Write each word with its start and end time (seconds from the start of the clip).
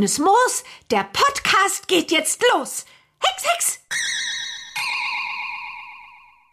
Grünes 0.00 0.18
Moos, 0.18 0.64
der 0.90 1.04
Podcast 1.12 1.86
geht 1.86 2.10
jetzt 2.10 2.42
los. 2.54 2.86
Hex, 3.22 3.44
Hex! 3.44 3.80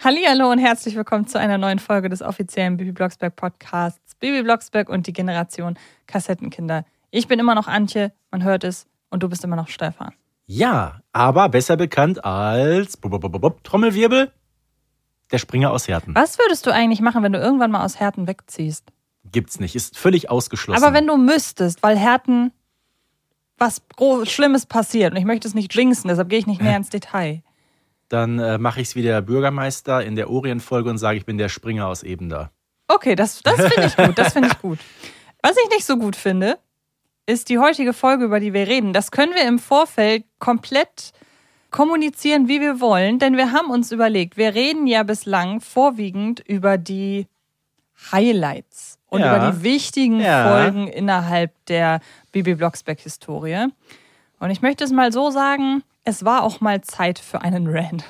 Hallo 0.03 0.51
und 0.51 0.59
herzlich 0.59 0.97
willkommen 0.97 1.27
zu 1.27 1.39
einer 1.39 1.57
neuen 1.57 1.79
Folge 1.79 2.09
des 2.09 2.21
offiziellen 2.21 2.75
Bibi 2.75 2.91
Blocksberg 2.91 3.37
Podcasts 3.37 4.15
Bibi 4.15 4.43
Blocksberg 4.43 4.89
und 4.89 5.07
die 5.07 5.13
Generation 5.13 5.79
Kassettenkinder. 6.07 6.83
Ich 7.09 7.29
bin 7.29 7.39
immer 7.39 7.55
noch 7.55 7.69
Antje, 7.69 8.11
man 8.31 8.43
hört 8.43 8.65
es, 8.65 8.85
und 9.11 9.23
du 9.23 9.29
bist 9.29 9.45
immer 9.45 9.55
noch 9.55 9.69
Stefan. 9.69 10.11
Ja, 10.45 10.99
aber 11.13 11.47
besser 11.47 11.77
bekannt 11.77 12.25
als 12.25 12.97
Bub, 12.97 13.11
Bub, 13.11 13.31
Bub, 13.31 13.41
Bub, 13.41 13.63
Trommelwirbel, 13.63 14.29
der 15.31 15.37
Springer 15.37 15.71
aus 15.71 15.87
Herten. 15.87 16.13
Was 16.15 16.37
würdest 16.37 16.65
du 16.65 16.73
eigentlich 16.73 16.99
machen, 16.99 17.23
wenn 17.23 17.31
du 17.31 17.39
irgendwann 17.39 17.71
mal 17.71 17.85
aus 17.85 17.97
Herten 17.97 18.27
wegziehst? 18.27 18.91
Gibt's 19.31 19.61
nicht, 19.61 19.73
ist 19.73 19.97
völlig 19.97 20.29
ausgeschlossen. 20.29 20.83
Aber 20.83 20.93
wenn 20.93 21.07
du 21.07 21.15
müsstest, 21.15 21.81
weil 21.81 21.97
Herten 21.97 22.51
was 23.57 23.81
Gro- 23.95 24.25
Schlimmes 24.25 24.65
passiert 24.65 25.11
und 25.11 25.17
ich 25.17 25.25
möchte 25.25 25.47
es 25.47 25.53
nicht 25.55 25.73
jinxen, 25.73 26.07
deshalb 26.09 26.29
gehe 26.29 26.39
ich 26.39 26.47
nicht 26.47 26.61
mehr 26.61 26.77
ins 26.77 26.89
Detail. 26.89 27.41
Dann 28.09 28.39
äh, 28.39 28.57
mache 28.57 28.79
ich 28.81 28.89
es 28.89 28.95
wie 28.95 29.01
der 29.01 29.21
Bürgermeister 29.21 30.03
in 30.03 30.15
der 30.15 30.29
Orientfolge 30.29 30.89
und 30.89 30.97
sage, 30.97 31.17
ich 31.17 31.25
bin 31.25 31.37
der 31.37 31.49
Springer 31.49 31.87
aus 31.87 32.03
Ebenda. 32.03 32.51
Okay, 32.87 33.15
das, 33.15 33.41
das 33.43 33.55
finde 33.55 33.87
ich 33.87 33.97
gut, 33.97 34.17
das 34.17 34.33
finde 34.33 34.47
ich 34.49 34.59
gut. 34.59 34.79
Was 35.41 35.55
ich 35.63 35.69
nicht 35.71 35.85
so 35.85 35.97
gut 35.97 36.15
finde, 36.15 36.57
ist 37.25 37.49
die 37.49 37.59
heutige 37.59 37.91
Folge, 37.93 38.23
über 38.25 38.39
die 38.39 38.53
wir 38.53 38.67
reden. 38.67 38.93
Das 38.93 39.11
können 39.11 39.33
wir 39.35 39.45
im 39.45 39.59
Vorfeld 39.59 40.23
komplett 40.39 41.11
kommunizieren, 41.69 42.47
wie 42.47 42.61
wir 42.61 42.79
wollen, 42.79 43.19
denn 43.19 43.35
wir 43.35 43.51
haben 43.51 43.69
uns 43.69 43.91
überlegt, 43.91 44.37
wir 44.37 44.55
reden 44.55 44.87
ja 44.87 45.03
bislang 45.03 45.59
vorwiegend 45.59 46.39
über 46.39 46.77
die 46.77 47.27
Highlights 48.11 48.99
und 49.09 49.21
Ja. 49.21 49.35
über 49.35 49.51
die 49.51 49.63
wichtigen 49.63 50.19
Ja. 50.19 50.47
Folgen 50.49 50.87
innerhalb 50.87 51.53
der 51.65 51.99
Bibi 52.43 52.53
Blocksberg-Historie. 52.53 53.69
Und 54.39 54.51
ich 54.51 54.61
möchte 54.61 54.83
es 54.83 54.91
mal 54.91 55.11
so 55.11 55.31
sagen, 55.31 55.81
es 56.03 56.23
war 56.23 56.43
auch 56.43 56.61
mal 56.61 56.81
Zeit 56.81 57.17
für 57.17 57.41
einen 57.41 57.65
Rant. 57.65 58.03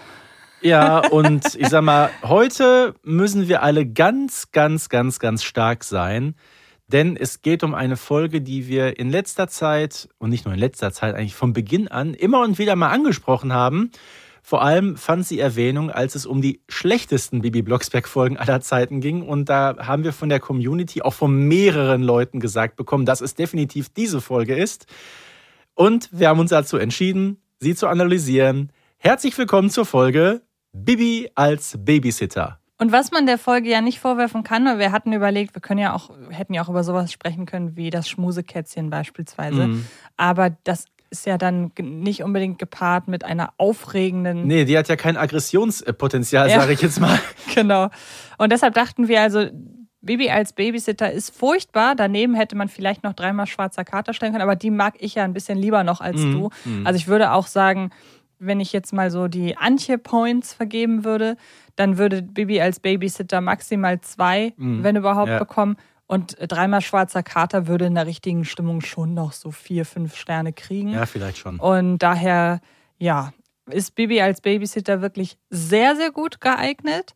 Ja, 0.60 1.00
und 1.08 1.56
ich 1.56 1.70
sag 1.70 1.82
mal, 1.84 2.10
heute 2.24 2.94
müssen 3.04 3.48
wir 3.48 3.64
alle 3.64 3.86
ganz, 3.86 4.52
ganz, 4.52 4.90
ganz, 4.90 5.20
ganz 5.20 5.44
stark 5.44 5.86
sein. 5.86 6.36
Denn 6.88 7.16
es 7.16 7.42
geht 7.42 7.64
um 7.64 7.74
eine 7.74 7.96
Folge, 7.96 8.42
die 8.42 8.68
wir 8.68 9.00
in 9.00 9.10
letzter 9.10 9.48
Zeit, 9.48 10.10
und 10.18 10.30
nicht 10.30 10.44
nur 10.44 10.54
in 10.54 10.60
letzter 10.60 10.92
Zeit, 10.92 11.16
eigentlich 11.16 11.36
von 11.36 11.54
Beginn 11.54 11.88
an 11.88 12.14
immer 12.14 12.42
und 12.42 12.60
wieder 12.60 12.76
mal 12.76 12.90
angesprochen 12.90 13.54
haben. 13.54 13.92
Vor 14.50 14.62
allem 14.62 14.96
fand 14.96 15.28
sie 15.28 15.42
Erwähnung, 15.42 15.92
als 15.92 16.16
es 16.16 16.26
um 16.26 16.42
die 16.42 16.62
schlechtesten 16.70 17.42
Bibi 17.42 17.64
Blocksberg-Folgen 17.64 18.38
aller 18.38 18.62
Zeiten 18.62 19.02
ging. 19.02 19.22
Und 19.24 19.50
da 19.50 19.76
haben 19.80 20.06
wir 20.06 20.14
von 20.14 20.30
der 20.30 20.40
Community 20.40 21.02
auch 21.02 21.14
von 21.14 21.50
mehreren 21.50 22.02
Leuten 22.02 22.40
gesagt 22.40 22.78
bekommen, 22.78 23.06
dass 23.06 23.20
es 23.20 23.36
definitiv 23.36 23.90
diese 23.90 24.22
Folge 24.22 24.56
ist. 24.56 24.86
Und 25.74 26.08
wir 26.14 26.30
haben 26.30 26.40
uns 26.40 26.52
dazu 26.52 26.78
entschieden, 26.78 27.42
sie 27.60 27.76
zu 27.76 27.88
analysieren. 27.88 28.72
Herzlich 28.96 29.38
willkommen 29.38 29.70
zur 29.70 29.86
Folge 29.86 30.44
Bibi 30.72 31.30
als 31.36 31.76
Babysitter. 31.84 32.62
Und 32.78 32.94
was 32.94 33.12
man 33.12 33.26
der 33.26 33.38
Folge 33.38 33.70
ja 33.70 33.82
nicht 33.82 34.00
vorwerfen 34.00 34.44
kann, 34.44 34.64
weil 34.64 34.80
wir 34.80 34.94
hatten 34.94 35.12
überlegt, 35.12 35.56
wir 35.56 35.62
können 35.62 35.82
ja 35.82 35.94
auch, 35.94 36.10
hätten 36.30 36.54
ja 36.54 36.64
auch 36.64 36.70
über 36.70 36.86
sowas 36.86 37.12
sprechen 37.12 37.46
können, 37.48 37.76
wie 37.76 37.90
das 37.90 38.08
Schmusekätzchen 38.08 38.90
beispielsweise. 38.90 39.68
Mhm. 39.68 39.86
Aber 40.16 40.52
das 40.64 40.86
ist 41.10 41.26
ja 41.26 41.38
dann 41.38 41.72
nicht 41.82 42.24
unbedingt 42.24 42.60
gepaart 42.60 43.08
mit 43.08 43.24
einer 43.24 43.54
aufregenden. 43.58 44.46
Nee, 44.48 44.66
die 44.66 44.78
hat 44.78 44.88
ja 44.90 44.96
kein 44.96 45.18
Aggressionspotenzial, 45.18 46.50
Ja. 46.50 46.60
sage 46.62 46.74
ich 46.74 46.82
jetzt 46.82 47.00
mal. 47.00 47.18
Genau. 47.56 47.90
Und 48.38 48.52
deshalb 48.52 48.74
dachten 48.74 49.08
wir 49.08 49.22
also, 49.22 49.48
Bibi 50.02 50.30
als 50.30 50.54
Babysitter 50.54 51.12
ist 51.12 51.36
furchtbar. 51.36 51.96
Daneben 51.96 52.36
hätte 52.36 52.56
man 52.56 52.70
vielleicht 52.70 53.04
noch 53.04 53.14
dreimal 53.14 53.48
schwarzer 53.48 53.84
Kater 53.84 54.14
stellen 54.14 54.32
können, 54.32 54.44
aber 54.44 54.56
die 54.56 54.70
mag 54.70 54.96
ich 55.00 55.16
ja 55.16 55.24
ein 55.24 55.34
bisschen 55.34 55.58
lieber 55.58 55.84
noch 55.84 56.02
als 56.02 56.22
Mhm, 56.22 56.32
du. 56.34 56.50
mhm. 56.66 56.86
Also 56.88 56.98
ich 56.98 57.08
würde 57.08 57.32
auch 57.34 57.48
sagen, 57.48 57.90
wenn 58.40 58.60
ich 58.60 58.72
jetzt 58.74 58.94
mal 58.94 59.10
so 59.10 59.28
die 59.28 59.58
Antje-Points 59.58 60.54
vergeben 60.54 61.04
würde, 61.04 61.36
dann 61.76 61.98
würde 61.98 62.22
Bibi 62.22 62.62
als 62.62 62.80
Babysitter 62.80 63.42
maximal 63.42 64.00
zwei, 64.02 64.54
Mhm. 64.58 64.84
wenn 64.84 64.96
überhaupt, 64.96 65.30
Ja. 65.30 65.40
bekommen. 65.40 65.78
Und 66.08 66.38
dreimal 66.40 66.82
schwarzer 66.82 67.22
Kater 67.22 67.68
würde 67.68 67.86
in 67.86 67.96
der 67.96 68.08
richtigen 68.08 68.46
Stimmung 68.46 68.82
schon 68.82 69.14
noch 69.14 69.34
so 69.34 69.52
vier, 69.52 69.86
fünf 69.86 70.16
Sterne 70.16 70.54
kriegen. 70.54 70.90
Ja, 70.90 71.06
vielleicht 71.06 71.38
schon. 71.38 71.60
Und 71.60 72.00
daher, 72.00 72.62
ja, 72.98 73.34
ist 73.70 73.96
Bibi 73.96 74.22
als 74.22 74.40
Babysitter 74.40 75.02
wirklich 75.02 75.38
sehr, 75.50 75.98
sehr 75.98 76.12
gut 76.12 76.40
geeignet. 76.40 77.12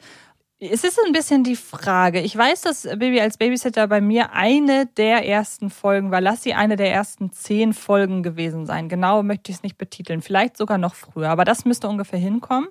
Es 0.59 0.83
ist 0.83 0.99
ein 1.03 1.13
bisschen 1.13 1.43
die 1.43 1.55
Frage. 1.55 2.19
Ich 2.19 2.37
weiß, 2.37 2.61
dass 2.61 2.83
Bibi 2.83 3.19
als 3.19 3.37
Babysitter 3.37 3.87
bei 3.87 3.99
mir 3.99 4.33
eine 4.33 4.85
der 4.85 5.25
ersten 5.25 5.69
Folgen 5.69 6.11
war. 6.11 6.21
Lass 6.21 6.43
sie 6.43 6.53
eine 6.53 6.75
der 6.75 6.91
ersten 6.91 7.31
zehn 7.31 7.73
Folgen 7.73 8.21
gewesen 8.21 8.65
sein. 8.65 8.89
Genau 8.89 9.23
möchte 9.23 9.49
ich 9.49 9.57
es 9.57 9.63
nicht 9.63 9.77
betiteln. 9.77 10.21
Vielleicht 10.21 10.57
sogar 10.57 10.77
noch 10.77 10.93
früher. 10.93 11.29
Aber 11.29 11.45
das 11.45 11.65
müsste 11.65 11.87
ungefähr 11.87 12.19
hinkommen. 12.19 12.69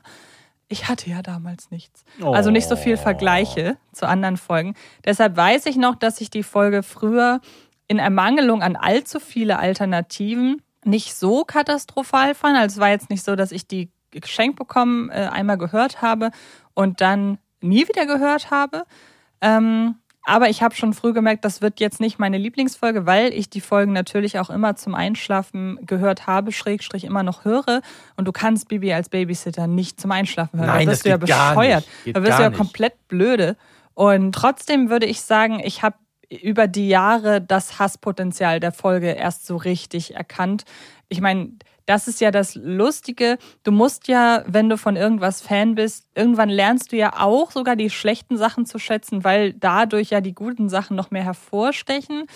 Ich 0.72 0.88
hatte 0.88 1.10
ja 1.10 1.20
damals 1.20 1.72
nichts. 1.72 2.04
Also 2.32 2.52
nicht 2.52 2.68
so 2.68 2.76
viel 2.76 2.96
Vergleiche 2.96 3.76
zu 3.92 4.06
anderen 4.06 4.36
Folgen. 4.36 4.74
Deshalb 5.04 5.36
weiß 5.36 5.66
ich 5.66 5.76
noch, 5.76 5.96
dass 5.96 6.20
ich 6.20 6.30
die 6.30 6.44
Folge 6.44 6.84
früher 6.84 7.40
in 7.88 7.98
Ermangelung 7.98 8.62
an 8.62 8.76
allzu 8.76 9.18
viele 9.18 9.58
Alternativen 9.58 10.62
nicht 10.84 11.16
so 11.16 11.44
katastrophal 11.44 12.36
fand. 12.36 12.56
Also 12.56 12.74
es 12.74 12.80
war 12.80 12.90
jetzt 12.90 13.10
nicht 13.10 13.24
so, 13.24 13.34
dass 13.34 13.50
ich 13.50 13.66
die 13.66 13.90
geschenkt 14.12 14.56
bekommen, 14.56 15.10
äh, 15.10 15.28
einmal 15.32 15.58
gehört 15.58 16.02
habe 16.02 16.30
und 16.74 17.00
dann 17.00 17.38
nie 17.60 17.88
wieder 17.88 18.06
gehört 18.06 18.52
habe. 18.52 18.84
Ähm, 19.40 19.96
aber 20.24 20.48
ich 20.50 20.62
habe 20.62 20.74
schon 20.74 20.92
früh 20.92 21.12
gemerkt, 21.12 21.44
das 21.44 21.62
wird 21.62 21.80
jetzt 21.80 22.00
nicht 22.00 22.18
meine 22.18 22.38
Lieblingsfolge, 22.38 23.06
weil 23.06 23.32
ich 23.32 23.48
die 23.48 23.60
Folgen 23.60 23.92
natürlich 23.92 24.38
auch 24.38 24.50
immer 24.50 24.76
zum 24.76 24.94
Einschlafen 24.94 25.78
gehört 25.86 26.26
habe, 26.26 26.52
Schrägstrich 26.52 27.04
immer 27.04 27.22
noch 27.22 27.44
höre. 27.44 27.80
Und 28.16 28.26
du 28.26 28.32
kannst 28.32 28.68
Bibi 28.68 28.92
als 28.92 29.08
Babysitter 29.08 29.66
nicht 29.66 30.00
zum 30.00 30.12
Einschlafen 30.12 30.58
hören. 30.58 30.68
Nein, 30.68 30.86
da 30.86 30.92
das 30.92 31.04
wirst 31.04 31.06
du 31.06 31.08
ja 31.08 31.16
bescheuert. 31.16 31.84
Da 32.06 32.22
wirst 32.22 32.38
du 32.38 32.42
ja 32.42 32.50
komplett 32.50 33.08
blöde. 33.08 33.56
Und 33.94 34.32
trotzdem 34.32 34.90
würde 34.90 35.06
ich 35.06 35.22
sagen, 35.22 35.60
ich 35.62 35.82
habe 35.82 35.96
über 36.30 36.68
die 36.68 36.88
Jahre 36.88 37.40
das 37.40 37.78
Hasspotenzial 37.78 38.60
der 38.60 38.72
Folge 38.72 39.10
erst 39.10 39.46
so 39.46 39.56
richtig 39.56 40.14
erkannt. 40.14 40.64
Ich 41.08 41.20
meine, 41.20 41.52
das 41.86 42.06
ist 42.06 42.20
ja 42.20 42.30
das 42.30 42.54
Lustige. 42.54 43.36
Du 43.64 43.72
musst 43.72 44.06
ja, 44.06 44.44
wenn 44.46 44.68
du 44.68 44.78
von 44.78 44.94
irgendwas 44.94 45.42
Fan 45.42 45.74
bist, 45.74 46.06
irgendwann 46.14 46.48
lernst 46.48 46.92
du 46.92 46.96
ja 46.96 47.20
auch 47.20 47.50
sogar 47.50 47.74
die 47.74 47.90
schlechten 47.90 48.36
Sachen 48.36 48.64
zu 48.64 48.78
schätzen, 48.78 49.24
weil 49.24 49.52
dadurch 49.54 50.10
ja 50.10 50.20
die 50.20 50.34
guten 50.34 50.68
Sachen 50.68 50.96
noch 50.96 51.10
mehr 51.10 51.24
hervorstechen. 51.24 52.26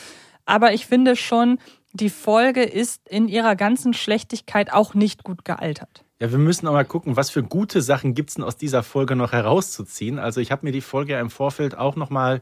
Aber 0.44 0.72
ich 0.72 0.86
finde 0.86 1.14
schon, 1.14 1.58
die 1.92 2.10
Folge 2.10 2.64
ist 2.64 3.08
in 3.08 3.28
ihrer 3.28 3.54
ganzen 3.54 3.94
Schlechtigkeit 3.94 4.72
auch 4.72 4.94
nicht 4.94 5.22
gut 5.22 5.44
gealtert. 5.44 6.04
Ja, 6.20 6.32
wir 6.32 6.38
müssen 6.38 6.66
auch 6.66 6.72
mal 6.72 6.84
gucken, 6.84 7.16
was 7.16 7.30
für 7.30 7.44
gute 7.44 7.80
Sachen 7.80 8.14
gibt 8.14 8.30
es 8.30 8.34
denn 8.34 8.44
aus 8.44 8.56
dieser 8.56 8.82
Folge 8.82 9.14
noch 9.14 9.32
herauszuziehen. 9.32 10.18
Also 10.18 10.40
ich 10.40 10.50
habe 10.50 10.66
mir 10.66 10.72
die 10.72 10.80
Folge 10.80 11.12
ja 11.12 11.20
im 11.20 11.30
Vorfeld 11.30 11.76
auch 11.76 11.94
nochmal 11.94 12.40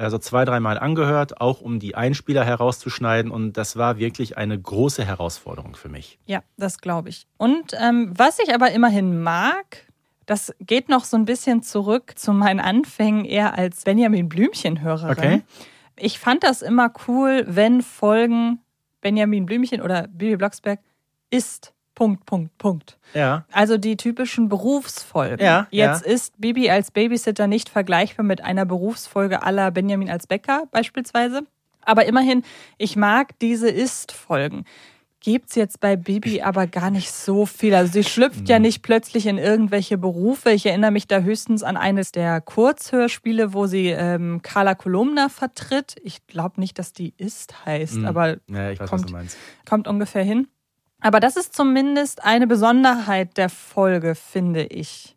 äh, 0.00 0.10
so 0.10 0.18
zwei, 0.18 0.44
dreimal 0.44 0.78
angehört, 0.78 1.40
auch 1.40 1.60
um 1.60 1.78
die 1.78 1.94
Einspieler 1.94 2.44
herauszuschneiden. 2.44 3.30
Und 3.30 3.52
das 3.54 3.76
war 3.76 3.98
wirklich 3.98 4.38
eine 4.38 4.58
große 4.58 5.04
Herausforderung 5.04 5.76
für 5.76 5.88
mich. 5.88 6.18
Ja, 6.26 6.42
das 6.56 6.78
glaube 6.78 7.10
ich. 7.10 7.26
Und 7.36 7.74
ähm, 7.78 8.12
was 8.16 8.38
ich 8.38 8.54
aber 8.54 8.70
immerhin 8.70 9.22
mag, 9.22 9.86
das 10.24 10.54
geht 10.60 10.88
noch 10.88 11.04
so 11.04 11.16
ein 11.16 11.26
bisschen 11.26 11.62
zurück 11.62 12.14
zu 12.16 12.32
meinen 12.32 12.60
Anfängen 12.60 13.24
eher 13.24 13.58
als 13.58 13.82
Benjamin 13.84 14.28
Blümchen-Hörerin. 14.28 15.10
Okay. 15.10 15.42
Ich 15.96 16.18
fand 16.18 16.44
das 16.44 16.62
immer 16.62 16.92
cool, 17.06 17.44
wenn 17.46 17.82
Folgen 17.82 18.60
Benjamin 19.02 19.44
Blümchen 19.44 19.82
oder 19.82 20.08
Bibi 20.08 20.36
Blocksberg 20.36 20.80
ist. 21.30 21.74
Punkt, 22.00 22.24
Punkt, 22.24 22.56
Punkt. 22.56 22.98
Ja. 23.12 23.44
Also 23.52 23.76
die 23.76 23.98
typischen 23.98 24.48
Berufsfolgen. 24.48 25.44
Ja, 25.44 25.66
Jetzt 25.70 26.06
ja. 26.06 26.12
ist 26.12 26.40
Bibi 26.40 26.70
als 26.70 26.90
Babysitter 26.90 27.46
nicht 27.46 27.68
vergleichbar 27.68 28.24
mit 28.24 28.42
einer 28.42 28.64
Berufsfolge 28.64 29.42
aller 29.42 29.70
Benjamin 29.70 30.08
als 30.08 30.26
Bäcker 30.26 30.62
beispielsweise. 30.70 31.42
Aber 31.82 32.06
immerhin, 32.06 32.42
ich 32.78 32.96
mag 32.96 33.38
diese 33.40 33.68
Ist-Folgen. 33.68 34.64
Gibt's 35.22 35.54
jetzt 35.56 35.80
bei 35.80 35.96
Bibi 35.96 36.40
aber 36.40 36.66
gar 36.66 36.90
nicht 36.90 37.12
so 37.12 37.44
viel. 37.44 37.74
Also 37.74 37.92
sie 37.92 38.04
schlüpft 38.04 38.48
ja 38.48 38.58
nicht 38.58 38.82
plötzlich 38.82 39.26
in 39.26 39.36
irgendwelche 39.36 39.98
Berufe. 39.98 40.50
Ich 40.52 40.64
erinnere 40.64 40.92
mich 40.92 41.06
da 41.06 41.18
höchstens 41.20 41.62
an 41.62 41.76
eines 41.76 42.12
der 42.12 42.40
Kurzhörspiele, 42.40 43.52
wo 43.52 43.66
sie 43.66 43.88
ähm, 43.88 44.40
Carla 44.42 44.74
Kolumna 44.74 45.28
vertritt. 45.28 45.96
Ich 46.02 46.26
glaube 46.26 46.58
nicht, 46.60 46.78
dass 46.78 46.94
die 46.94 47.12
Ist 47.18 47.66
heißt, 47.66 47.96
Mhm. 47.96 48.06
aber 48.06 48.28
Ja, 48.48 48.70
weiß, 48.78 48.88
Kommt. 48.88 49.12
kommt 49.68 49.86
ungefähr 49.88 50.22
hin. 50.24 50.48
Aber 51.00 51.20
das 51.20 51.36
ist 51.36 51.54
zumindest 51.54 52.24
eine 52.24 52.46
Besonderheit 52.46 53.36
der 53.36 53.48
Folge, 53.48 54.14
finde 54.14 54.64
ich. 54.64 55.16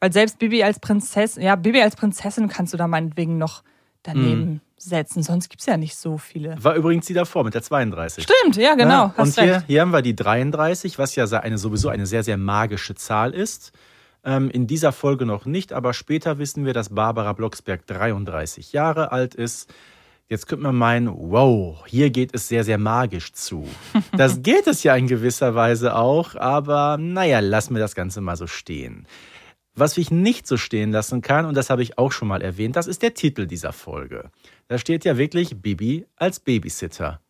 Weil 0.00 0.12
selbst 0.12 0.38
Bibi 0.38 0.62
als 0.62 0.78
Prinzessin, 0.78 1.42
ja, 1.42 1.56
Bibi 1.56 1.82
als 1.82 1.96
Prinzessin 1.96 2.48
kannst 2.48 2.72
du 2.72 2.76
da 2.76 2.86
meinetwegen 2.86 3.36
noch 3.38 3.62
daneben 4.02 4.44
Mhm. 4.52 4.60
setzen. 4.78 5.22
Sonst 5.22 5.50
gibt 5.50 5.60
es 5.60 5.66
ja 5.66 5.76
nicht 5.76 5.94
so 5.96 6.16
viele. 6.16 6.56
War 6.62 6.74
übrigens 6.74 7.06
die 7.06 7.12
davor 7.12 7.44
mit 7.44 7.52
der 7.54 7.62
32. 7.62 8.24
Stimmt, 8.24 8.56
ja, 8.56 8.74
genau. 8.76 9.12
Hast 9.16 9.38
und 9.38 9.44
hier, 9.44 9.62
hier 9.66 9.82
haben 9.82 9.90
wir 9.92 10.00
die 10.00 10.16
33, 10.16 10.98
was 10.98 11.14
ja 11.16 11.26
eine, 11.26 11.58
sowieso 11.58 11.90
eine 11.90 12.06
sehr, 12.06 12.22
sehr 12.22 12.38
magische 12.38 12.94
Zahl 12.94 13.34
ist. 13.34 13.72
Ähm, 14.24 14.50
in 14.50 14.66
dieser 14.66 14.92
Folge 14.92 15.26
noch 15.26 15.44
nicht, 15.44 15.72
aber 15.72 15.92
später 15.92 16.38
wissen 16.38 16.64
wir, 16.64 16.72
dass 16.72 16.90
Barbara 16.90 17.32
Blocksberg 17.34 17.86
33 17.86 18.72
Jahre 18.72 19.12
alt 19.12 19.34
ist. 19.34 19.72
Jetzt 20.30 20.46
könnte 20.46 20.62
man 20.62 20.76
meinen, 20.76 21.08
wow, 21.08 21.84
hier 21.86 22.10
geht 22.10 22.32
es 22.32 22.46
sehr, 22.46 22.62
sehr 22.62 22.78
magisch 22.78 23.32
zu. 23.32 23.66
Das 24.16 24.42
geht 24.44 24.68
es 24.68 24.84
ja 24.84 24.94
in 24.94 25.08
gewisser 25.08 25.56
Weise 25.56 25.96
auch, 25.96 26.36
aber 26.36 26.98
naja, 26.98 27.40
lassen 27.40 27.74
wir 27.74 27.80
das 27.80 27.96
Ganze 27.96 28.20
mal 28.20 28.36
so 28.36 28.46
stehen. 28.46 29.08
Was 29.74 29.98
ich 29.98 30.12
nicht 30.12 30.46
so 30.46 30.56
stehen 30.56 30.92
lassen 30.92 31.20
kann, 31.20 31.46
und 31.46 31.56
das 31.56 31.68
habe 31.68 31.82
ich 31.82 31.98
auch 31.98 32.12
schon 32.12 32.28
mal 32.28 32.42
erwähnt, 32.42 32.76
das 32.76 32.86
ist 32.86 33.02
der 33.02 33.14
Titel 33.14 33.48
dieser 33.48 33.72
Folge. 33.72 34.30
Da 34.68 34.78
steht 34.78 35.04
ja 35.04 35.18
wirklich 35.18 35.60
Bibi 35.60 36.06
als 36.14 36.38
Babysitter. 36.38 37.20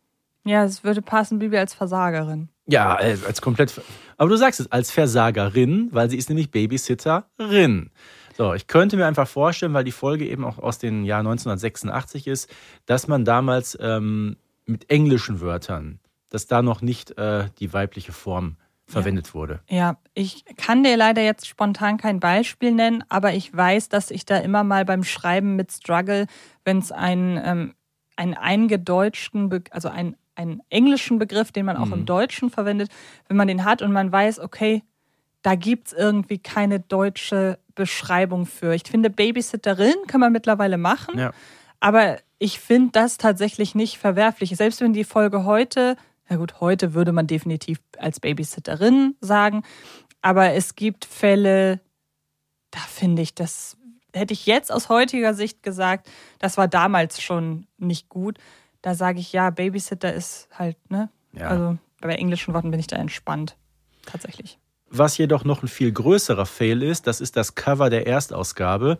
Ja, 0.43 0.63
es 0.63 0.83
würde 0.83 1.01
passen, 1.01 1.39
Bibi 1.39 1.57
als 1.57 1.73
Versagerin. 1.73 2.49
Ja, 2.67 2.93
als, 2.93 3.25
als 3.25 3.41
komplett. 3.41 3.81
Aber 4.17 4.29
du 4.29 4.35
sagst 4.35 4.59
es 4.59 4.71
als 4.71 4.91
Versagerin, 4.91 5.89
weil 5.91 6.11
sie 6.11 6.17
ist 6.17 6.29
nämlich 6.29 6.51
Babysitterin. 6.51 7.89
So, 8.41 8.55
ich 8.55 8.65
könnte 8.65 8.97
mir 8.97 9.05
einfach 9.05 9.27
vorstellen, 9.27 9.75
weil 9.75 9.83
die 9.83 9.91
Folge 9.91 10.27
eben 10.27 10.45
auch 10.45 10.57
aus 10.57 10.79
dem 10.79 11.03
Jahr 11.03 11.19
1986 11.19 12.25
ist, 12.25 12.51
dass 12.87 13.07
man 13.07 13.23
damals 13.23 13.77
ähm, 13.79 14.35
mit 14.65 14.89
englischen 14.89 15.41
Wörtern, 15.41 15.99
dass 16.31 16.47
da 16.47 16.63
noch 16.63 16.81
nicht 16.81 17.15
äh, 17.19 17.49
die 17.59 17.71
weibliche 17.71 18.13
Form 18.13 18.57
verwendet 18.87 19.27
ja. 19.27 19.33
wurde. 19.35 19.59
Ja, 19.69 19.97
ich 20.15 20.43
kann 20.57 20.83
dir 20.83 20.97
leider 20.97 21.21
jetzt 21.21 21.45
spontan 21.45 21.97
kein 21.97 22.19
Beispiel 22.19 22.71
nennen, 22.71 23.03
aber 23.09 23.35
ich 23.35 23.55
weiß, 23.55 23.89
dass 23.89 24.09
ich 24.09 24.25
da 24.25 24.37
immer 24.37 24.63
mal 24.63 24.85
beim 24.85 25.03
Schreiben 25.03 25.55
mit 25.55 25.71
Struggle, 25.71 26.25
wenn 26.65 26.79
es 26.79 26.91
einen, 26.91 27.39
ähm, 27.45 27.75
einen 28.15 28.33
eingedeutschten, 28.33 29.49
Be 29.49 29.61
also 29.69 29.87
einen, 29.87 30.15
einen 30.33 30.61
englischen 30.69 31.19
Begriff, 31.19 31.51
den 31.51 31.67
man 31.67 31.77
auch 31.77 31.85
mhm. 31.85 31.93
im 31.93 32.05
Deutschen 32.07 32.49
verwendet, 32.49 32.89
wenn 33.27 33.37
man 33.37 33.47
den 33.47 33.65
hat 33.65 33.83
und 33.83 33.91
man 33.91 34.11
weiß, 34.11 34.39
okay, 34.39 34.81
da 35.41 35.55
gibt 35.55 35.87
es 35.87 35.93
irgendwie 35.93 36.37
keine 36.37 36.79
deutsche 36.79 37.59
Beschreibung 37.75 38.45
für. 38.45 38.73
Ich 38.73 38.83
finde, 38.83 39.09
Babysitterin 39.09 39.95
kann 40.07 40.19
man 40.19 40.31
mittlerweile 40.31 40.77
machen, 40.77 41.17
ja. 41.17 41.31
aber 41.79 42.17
ich 42.37 42.59
finde 42.59 42.91
das 42.91 43.17
tatsächlich 43.17 43.75
nicht 43.75 43.97
verwerflich. 43.97 44.55
Selbst 44.55 44.81
wenn 44.81 44.93
die 44.93 45.03
Folge 45.03 45.45
heute, 45.45 45.95
na 46.29 46.37
gut, 46.37 46.59
heute 46.59 46.93
würde 46.93 47.11
man 47.11 47.27
definitiv 47.27 47.79
als 47.97 48.19
Babysitterin 48.19 49.15
sagen, 49.21 49.63
aber 50.21 50.51
es 50.51 50.75
gibt 50.75 51.05
Fälle, 51.05 51.79
da 52.71 52.79
finde 52.79 53.21
ich, 53.21 53.33
das 53.35 53.77
hätte 54.13 54.33
ich 54.33 54.45
jetzt 54.45 54.71
aus 54.71 54.89
heutiger 54.89 55.33
Sicht 55.33 55.63
gesagt, 55.63 56.09
das 56.39 56.57
war 56.57 56.67
damals 56.67 57.21
schon 57.21 57.67
nicht 57.77 58.09
gut. 58.09 58.37
Da 58.81 58.95
sage 58.95 59.19
ich 59.19 59.31
ja, 59.31 59.49
Babysitter 59.49 60.13
ist 60.13 60.49
halt, 60.57 60.77
ne? 60.89 61.09
Ja. 61.33 61.47
Also 61.47 61.77
bei 62.01 62.15
englischen 62.15 62.53
Worten 62.53 62.71
bin 62.71 62.79
ich 62.79 62.87
da 62.87 62.97
entspannt. 62.97 63.55
Tatsächlich. 64.05 64.59
Was 64.91 65.17
jedoch 65.17 65.45
noch 65.45 65.63
ein 65.63 65.69
viel 65.69 65.91
größerer 65.91 66.45
Fail 66.45 66.83
ist, 66.83 67.07
das 67.07 67.21
ist 67.21 67.37
das 67.37 67.55
Cover 67.55 67.89
der 67.89 68.07
Erstausgabe. 68.07 68.97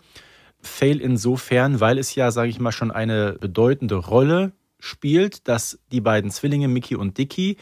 Fail 0.61 1.01
insofern, 1.01 1.81
weil 1.81 1.97
es 1.97 2.15
ja, 2.15 2.31
sage 2.31 2.49
ich 2.49 2.59
mal, 2.59 2.71
schon 2.71 2.91
eine 2.91 3.33
bedeutende 3.33 3.95
Rolle 3.95 4.53
spielt, 4.79 5.47
dass 5.49 5.79
die 5.91 5.99
beiden 6.01 6.31
Zwillinge 6.31 6.69
Mickey 6.69 6.95
und 6.95 7.17
Dicky 7.17 7.57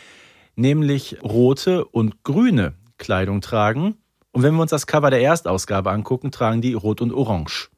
nämlich 0.55 1.17
rote 1.23 1.85
und 1.85 2.23
grüne 2.23 2.73
Kleidung 2.97 3.41
tragen. 3.41 3.97
Und 4.31 4.43
wenn 4.43 4.53
wir 4.53 4.61
uns 4.61 4.71
das 4.71 4.85
Cover 4.85 5.09
der 5.09 5.21
Erstausgabe 5.21 5.89
angucken, 5.89 6.31
tragen 6.31 6.61
die 6.61 6.73
rot 6.73 7.01
und 7.01 7.11
orange. 7.11 7.69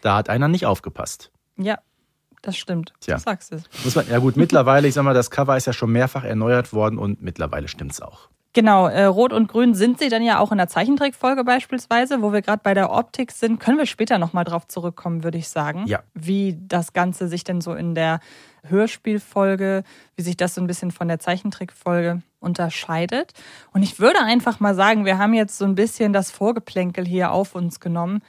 Da 0.00 0.16
hat 0.16 0.28
einer 0.28 0.48
nicht 0.48 0.66
aufgepasst. 0.66 1.30
Ja, 1.56 1.78
das 2.40 2.56
stimmt. 2.56 2.92
Tja. 3.00 3.16
Du 3.16 3.22
sagst 3.22 3.52
es. 3.52 3.62
Muss 3.84 3.94
man, 3.94 4.08
ja 4.08 4.18
gut, 4.18 4.36
mittlerweile, 4.36 4.88
ich 4.88 4.94
sag 4.94 5.04
mal, 5.04 5.14
das 5.14 5.30
Cover 5.30 5.56
ist 5.56 5.66
ja 5.66 5.72
schon 5.72 5.92
mehrfach 5.92 6.24
erneuert 6.24 6.72
worden 6.72 6.98
und 6.98 7.22
mittlerweile 7.22 7.68
stimmt 7.68 7.92
es 7.92 8.00
auch. 8.00 8.28
Genau, 8.54 8.86
äh, 8.86 9.04
Rot 9.04 9.32
und 9.32 9.48
Grün 9.48 9.74
sind 9.74 9.98
sie 9.98 10.10
dann 10.10 10.22
ja 10.22 10.38
auch 10.38 10.52
in 10.52 10.58
der 10.58 10.68
Zeichentrickfolge 10.68 11.42
beispielsweise, 11.42 12.20
wo 12.20 12.34
wir 12.34 12.42
gerade 12.42 12.60
bei 12.62 12.74
der 12.74 12.92
Optik 12.92 13.32
sind. 13.32 13.58
Können 13.58 13.78
wir 13.78 13.86
später 13.86 14.18
nochmal 14.18 14.44
drauf 14.44 14.68
zurückkommen, 14.68 15.24
würde 15.24 15.38
ich 15.38 15.48
sagen. 15.48 15.86
Ja. 15.86 16.00
Wie 16.12 16.58
das 16.60 16.92
Ganze 16.92 17.28
sich 17.28 17.44
denn 17.44 17.62
so 17.62 17.72
in 17.72 17.94
der 17.94 18.20
Hörspielfolge, 18.64 19.84
wie 20.16 20.22
sich 20.22 20.36
das 20.36 20.54
so 20.54 20.60
ein 20.60 20.66
bisschen 20.66 20.90
von 20.90 21.08
der 21.08 21.18
Zeichentrickfolge 21.18 22.20
unterscheidet. 22.40 23.32
Und 23.72 23.82
ich 23.82 23.98
würde 23.98 24.20
einfach 24.20 24.60
mal 24.60 24.74
sagen, 24.74 25.06
wir 25.06 25.16
haben 25.16 25.32
jetzt 25.32 25.56
so 25.56 25.64
ein 25.64 25.74
bisschen 25.74 26.12
das 26.12 26.30
Vorgeplänkel 26.30 27.06
hier 27.06 27.32
auf 27.32 27.54
uns 27.54 27.80
genommen, 27.80 28.20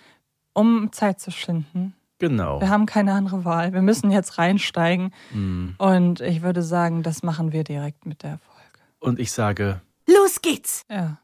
um 0.53 0.91
Zeit 0.93 1.19
zu 1.19 1.31
schinden. 1.31 1.95
Genau. 2.19 2.61
Wir 2.61 2.69
haben 2.69 2.85
keine 2.85 3.11
andere 3.11 3.43
Wahl. 3.43 3.73
Wir 3.73 3.81
müssen 3.81 4.09
jetzt 4.09 4.37
reinsteigen. 4.37 5.13
Mhm. 5.33 5.75
Und 5.77 6.21
ich 6.21 6.41
würde 6.41 6.61
sagen, 6.61 7.03
das 7.03 7.23
machen 7.23 7.51
wir 7.51 7.65
direkt 7.65 8.05
mit 8.05 8.23
der 8.23 8.39
Folge. 8.39 8.79
Und 8.99 9.19
ich 9.19 9.33
sage, 9.33 9.81
Los 10.07 10.41
geht's. 10.41 10.83
Ja. 10.89 11.19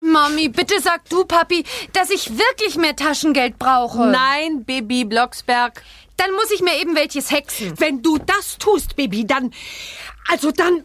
Mami, 0.00 0.48
bitte 0.48 0.80
sag 0.80 1.08
du, 1.08 1.24
Papi, 1.24 1.64
dass 1.92 2.10
ich 2.10 2.38
wirklich 2.38 2.76
mehr 2.76 2.94
Taschengeld 2.94 3.58
brauche. 3.58 4.06
Nein, 4.06 4.64
Baby 4.64 5.04
Blocksberg. 5.04 5.82
Dann 6.16 6.32
muss 6.32 6.50
ich 6.50 6.62
mir 6.62 6.80
eben 6.80 6.94
welches 6.94 7.30
hexen. 7.30 7.78
Wenn 7.78 8.02
du 8.02 8.18
das 8.18 8.58
tust, 8.58 8.96
Baby, 8.96 9.26
dann. 9.26 9.52
Also 10.28 10.52
dann. 10.52 10.84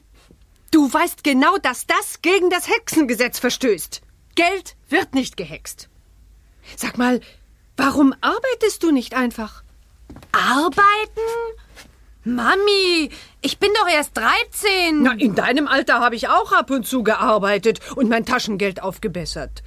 Du 0.71 0.91
weißt 0.91 1.23
genau, 1.23 1.57
dass 1.57 1.85
das 1.85 2.23
gegen 2.23 2.49
das 2.49 2.67
Hexengesetz 2.67 3.37
verstößt. 3.37 4.01
Geld 4.35 4.75
wird 4.89 5.13
nicht 5.13 5.37
gehext. 5.37 5.87
Sag 6.75 6.97
mal, 6.97 7.21
warum 7.77 8.15
arbeitest 8.21 8.81
du 8.81 8.91
nicht 8.91 9.13
einfach? 9.13 9.63
Arbeiten? 10.31 11.21
Mami, 12.25 13.09
ich 13.41 13.59
bin 13.59 13.69
doch 13.77 13.93
erst 13.93 14.15
13. 14.15 15.03
Na, 15.03 15.11
in 15.13 15.35
deinem 15.35 15.67
Alter 15.67 15.99
habe 15.99 16.15
ich 16.15 16.29
auch 16.29 16.53
ab 16.53 16.69
und 16.71 16.87
zu 16.87 17.03
gearbeitet 17.03 17.81
und 17.97 18.07
mein 18.09 18.25
Taschengeld 18.25 18.81
aufgebessert. 18.81 19.61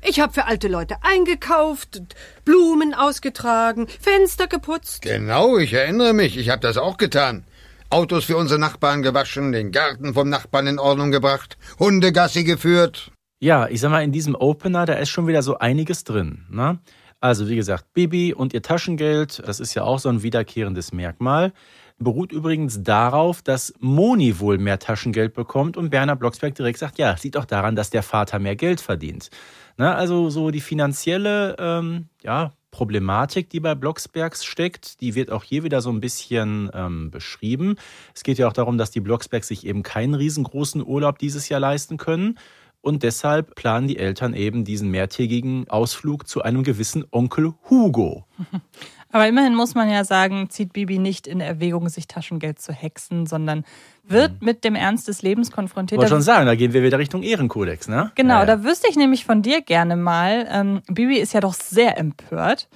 Ich 0.00 0.18
habe 0.18 0.32
für 0.32 0.46
alte 0.46 0.68
Leute 0.68 0.96
eingekauft, 1.02 2.00
Blumen 2.46 2.94
ausgetragen, 2.94 3.88
Fenster 4.00 4.46
geputzt. 4.46 5.02
Genau, 5.02 5.58
ich 5.58 5.74
erinnere 5.74 6.14
mich, 6.14 6.38
ich 6.38 6.48
habe 6.48 6.62
das 6.62 6.78
auch 6.78 6.96
getan. 6.96 7.44
Autos 7.90 8.24
für 8.24 8.38
unsere 8.38 8.60
Nachbarn 8.60 9.02
gewaschen, 9.02 9.52
den 9.52 9.70
Garten 9.70 10.14
vom 10.14 10.30
Nachbarn 10.30 10.66
in 10.66 10.78
Ordnung 10.78 11.10
gebracht, 11.10 11.58
Hundegassi 11.78 12.44
geführt. 12.44 13.10
Ja, 13.40 13.68
ich 13.68 13.80
sag 13.80 13.90
mal, 13.90 14.02
in 14.02 14.12
diesem 14.12 14.34
Opener, 14.34 14.86
da 14.86 14.94
ist 14.94 15.10
schon 15.10 15.26
wieder 15.26 15.42
so 15.42 15.58
einiges 15.58 16.04
drin. 16.04 16.46
Ne? 16.48 16.78
Also, 17.20 17.48
wie 17.48 17.56
gesagt, 17.56 17.92
Bibi 17.92 18.32
und 18.32 18.54
ihr 18.54 18.62
Taschengeld, 18.62 19.42
das 19.44 19.60
ist 19.60 19.74
ja 19.74 19.82
auch 19.82 19.98
so 19.98 20.08
ein 20.08 20.22
wiederkehrendes 20.22 20.92
Merkmal 20.92 21.52
beruht 21.98 22.32
übrigens 22.32 22.82
darauf, 22.82 23.42
dass 23.42 23.74
Moni 23.80 24.38
wohl 24.38 24.58
mehr 24.58 24.78
Taschengeld 24.78 25.34
bekommt 25.34 25.76
und 25.76 25.90
Berner 25.90 26.16
Blocksberg 26.16 26.54
direkt 26.54 26.78
sagt, 26.78 26.98
ja, 26.98 27.16
sieht 27.16 27.34
doch 27.34 27.44
daran, 27.44 27.76
dass 27.76 27.90
der 27.90 28.02
Vater 28.02 28.38
mehr 28.38 28.56
Geld 28.56 28.80
verdient. 28.80 29.30
Na, 29.76 29.94
also 29.94 30.30
so 30.30 30.50
die 30.50 30.60
finanzielle 30.60 31.56
ähm, 31.58 32.06
ja, 32.22 32.52
Problematik, 32.70 33.50
die 33.50 33.60
bei 33.60 33.74
Blocksbergs 33.74 34.44
steckt, 34.44 35.00
die 35.00 35.14
wird 35.14 35.30
auch 35.30 35.42
hier 35.42 35.64
wieder 35.64 35.80
so 35.80 35.90
ein 35.90 36.00
bisschen 36.00 36.70
ähm, 36.74 37.10
beschrieben. 37.10 37.76
Es 38.14 38.22
geht 38.22 38.38
ja 38.38 38.48
auch 38.48 38.52
darum, 38.52 38.78
dass 38.78 38.90
die 38.90 39.00
Blocksbergs 39.00 39.48
sich 39.48 39.66
eben 39.66 39.82
keinen 39.82 40.14
riesengroßen 40.14 40.84
Urlaub 40.84 41.18
dieses 41.18 41.48
Jahr 41.48 41.60
leisten 41.60 41.96
können. 41.96 42.38
Und 42.80 43.02
deshalb 43.02 43.54
planen 43.56 43.88
die 43.88 43.98
Eltern 43.98 44.34
eben 44.34 44.64
diesen 44.64 44.90
mehrtägigen 44.90 45.68
Ausflug 45.68 46.28
zu 46.28 46.42
einem 46.42 46.62
gewissen 46.62 47.04
Onkel 47.10 47.54
Hugo. 47.68 48.24
Aber 49.10 49.26
immerhin 49.26 49.54
muss 49.54 49.74
man 49.74 49.90
ja 49.90 50.04
sagen, 50.04 50.50
zieht 50.50 50.72
Bibi 50.72 50.98
nicht 50.98 51.26
in 51.26 51.40
Erwägung, 51.40 51.88
sich 51.88 52.06
Taschengeld 52.06 52.60
zu 52.60 52.72
hexen, 52.72 53.26
sondern 53.26 53.64
wird 54.04 54.32
mhm. 54.32 54.46
mit 54.46 54.64
dem 54.64 54.74
Ernst 54.74 55.08
des 55.08 55.22
Lebens 55.22 55.50
konfrontiert. 55.50 55.98
Ich 55.98 56.02
wollte 56.02 56.14
schon 56.14 56.22
sagen, 56.22 56.46
da 56.46 56.54
gehen 56.54 56.72
wir 56.72 56.82
wieder 56.82 56.98
Richtung 56.98 57.22
Ehrenkodex, 57.22 57.88
ne? 57.88 58.12
Genau, 58.16 58.34
ja, 58.34 58.40
ja. 58.40 58.46
da 58.46 58.64
wüsste 58.64 58.88
ich 58.88 58.96
nämlich 58.96 59.24
von 59.24 59.42
dir 59.42 59.62
gerne 59.62 59.96
mal. 59.96 60.46
Ähm, 60.50 60.82
Bibi 60.88 61.18
ist 61.18 61.32
ja 61.32 61.40
doch 61.40 61.54
sehr 61.54 61.96
empört. 61.98 62.68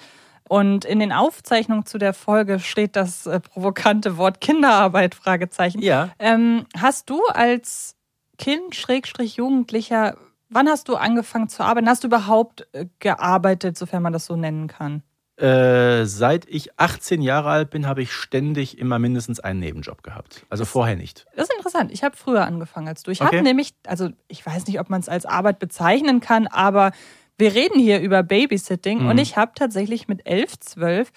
Und 0.49 0.85
in 0.85 0.99
den 0.99 1.13
Aufzeichnungen 1.13 1.87
zu 1.87 1.97
der 1.99 2.13
Folge 2.13 2.61
steht 2.61 2.97
das 2.97 3.27
äh, 3.27 3.41
provokante 3.41 4.17
Wort 4.19 4.41
Kinderarbeit, 4.41 5.15
Fragezeichen. 5.15 5.81
Ja. 5.81 6.11
Ähm, 6.19 6.67
hast 6.77 7.09
du 7.09 7.23
als 7.27 7.97
Kind, 8.37 8.75
Schrägstrich 8.75 9.37
Jugendlicher, 9.37 10.17
wann 10.51 10.69
hast 10.69 10.89
du 10.89 10.97
angefangen 10.97 11.49
zu 11.49 11.63
arbeiten? 11.63 11.89
Hast 11.89 12.05
du 12.05 12.09
überhaupt 12.09 12.67
äh, 12.73 12.87
gearbeitet, 12.99 13.79
sofern 13.79 14.03
man 14.03 14.13
das 14.13 14.27
so 14.27 14.37
nennen 14.37 14.67
kann? 14.67 15.03
Äh, 15.43 16.07
seit 16.07 16.49
ich 16.49 16.79
18 16.79 17.21
Jahre 17.21 17.51
alt 17.51 17.71
bin, 17.71 17.89
habe 17.89 18.01
ich 18.01 18.13
ständig 18.13 18.79
immer 18.79 19.01
mindestens 19.01 19.41
einen 19.41 19.59
Nebenjob 19.59 20.05
gehabt. 20.05 20.47
Also 20.51 20.65
vorher 20.65 20.95
nicht. 20.95 21.27
Das 21.35 21.49
ist 21.49 21.57
interessant. 21.57 21.91
Ich 21.91 22.05
habe 22.05 22.17
früher 22.17 22.47
angefangen 22.47 22.87
als 22.87 23.03
du. 23.03 23.11
Ich 23.11 23.21
okay. 23.21 23.39
habe 23.39 23.43
nämlich, 23.43 23.75
also 23.85 24.11
ich 24.29 24.47
weiß 24.47 24.69
nicht, 24.69 24.79
ob 24.79 24.89
man 24.89 25.01
es 25.01 25.09
als 25.09 25.27
Arbeit 25.27 25.59
bezeichnen 25.59 26.21
kann, 26.21 26.47
aber 26.47 26.93
wir 27.39 27.55
reden 27.55 27.81
hier 27.81 27.99
über 28.01 28.23
Babysitting 28.23 29.03
mhm. 29.03 29.09
und 29.09 29.19
ich 29.19 29.37
habe 29.37 29.51
tatsächlich 29.57 30.07
mit 30.07 30.25
11, 30.29 30.61
12 30.61 31.13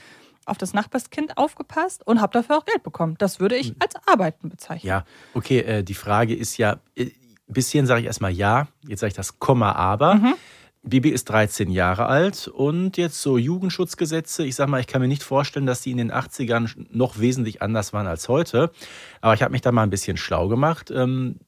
auf 0.45 0.57
das 0.57 0.73
Nachbarskind 0.73 1.37
aufgepasst 1.37 2.05
und 2.07 2.19
habe 2.19 2.33
dafür 2.33 2.57
auch 2.57 2.65
Geld 2.65 2.81
bekommen. 2.81 3.15
Das 3.19 3.39
würde 3.39 3.55
ich 3.55 3.75
als 3.79 3.93
Arbeiten 4.07 4.49
bezeichnen. 4.49 4.87
Ja, 4.87 5.05
okay, 5.35 5.59
äh, 5.59 5.83
die 5.83 5.93
Frage 5.93 6.33
ist 6.33 6.57
ja, 6.57 6.79
äh, 6.95 7.11
bis 7.47 7.69
hierhin 7.69 7.85
sage 7.85 8.01
ich 8.01 8.07
erstmal 8.07 8.31
ja, 8.31 8.67
jetzt 8.87 9.01
sage 9.01 9.09
ich 9.09 9.15
das 9.15 9.37
Komma 9.37 9.73
aber. 9.73 10.15
Mhm. 10.15 10.33
Bibi 10.87 11.09
ist 11.09 11.25
13 11.29 11.71
Jahre 11.71 12.05
alt 12.05 12.47
und 12.47 12.97
jetzt 12.97 13.21
so 13.21 13.39
Jugendschutzgesetze. 13.39 14.45
Ich 14.45 14.55
sag 14.55 14.69
mal, 14.69 14.79
ich 14.79 14.87
kann 14.87 15.01
mir 15.01 15.07
nicht 15.07 15.23
vorstellen, 15.23 15.65
dass 15.65 15.81
die 15.81 15.91
in 15.91 15.97
den 15.97 16.11
80ern 16.11 16.87
noch 16.91 17.19
wesentlich 17.19 17.63
anders 17.63 17.91
waren 17.91 18.05
als 18.05 18.29
heute. 18.29 18.71
Aber 19.19 19.33
ich 19.33 19.41
habe 19.41 19.51
mich 19.51 19.61
da 19.61 19.71
mal 19.71 19.81
ein 19.81 19.89
bisschen 19.89 20.17
schlau 20.17 20.47
gemacht. 20.47 20.91
Ähm, 20.91 21.39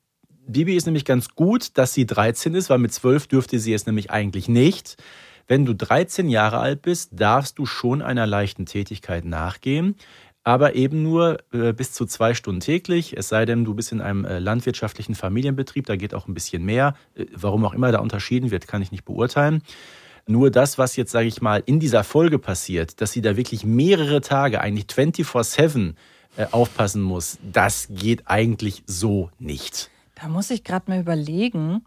Bibi 0.48 0.76
ist 0.76 0.86
nämlich 0.86 1.06
ganz 1.06 1.30
gut, 1.36 1.78
dass 1.78 1.94
sie 1.94 2.08
13 2.08 2.56
ist, 2.56 2.70
weil 2.72 2.80
mit 2.80 2.94
12 2.94 3.28
dürfte 3.28 3.60
sie 3.60 3.74
es 3.74 3.86
nämlich 3.86 4.10
eigentlich 4.10 4.48
nicht. 4.48 4.98
Wenn 5.46 5.66
du 5.66 5.74
13 5.74 6.30
Jahre 6.30 6.58
alt 6.58 6.82
bist, 6.82 7.12
darfst 7.14 7.60
du 7.60 7.66
schon 7.66 8.02
einer 8.02 8.26
leichten 8.26 8.66
Tätigkeit 8.66 9.24
nachgehen. 9.24 9.96
Aber 10.48 10.76
eben 10.76 11.04
nur 11.04 11.40
äh, 11.52 11.74
bis 11.74 11.92
zu 11.92 12.06
zwei 12.06 12.34
Stunden 12.34 12.62
täglich. 12.62 13.18
Es 13.18 13.28
sei 13.28 13.44
denn, 13.44 13.66
du 13.66 13.74
bist 13.74 13.92
in 13.92 14.00
einem 14.00 14.24
äh, 14.24 14.40
landwirtschaftlichen 14.40 15.14
Familienbetrieb, 15.14 15.86
da 15.86 15.98
geht 15.98 16.14
auch 16.14 16.30
ein 16.30 16.34
bisschen 16.34 16.64
mehr. 16.64 16.96
Äh, 17.16 17.26
warum 17.34 17.66
auch 17.66 17.74
immer 17.74 17.92
da 17.92 18.00
unterschieden 18.00 18.50
wird, 18.50 18.66
kann 18.66 18.82
ich 18.82 18.94
nicht 18.94 19.04
beurteilen. 19.04 19.62
Nur 20.26 20.50
das, 20.50 20.78
was 20.78 20.96
jetzt, 20.96 21.12
sage 21.12 21.28
ich 21.28 21.42
mal, 21.42 21.62
in 21.66 21.82
dieser 21.82 22.06
Folge 22.06 22.40
passiert, 22.40 23.02
dass 23.02 23.12
sie 23.12 23.20
da 23.22 23.36
wirklich 23.36 23.66
mehrere 23.66 24.22
Tage, 24.22 24.62
eigentlich 24.62 24.86
24-7 24.86 25.96
äh, 26.38 26.46
aufpassen 26.52 27.02
muss, 27.02 27.40
das 27.44 27.90
geht 27.90 28.30
eigentlich 28.30 28.84
so 28.86 29.30
nicht. 29.40 29.92
Da 30.16 30.30
muss 30.30 30.50
ich 30.50 30.64
gerade 30.64 30.90
mal 30.90 31.02
überlegen. 31.02 31.84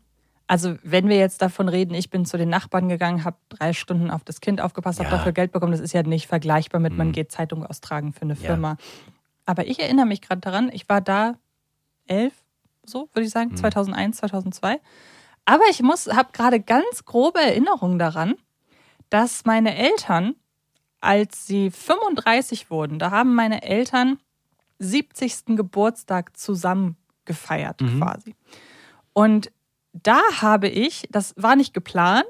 Also, 0.51 0.77
wenn 0.83 1.09
wir 1.09 1.17
jetzt 1.17 1.43
davon 1.43 1.69
reden, 1.69 1.95
ich 1.95 2.11
bin 2.11 2.25
zu 2.27 2.37
den 2.37 2.49
Nachbarn 2.49 2.89
gegangen, 2.89 3.23
habe 3.25 3.37
drei 3.51 3.73
Stunden 3.73 4.11
auf 4.11 4.25
das 4.25 4.41
Kind 4.41 4.61
aufgepasst, 4.61 4.99
habe 4.99 5.09
Ja. 5.09 5.17
dafür 5.19 5.31
Geld 5.31 5.53
bekommen, 5.53 5.71
das 5.71 5.81
ist 5.81 5.93
ja 5.93 6.03
nicht 6.03 6.27
vergleichbar 6.27 6.81
mit, 6.81 6.99
man 6.99 7.09
Mhm. 7.09 7.13
geht 7.13 7.31
Zeitung 7.31 7.65
austragen 7.65 8.13
für 8.13 8.23
eine 8.23 8.35
Ja. 8.35 8.41
Firma. 8.47 8.77
Aber 9.47 9.69
ich 9.69 9.79
erinnere 9.79 10.07
mich 10.07 10.21
gerade 10.21 10.41
daran, 10.41 10.69
ich 10.73 10.89
war 10.89 11.01
da 11.01 11.37
elf, 12.09 12.35
so 12.85 13.09
würde 13.13 13.21
ich 13.23 13.29
Mhm. 13.29 13.33
sagen, 13.33 13.57
2001, 13.57 14.17
2002. 14.17 14.81
Aber 15.45 15.63
ich 15.71 15.83
muss, 15.83 16.09
habe 16.09 16.31
gerade 16.33 16.59
ganz 16.59 17.05
grobe 17.05 17.39
Erinnerungen 17.41 18.01
daran, 18.01 18.35
dass 19.09 19.45
meine 19.45 19.77
Eltern, 19.77 20.35
als 21.01 21.47
sie 21.47 21.71
35 21.71 22.71
wurden, 22.71 22.99
da 22.99 23.13
haben 23.13 23.37
meine 23.37 23.63
Eltern 23.63 24.19
70. 24.81 25.55
Geburtstag 25.55 26.37
zusammen 26.37 26.97
gefeiert 27.25 27.81
Mhm. 27.81 28.01
quasi. 28.01 28.35
Und 29.13 29.53
da 29.93 30.21
habe 30.41 30.69
ich, 30.69 31.07
das 31.11 31.35
war 31.37 31.57
nicht 31.57 31.75
geplant, 31.75 32.25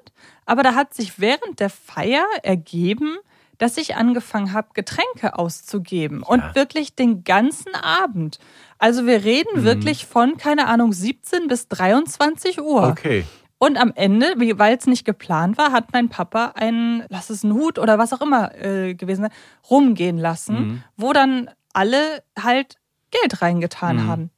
aber 0.46 0.62
da 0.62 0.74
hat 0.74 0.94
sich 0.94 1.20
während 1.20 1.60
der 1.60 1.70
Feier 1.70 2.24
ergeben, 2.42 3.16
dass 3.58 3.76
ich 3.76 3.94
angefangen 3.96 4.54
habe, 4.54 4.68
Getränke 4.72 5.38
auszugeben. 5.38 6.22
Und 6.22 6.42
wirklich 6.54 6.94
den 6.94 7.24
ganzen 7.24 7.74
Abend. 7.74 8.38
Also 8.78 9.06
wir 9.06 9.22
reden 9.24 9.60
Mhm. 9.60 9.64
wirklich 9.64 10.06
von, 10.06 10.38
keine 10.38 10.66
Ahnung, 10.66 10.94
17 10.94 11.46
bis 11.46 11.68
23 11.68 12.60
Uhr. 12.62 12.88
Okay. 12.88 13.24
Und 13.58 13.76
am 13.76 13.92
Ende, 13.94 14.32
weil 14.58 14.78
es 14.78 14.86
nicht 14.86 15.04
geplant 15.04 15.58
war, 15.58 15.72
hat 15.72 15.92
mein 15.92 16.08
Papa 16.08 16.52
einen, 16.54 17.04
lass 17.10 17.28
es 17.28 17.44
ein 17.44 17.52
Hut 17.52 17.78
oder 17.78 17.98
was 17.98 18.14
auch 18.14 18.22
immer 18.22 18.54
äh, 18.54 18.94
gewesen 18.94 19.28
rumgehen 19.68 20.16
lassen, 20.16 20.54
Mhm. 20.54 20.82
wo 20.96 21.12
dann 21.12 21.50
alle 21.74 22.22
halt 22.42 22.76
Geld 23.10 23.42
reingetan 23.42 23.96
Mhm. 23.96 24.06
haben. 24.08 24.30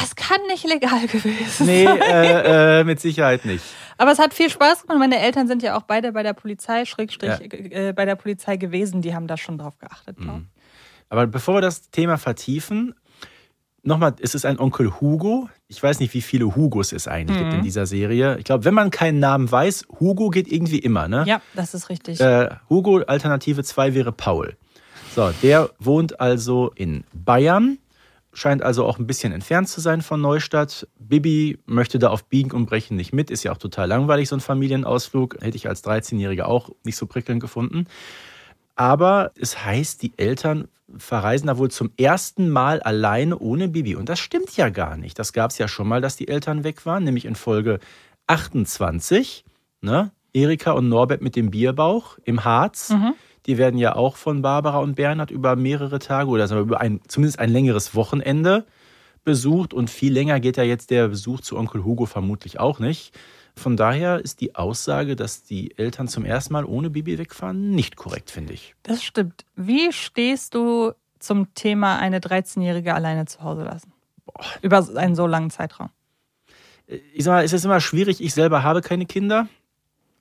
Das 0.00 0.16
kann 0.16 0.38
nicht 0.48 0.64
legal 0.66 1.06
gewesen 1.06 1.66
Nee, 1.66 1.84
sein. 1.84 2.00
äh, 2.00 2.80
äh, 2.80 2.84
mit 2.84 3.00
Sicherheit 3.00 3.44
nicht. 3.44 3.64
Aber 3.96 4.10
es 4.12 4.18
hat 4.18 4.34
viel 4.34 4.50
Spaß 4.50 4.82
gemacht. 4.82 4.98
Meine 4.98 5.18
Eltern 5.20 5.46
sind 5.46 5.62
ja 5.62 5.76
auch 5.76 5.82
beide 5.82 6.12
bei 6.12 6.22
der 6.22 6.32
Polizei, 6.32 6.84
Schrägstrich, 6.84 7.30
Ja. 7.30 7.38
äh, 7.88 7.92
bei 7.92 8.04
der 8.04 8.16
Polizei 8.16 8.56
gewesen. 8.56 9.02
Die 9.02 9.14
haben 9.14 9.26
da 9.28 9.36
schon 9.36 9.56
drauf 9.58 9.78
geachtet. 9.78 10.16
glaub 10.18 10.38
ich. 10.38 10.44
Aber 11.10 11.26
bevor 11.28 11.54
wir 11.56 11.60
das 11.60 11.90
Thema 11.90 12.18
vertiefen, 12.18 12.94
nochmal, 13.84 14.14
es 14.20 14.34
ist 14.34 14.46
ein 14.46 14.58
Onkel 14.58 15.00
Hugo. 15.00 15.48
Ich 15.68 15.80
weiß 15.80 16.00
nicht, 16.00 16.12
wie 16.14 16.22
viele 16.22 16.56
Hugos 16.56 16.92
es 16.92 17.06
eigentlich 17.06 17.38
gibt 17.38 17.52
in 17.54 17.62
dieser 17.62 17.86
Serie. 17.86 18.36
Ich 18.38 18.44
glaube, 18.44 18.64
wenn 18.64 18.74
man 18.74 18.90
keinen 18.90 19.20
Namen 19.20 19.50
weiß, 19.50 19.86
Hugo 20.00 20.30
geht 20.30 20.50
irgendwie 20.50 20.78
immer, 20.78 21.06
ne? 21.06 21.24
Ja, 21.26 21.40
das 21.54 21.74
ist 21.74 21.88
richtig. 21.88 22.20
Äh, 22.20 22.48
Hugo, 22.68 22.98
Alternative 23.06 23.62
2 23.62 23.94
wäre 23.94 24.10
Paul. 24.12 24.56
So, 25.14 25.30
der 25.42 25.70
wohnt 25.78 26.18
also 26.20 26.72
in 26.74 27.04
Bayern, 27.12 27.78
scheint 28.34 28.62
also 28.62 28.84
auch 28.84 28.98
ein 28.98 29.06
bisschen 29.06 29.32
entfernt 29.32 29.68
zu 29.68 29.80
sein 29.80 30.02
von 30.02 30.20
Neustadt. 30.20 30.86
Bibi 30.98 31.58
möchte 31.66 31.98
da 31.98 32.10
auf 32.10 32.24
Biegen 32.24 32.52
und 32.52 32.66
Brechen 32.66 32.96
nicht 32.96 33.12
mit, 33.12 33.30
ist 33.30 33.42
ja 33.44 33.52
auch 33.52 33.58
total 33.58 33.88
langweilig, 33.88 34.28
so 34.28 34.36
ein 34.36 34.40
Familienausflug. 34.40 35.38
Hätte 35.40 35.56
ich 35.56 35.68
als 35.68 35.84
13-Jähriger 35.84 36.44
auch 36.44 36.70
nicht 36.84 36.96
so 36.96 37.06
prickelnd 37.06 37.40
gefunden. 37.40 37.86
Aber 38.76 39.32
es 39.38 39.64
heißt, 39.64 40.02
die 40.02 40.18
Eltern 40.18 40.68
verreisen 40.96 41.46
da 41.46 41.58
wohl 41.58 41.70
zum 41.70 41.92
ersten 41.96 42.50
Mal 42.50 42.80
alleine 42.80 43.38
ohne 43.38 43.68
Bibi. 43.68 43.96
Und 43.96 44.08
das 44.08 44.18
stimmt 44.18 44.56
ja 44.56 44.68
gar 44.68 44.96
nicht. 44.96 45.18
Das 45.18 45.32
gab 45.32 45.50
es 45.50 45.58
ja 45.58 45.68
schon 45.68 45.88
mal, 45.88 46.00
dass 46.00 46.16
die 46.16 46.28
Eltern 46.28 46.64
weg 46.64 46.84
waren, 46.86 47.04
nämlich 47.04 47.24
in 47.24 47.36
Folge 47.36 47.78
28. 48.26 49.44
Ne? 49.80 50.10
Erika 50.32 50.72
und 50.72 50.88
Norbert 50.88 51.22
mit 51.22 51.36
dem 51.36 51.50
Bierbauch 51.50 52.18
im 52.24 52.44
Harz. 52.44 52.90
Die 53.46 53.58
werden 53.58 53.78
ja 53.78 53.94
auch 53.94 54.16
von 54.16 54.42
Barbara 54.42 54.78
und 54.78 54.94
Bernhard 54.94 55.30
über 55.30 55.56
mehrere 55.56 55.98
Tage 55.98 56.28
oder 56.28 56.50
über 56.58 56.80
ein, 56.80 57.00
zumindest 57.08 57.38
ein 57.38 57.50
längeres 57.50 57.94
Wochenende 57.94 58.64
besucht. 59.24 59.74
Und 59.74 59.90
viel 59.90 60.12
länger 60.12 60.40
geht 60.40 60.56
ja 60.56 60.62
jetzt 60.62 60.90
der 60.90 61.08
Besuch 61.08 61.40
zu 61.40 61.56
Onkel 61.56 61.84
Hugo 61.84 62.06
vermutlich 62.06 62.58
auch 62.60 62.78
nicht. 62.78 63.18
Von 63.56 63.76
daher 63.76 64.18
ist 64.18 64.40
die 64.40 64.56
Aussage, 64.56 65.14
dass 65.14 65.44
die 65.44 65.78
Eltern 65.78 66.08
zum 66.08 66.24
ersten 66.24 66.52
Mal 66.52 66.64
ohne 66.64 66.90
Bibi 66.90 67.18
wegfahren, 67.18 67.70
nicht 67.70 67.96
korrekt, 67.96 68.30
finde 68.30 68.52
ich. 68.52 68.74
Das 68.82 69.02
stimmt. 69.02 69.44
Wie 69.54 69.92
stehst 69.92 70.54
du 70.54 70.92
zum 71.20 71.54
Thema 71.54 71.98
eine 71.98 72.18
13-Jährige 72.18 72.94
alleine 72.94 73.26
zu 73.26 73.42
Hause 73.42 73.64
lassen? 73.64 73.92
Über 74.62 74.84
einen 74.96 75.14
so 75.14 75.26
langen 75.26 75.50
Zeitraum. 75.50 75.90
Ich 76.86 77.24
sag 77.24 77.32
mal, 77.32 77.44
es 77.44 77.52
ist 77.52 77.64
immer 77.64 77.80
schwierig. 77.80 78.20
Ich 78.20 78.34
selber 78.34 78.62
habe 78.62 78.80
keine 78.80 79.06
Kinder. 79.06 79.48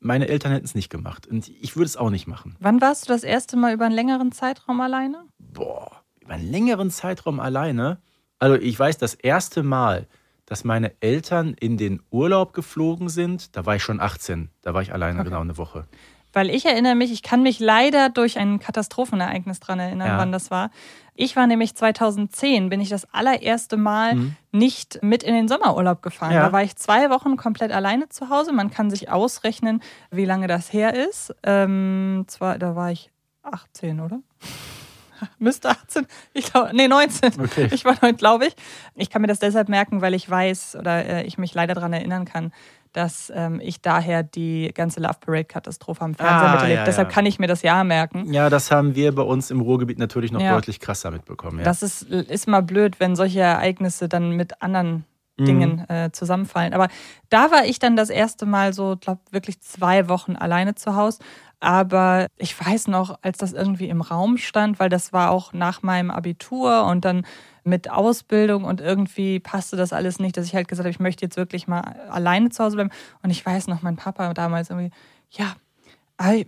Meine 0.04 0.28
Eltern 0.28 0.52
hätten 0.52 0.66
es 0.66 0.76
nicht 0.76 0.90
gemacht. 0.90 1.28
Und 1.28 1.50
ich 1.50 1.76
würde 1.76 1.86
es 1.86 1.98
auch 1.98 2.10
nicht 2.10 2.28
machen. 2.28 2.56
Wann 2.60 2.82
warst 2.82 3.06
du 3.06 3.08
das 3.14 3.24
erste 3.24 3.58
Mal 3.58 3.74
über 3.74 3.86
einen 3.86 3.96
längeren 3.96 4.32
Zeitraum 4.32 4.82
alleine? 4.82 5.24
Boah, 5.40 6.04
über 6.20 6.34
einen 6.34 6.52
längeren 6.52 6.92
Zeitraum 6.92 7.40
alleine. 7.40 8.00
Also 8.40 8.56
ich 8.56 8.78
weiß, 8.78 8.98
das 8.98 9.14
erste 9.14 9.64
Mal, 9.64 10.08
dass 10.46 10.64
meine 10.64 10.94
Eltern 11.02 11.54
in 11.54 11.78
den 11.78 12.02
Urlaub 12.12 12.54
geflogen 12.54 13.08
sind, 13.10 13.56
da 13.56 13.66
war 13.66 13.78
ich 13.78 13.84
schon 13.84 14.02
18. 14.02 14.50
Da 14.62 14.74
war 14.74 14.82
ich 14.82 14.94
alleine 14.94 15.24
genau 15.24 15.40
eine 15.40 15.58
Woche. 15.58 15.88
Weil 16.34 16.50
ich 16.50 16.66
erinnere 16.66 16.96
mich, 16.96 17.12
ich 17.12 17.22
kann 17.24 17.44
mich 17.44 17.60
leider 17.60 18.10
durch 18.10 18.38
ein 18.40 18.60
Katastrophenereignis 18.60 19.60
dran 19.60 19.80
erinnern, 19.80 20.08
Ja. 20.08 20.18
wann 20.18 20.32
das 20.32 20.50
war. 20.52 20.72
Ich 21.16 21.36
war 21.36 21.46
nämlich 21.46 21.76
2010, 21.76 22.70
bin 22.70 22.82
ich 22.82 22.90
das 22.90 23.08
allererste 23.14 23.78
Mal 23.78 24.34
nicht 24.52 24.98
mit 25.04 25.22
in 25.22 25.36
den 25.36 25.48
Sommerurlaub 25.48 26.02
gefahren. 26.02 26.30
Mhm. 26.32 26.36
Ja. 26.38 26.46
Da 26.48 26.52
war 26.52 26.64
ich 26.64 26.76
zwei 26.76 27.12
Wochen 27.12 27.38
komplett 27.38 27.72
alleine 27.72 28.10
zu 28.10 28.30
Hause. 28.30 28.52
Man 28.52 28.72
kann 28.72 28.90
sich 28.90 29.10
ausrechnen, 29.12 29.82
wie 30.10 30.26
lange 30.26 30.48
das 30.48 30.74
her 30.74 30.96
ist. 31.08 31.34
Ähm, 31.44 32.26
zwar, 32.28 32.58
da 32.58 32.76
war 32.76 32.92
ich 32.92 33.12
18, 33.44 34.00
oder? 34.00 34.20
Müsste 35.40 35.70
18, 35.70 36.08
ich 36.34 36.52
glaube, 36.52 36.72
nee, 36.74 36.88
19. 36.88 37.40
Okay. 37.40 37.70
Ich 37.72 37.86
war 37.86 37.96
9, 38.02 38.18
glaube 38.18 38.48
ich. 38.48 38.56
Ich 38.96 39.10
kann 39.12 39.22
mir 39.22 39.28
das 39.28 39.40
deshalb 39.40 39.70
merken, 39.70 40.02
weil 40.02 40.16
ich 40.16 40.28
weiß 40.30 40.78
oder 40.80 41.06
äh, 41.06 41.24
ich 41.26 41.38
mich 41.38 41.54
leider 41.54 41.76
daran 41.76 41.94
erinnern 41.94 42.26
kann, 42.26 42.52
dass 42.94 43.32
ähm, 43.36 43.60
ich 43.62 43.82
daher 43.82 44.24
die 44.24 44.72
ganze 44.74 45.00
Love 45.02 45.18
Parade-Katastrophe 45.20 46.02
am 46.02 46.14
Fernseher 46.16 46.50
Ah, 46.50 46.54
miterlebt. 46.54 46.78
ja, 46.80 46.86
Deshalb 46.86 47.10
ja. 47.10 47.14
kann 47.14 47.26
ich 47.26 47.40
mir 47.40 47.48
das 47.48 47.62
Jahr 47.64 47.84
merken. 47.84 48.32
Ja, 48.34 48.50
das 48.50 48.72
haben 48.72 48.96
wir 48.96 49.14
bei 49.14 49.24
uns 49.24 49.52
im 49.52 49.60
Ruhrgebiet 49.62 50.00
natürlich 50.00 50.32
noch 50.32 50.42
Ja. 50.42 50.54
deutlich 50.54 50.80
krasser 50.80 51.12
mitbekommen. 51.12 51.58
Ja. 51.60 51.64
Das 51.66 51.84
ist, 51.84 52.04
ist 52.04 52.48
mal 52.48 52.62
blöd, 52.62 53.00
wenn 53.00 53.16
solche 53.16 53.42
Ereignisse 53.42 54.08
dann 54.08 54.32
mit 54.32 54.62
anderen 54.62 55.06
Mhm. 55.36 55.46
Dingen 55.46 55.90
äh, 55.90 56.12
zusammenfallen. 56.12 56.76
Aber 56.76 56.90
da 57.30 57.50
war 57.50 57.66
ich 57.66 57.80
dann 57.80 57.96
das 57.96 58.12
erste 58.12 58.46
Mal 58.46 58.72
so, 58.72 58.98
glaube 59.02 59.22
wirklich 59.32 59.60
zwei 59.62 60.08
Wochen 60.08 60.36
alleine 60.36 60.76
zu 60.76 60.96
Hause. 60.96 61.24
Aber 61.60 62.28
ich 62.38 62.54
weiß 62.60 62.88
noch, 62.88 63.18
als 63.24 63.40
das 63.40 63.52
irgendwie 63.52 63.90
im 63.90 64.02
Raum 64.02 64.38
stand, 64.38 64.80
weil 64.80 64.90
das 64.90 65.12
war 65.12 65.32
auch 65.32 65.52
nach 65.52 65.82
meinem 65.82 66.12
Abitur 66.12 66.84
und 66.86 67.04
dann 67.04 67.26
mit 67.64 67.90
Ausbildung 67.90 68.66
und 68.66 68.82
irgendwie 68.82 69.40
passte 69.40 69.76
das 69.78 69.94
alles 69.94 70.20
nicht, 70.20 70.36
dass 70.38 70.46
ich 70.46 70.56
halt 70.56 70.68
gesagt 70.68 70.86
habe, 70.86 70.92
ich 70.92 71.00
möchte 71.00 71.26
jetzt 71.26 71.38
wirklich 71.38 71.68
mal 71.68 71.82
alleine 72.10 72.50
zu 72.50 72.64
Hause 72.64 72.76
bleiben. 72.76 72.92
Und 73.22 73.30
ich 73.30 73.46
weiß 73.46 73.68
noch, 73.68 73.82
mein 73.82 73.96
Papa 73.96 74.34
damals 74.34 74.70
irgendwie, 74.70 74.92
ja, 75.32 75.56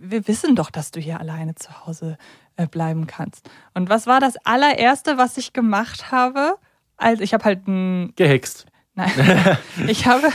wir 0.00 0.26
wissen 0.28 0.56
doch, 0.56 0.70
dass 0.70 0.90
du 0.90 1.00
hier 1.00 1.20
alleine 1.20 1.54
zu 1.54 1.86
Hause 1.86 2.16
äh, 2.56 2.66
bleiben 2.66 3.06
kannst. 3.06 3.48
Und 3.74 3.88
was 3.90 4.06
war 4.06 4.20
das 4.20 4.36
allererste, 4.44 5.18
was 5.18 5.36
ich 5.36 5.52
gemacht 5.52 6.10
habe? 6.12 6.56
Also 6.96 7.22
ich 7.22 7.34
habe 7.34 7.44
halt 7.44 7.66
ein, 7.66 8.12
Gehext. 8.16 8.66
nein, 8.94 9.10
ich 9.86 10.06
habe, 10.06 10.28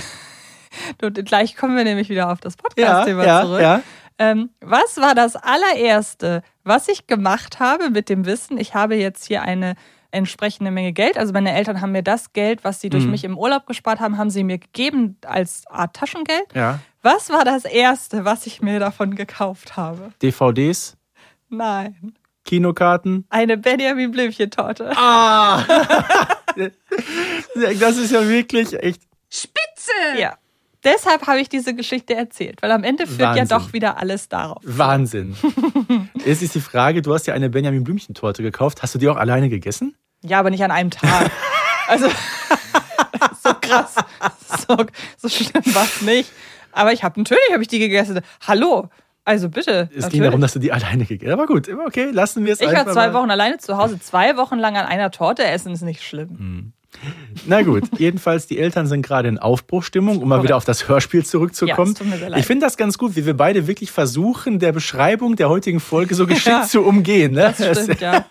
du, 1.00 1.12
gleich 1.12 1.56
kommen 1.56 1.76
wir 1.76 1.84
nämlich 1.84 2.10
wieder 2.10 2.32
auf 2.32 2.40
das 2.40 2.54
Ja, 2.54 2.62
Podcast-Thema 2.64 3.26
ja, 3.26 3.42
zurück. 3.42 3.62
ja. 3.62 3.82
Ähm, 4.20 4.52
was 4.60 4.98
war 4.98 5.16
das 5.16 5.36
allererste, 5.36 6.44
was 6.64 6.88
ich 6.88 7.08
gemacht 7.08 7.60
habe 7.60 7.90
mit 7.90 8.10
dem 8.10 8.26
Wissen, 8.26 8.60
ich 8.60 8.76
habe 8.76 8.96
jetzt 8.96 9.26
hier 9.26 9.42
eine 9.42 9.74
entsprechende 10.12 10.72
Menge 10.72 10.94
Geld. 10.94 11.18
Also 11.18 11.34
meine 11.34 11.54
Eltern 11.54 11.82
haben 11.82 11.92
mir 11.92 12.04
das 12.04 12.34
Geld, 12.34 12.64
was 12.64 12.82
sie 12.82 12.90
durch 12.90 13.06
Mhm. 13.06 13.12
mich 13.12 13.24
im 13.24 13.38
Urlaub 13.38 13.66
gespart 13.66 14.00
haben, 14.00 14.18
haben 14.18 14.30
sie 14.30 14.44
mir 14.44 14.58
gegeben 14.58 15.18
als 15.26 15.64
Art 15.68 15.96
Taschengeld. 15.96 16.54
Ja. 16.54 16.80
Was 17.02 17.30
war 17.30 17.46
das 17.46 17.66
erste, 17.66 18.26
was 18.26 18.46
ich 18.46 18.62
mir 18.62 18.80
davon 18.80 19.16
gekauft 19.16 19.78
habe? 19.78 20.12
DVDs, 20.22 20.98
Nein. 21.50 22.14
Kinokarten. 22.46 23.26
Eine 23.30 23.58
Benjamin 23.58 24.12
Blümchen-Torte. 24.12 24.92
Ah! 24.96 25.64
das 27.80 27.98
ist 27.98 28.12
ja 28.12 28.28
wirklich 28.28 28.74
echt. 28.82 29.02
Ja. 30.18 30.36
Deshalb 30.84 31.28
habe 31.28 31.40
ich 31.40 31.48
diese 31.48 31.76
Geschichte 31.76 32.16
erzählt, 32.16 32.62
weil 32.64 32.72
am 32.72 32.84
Ende 32.84 33.06
führt 33.06 33.20
Wahnsinn. 33.20 33.48
ja 33.48 33.58
doch 33.60 33.72
wieder 33.72 33.98
alles 33.98 34.30
darauf. 34.30 34.58
Wahnsinn. 34.64 35.36
Jetzt 36.26 36.42
ist 36.42 36.56
die 36.56 36.60
Frage, 36.62 37.04
du 37.04 37.14
hast 37.14 37.28
ja 37.28 37.36
eine 37.36 37.52
Benjamin 37.52 37.84
Blümchen-Torte 37.84 38.42
gekauft. 38.42 38.82
Hast 38.82 38.96
du 38.96 39.00
die 39.00 39.08
auch 39.08 39.18
alleine 39.18 39.50
gegessen? 39.50 39.96
Ja, 40.24 40.40
aber 40.40 40.50
nicht 40.50 40.64
an 40.64 40.72
einem 40.72 40.92
Tag. 40.92 41.32
Also, 41.88 42.08
so 43.44 43.52
krass. 43.60 43.96
So, 44.68 44.78
so 45.18 45.30
schlimm 45.30 45.64
war 45.74 45.84
es 45.84 46.02
nicht. 46.02 46.32
Aber 46.72 46.94
ich 46.94 47.04
habe 47.04 47.20
natürlich 47.20 47.42
habe 47.52 47.62
ich 47.64 47.68
die 47.68 47.80
gegessen. 47.80 48.22
Hallo. 48.48 48.90
Also 49.24 49.50
bitte. 49.50 49.82
Es 49.90 49.90
ging 49.90 50.02
natürlich. 50.02 50.22
darum, 50.24 50.42
dass 50.42 50.54
du 50.54 50.60
die 50.60 50.72
alleine 50.72 51.06
gegessen 51.06 51.32
hast. 51.32 51.40
Aber 51.40 51.46
gut, 51.48 51.70
okay, 51.86 52.10
lassen 52.12 52.46
wir 52.46 52.54
es 52.54 52.62
ich 52.62 52.68
einfach 52.68 52.86
war 52.88 52.94
zwei 52.94 53.08
mal. 53.10 53.14
Wochen 53.16 53.32
alleine 53.32 53.58
zu 53.58 53.78
Hause. 53.78 54.00
Zwei 54.00 54.36
Wochen 54.38 54.58
lang 54.58 54.78
an 54.78 54.86
einer 54.86 55.12
Torte 55.12 55.44
essen 55.44 55.74
ist 55.74 55.82
nicht 55.82 56.02
schlimm. 56.04 56.74
Na 57.46 57.62
gut, 57.62 57.84
jedenfalls, 58.00 58.48
die 58.48 58.58
Eltern 58.60 58.88
sind 58.88 59.02
gerade 59.04 59.30
in 59.30 59.38
Aufbruchstimmung, 59.38 60.22
um 60.22 60.28
mal 60.28 60.44
wieder 60.44 60.58
auf 60.58 60.66
das 60.66 60.88
Hörspiel 60.88 61.24
zurückzukommen. 61.26 61.96
Ja, 62.30 62.38
ich 62.38 62.46
finde 62.46 62.66
das 62.66 62.78
ganz 62.78 62.98
gut, 62.98 63.16
wie 63.16 63.26
wir 63.26 63.36
beide 63.38 63.68
wirklich 63.68 63.92
versuchen, 63.92 64.60
der 64.60 64.72
Beschreibung 64.72 65.36
der 65.36 65.50
heutigen 65.50 65.80
Folge 65.80 66.16
so 66.16 66.26
geschickt 66.28 66.48
Ja. 66.48 66.64
zu 66.64 66.82
umgehen. 66.82 67.34
Ne? 67.34 67.54
Das 67.58 67.84
stimmt, 67.84 68.02
ja. 68.02 68.26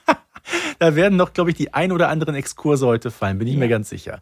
Da 0.78 0.94
werden 0.96 1.16
noch, 1.16 1.32
glaube 1.32 1.50
ich, 1.50 1.56
die 1.56 1.74
ein 1.74 1.92
oder 1.92 2.08
anderen 2.08 2.34
Exkurse 2.34 2.86
heute 2.86 3.10
fallen, 3.10 3.38
bin 3.38 3.48
ich 3.48 3.56
mir 3.56 3.68
ganz 3.68 3.88
sicher. 3.90 4.20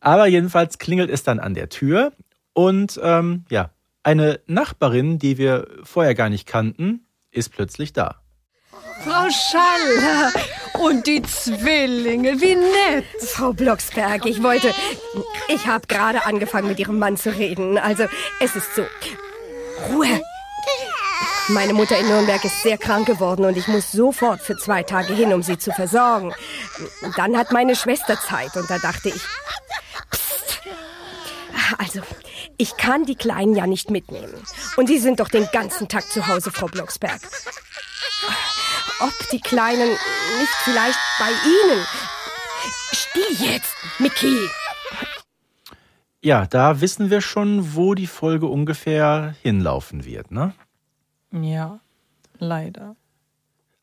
Aber 0.00 0.26
jedenfalls 0.26 0.78
klingelt 0.78 1.10
es 1.10 1.22
dann 1.22 1.40
an 1.40 1.54
der 1.54 1.68
Tür 1.68 2.12
und 2.52 3.00
ähm, 3.02 3.44
ja, 3.50 3.70
eine 4.02 4.40
Nachbarin, 4.46 5.18
die 5.18 5.38
wir 5.38 5.66
vorher 5.82 6.14
gar 6.14 6.28
nicht 6.28 6.46
kannten, 6.46 7.06
ist 7.30 7.50
plötzlich 7.50 7.92
da. 7.92 8.20
Frau 9.04 9.28
Schaller 9.30 10.32
und 10.80 11.06
die 11.06 11.22
Zwillinge, 11.22 12.40
wie 12.40 12.56
nett. 12.56 13.04
Frau 13.20 13.52
Blocksberg, 13.52 14.26
ich 14.26 14.42
wollte. 14.42 14.72
Ich 15.48 15.66
habe 15.66 15.86
gerade 15.86 16.24
angefangen, 16.24 16.68
mit 16.68 16.78
Ihrem 16.78 16.98
Mann 16.98 17.16
zu 17.16 17.30
reden. 17.30 17.78
Also, 17.78 18.04
es 18.40 18.56
ist 18.56 18.74
so. 18.74 18.82
Ruhe! 19.90 20.20
Meine 21.48 21.74
Mutter 21.74 21.96
in 21.96 22.08
Nürnberg 22.08 22.44
ist 22.44 22.62
sehr 22.62 22.76
krank 22.76 23.06
geworden 23.06 23.44
und 23.44 23.56
ich 23.56 23.68
muss 23.68 23.92
sofort 23.92 24.40
für 24.40 24.56
zwei 24.56 24.82
Tage 24.82 25.14
hin, 25.14 25.32
um 25.32 25.42
sie 25.44 25.56
zu 25.58 25.70
versorgen. 25.70 26.34
Dann 27.16 27.36
hat 27.36 27.52
meine 27.52 27.76
Schwester 27.76 28.18
Zeit 28.20 28.56
und 28.56 28.68
da 28.68 28.78
dachte 28.78 29.10
ich. 29.10 29.22
Psst. 30.10 30.60
Also, 31.78 32.00
ich 32.56 32.76
kann 32.76 33.04
die 33.04 33.14
Kleinen 33.14 33.54
ja 33.54 33.66
nicht 33.66 33.90
mitnehmen. 33.90 34.34
Und 34.76 34.88
Sie 34.88 34.98
sind 34.98 35.20
doch 35.20 35.28
den 35.28 35.48
ganzen 35.52 35.86
Tag 35.88 36.10
zu 36.10 36.26
Hause, 36.26 36.50
Frau 36.50 36.66
Blocksberg. 36.66 37.20
Ob 39.00 39.12
die 39.30 39.40
Kleinen 39.40 39.90
nicht 39.90 40.54
vielleicht 40.64 40.98
bei 41.18 41.30
Ihnen. 41.30 41.86
Still 42.92 43.52
jetzt, 43.52 43.74
Mickey! 43.98 44.48
Ja, 46.22 46.46
da 46.46 46.80
wissen 46.80 47.08
wir 47.10 47.20
schon, 47.20 47.76
wo 47.76 47.94
die 47.94 48.08
Folge 48.08 48.46
ungefähr 48.46 49.36
hinlaufen 49.42 50.04
wird. 50.04 50.32
Ne? 50.32 50.54
Ja, 51.42 51.80
leider. 52.38 52.96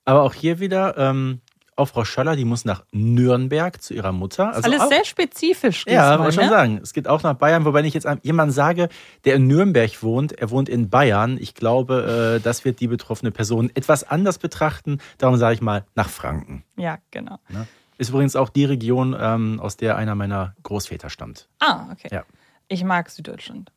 Aber 0.06 0.24
auch 0.24 0.34
hier 0.34 0.60
wieder, 0.60 0.98
ähm, 0.98 1.42
auch 1.76 1.88
Frau 1.88 2.06
Schaller, 2.06 2.36
die 2.36 2.46
muss 2.46 2.66
nach 2.66 2.84
Nürnberg 2.92 3.82
zu 3.82 3.94
ihrer 3.94 4.12
Mutter. 4.12 4.54
Also 4.54 4.70
Alles 4.70 4.82
auch, 4.82 4.90
sehr 4.90 5.06
spezifisch 5.06 5.86
Ja, 5.88 6.12
diesmal, 6.12 6.20
wollte 6.20 6.34
schon 6.34 6.44
ne? 6.44 6.50
sagen. 6.50 6.80
Es 6.84 6.94
geht 6.94 7.08
auch 7.08 7.24
nach 7.24 7.34
Bayern, 7.34 7.66
wobei 7.66 7.82
ich 7.84 7.94
jetzt 7.94 8.08
jemand 8.22 8.54
sage, 8.54 8.90
der 9.26 9.36
in 9.36 9.48
Nürnberg 9.48 10.04
wohnt, 10.04 10.34
er 10.34 10.52
wohnt 10.52 10.70
in 10.70 10.90
Bayern. 10.90 11.38
Ich 11.40 11.56
glaube, 11.56 12.38
äh, 12.38 12.44
das 12.44 12.66
wird 12.66 12.80
die 12.80 12.88
betroffene 12.88 13.32
Person 13.32 13.72
etwas 13.74 14.04
anders 14.04 14.38
betrachten. 14.38 15.00
Darum 15.18 15.38
sage 15.38 15.56
ich 15.56 15.62
mal 15.62 15.86
nach 15.96 16.10
Franken. 16.10 16.64
Ja, 16.78 17.00
genau. 17.12 17.40
Ne? 17.50 17.68
Ist 17.98 18.10
übrigens 18.10 18.36
auch 18.36 18.50
die 18.50 18.66
Region, 18.66 19.16
ähm, 19.20 19.60
aus 19.60 19.78
der 19.78 19.98
einer 19.98 20.16
meiner 20.16 20.56
Großväter 20.64 21.10
stammt. 21.10 21.48
Ah, 21.60 21.88
okay. 21.92 22.10
Ja. 22.12 22.24
Ich 22.68 22.84
mag 22.84 23.10
Süddeutschland. 23.10 23.72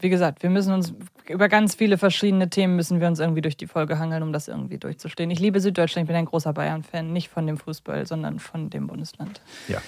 Wie 0.00 0.08
gesagt, 0.10 0.42
wir 0.42 0.50
müssen 0.50 0.72
uns 0.72 0.94
über 1.28 1.48
ganz 1.48 1.74
viele 1.74 1.98
verschiedene 1.98 2.48
Themen 2.50 2.76
müssen 2.76 3.00
wir 3.00 3.08
uns 3.08 3.18
irgendwie 3.18 3.40
durch 3.40 3.56
die 3.56 3.66
Folge 3.66 3.98
hangeln, 3.98 4.22
um 4.22 4.32
das 4.32 4.48
irgendwie 4.48 4.78
durchzustehen. 4.78 5.30
Ich 5.30 5.40
liebe 5.40 5.60
Süddeutschland, 5.60 6.04
ich 6.04 6.08
bin 6.08 6.16
ein 6.16 6.24
großer 6.24 6.52
Bayern-Fan, 6.52 7.12
nicht 7.12 7.28
von 7.28 7.46
dem 7.46 7.58
Fußball, 7.58 8.06
sondern 8.06 8.38
von 8.38 8.70
dem 8.70 8.86
Bundesland. 8.86 9.40
Ja. 9.66 9.78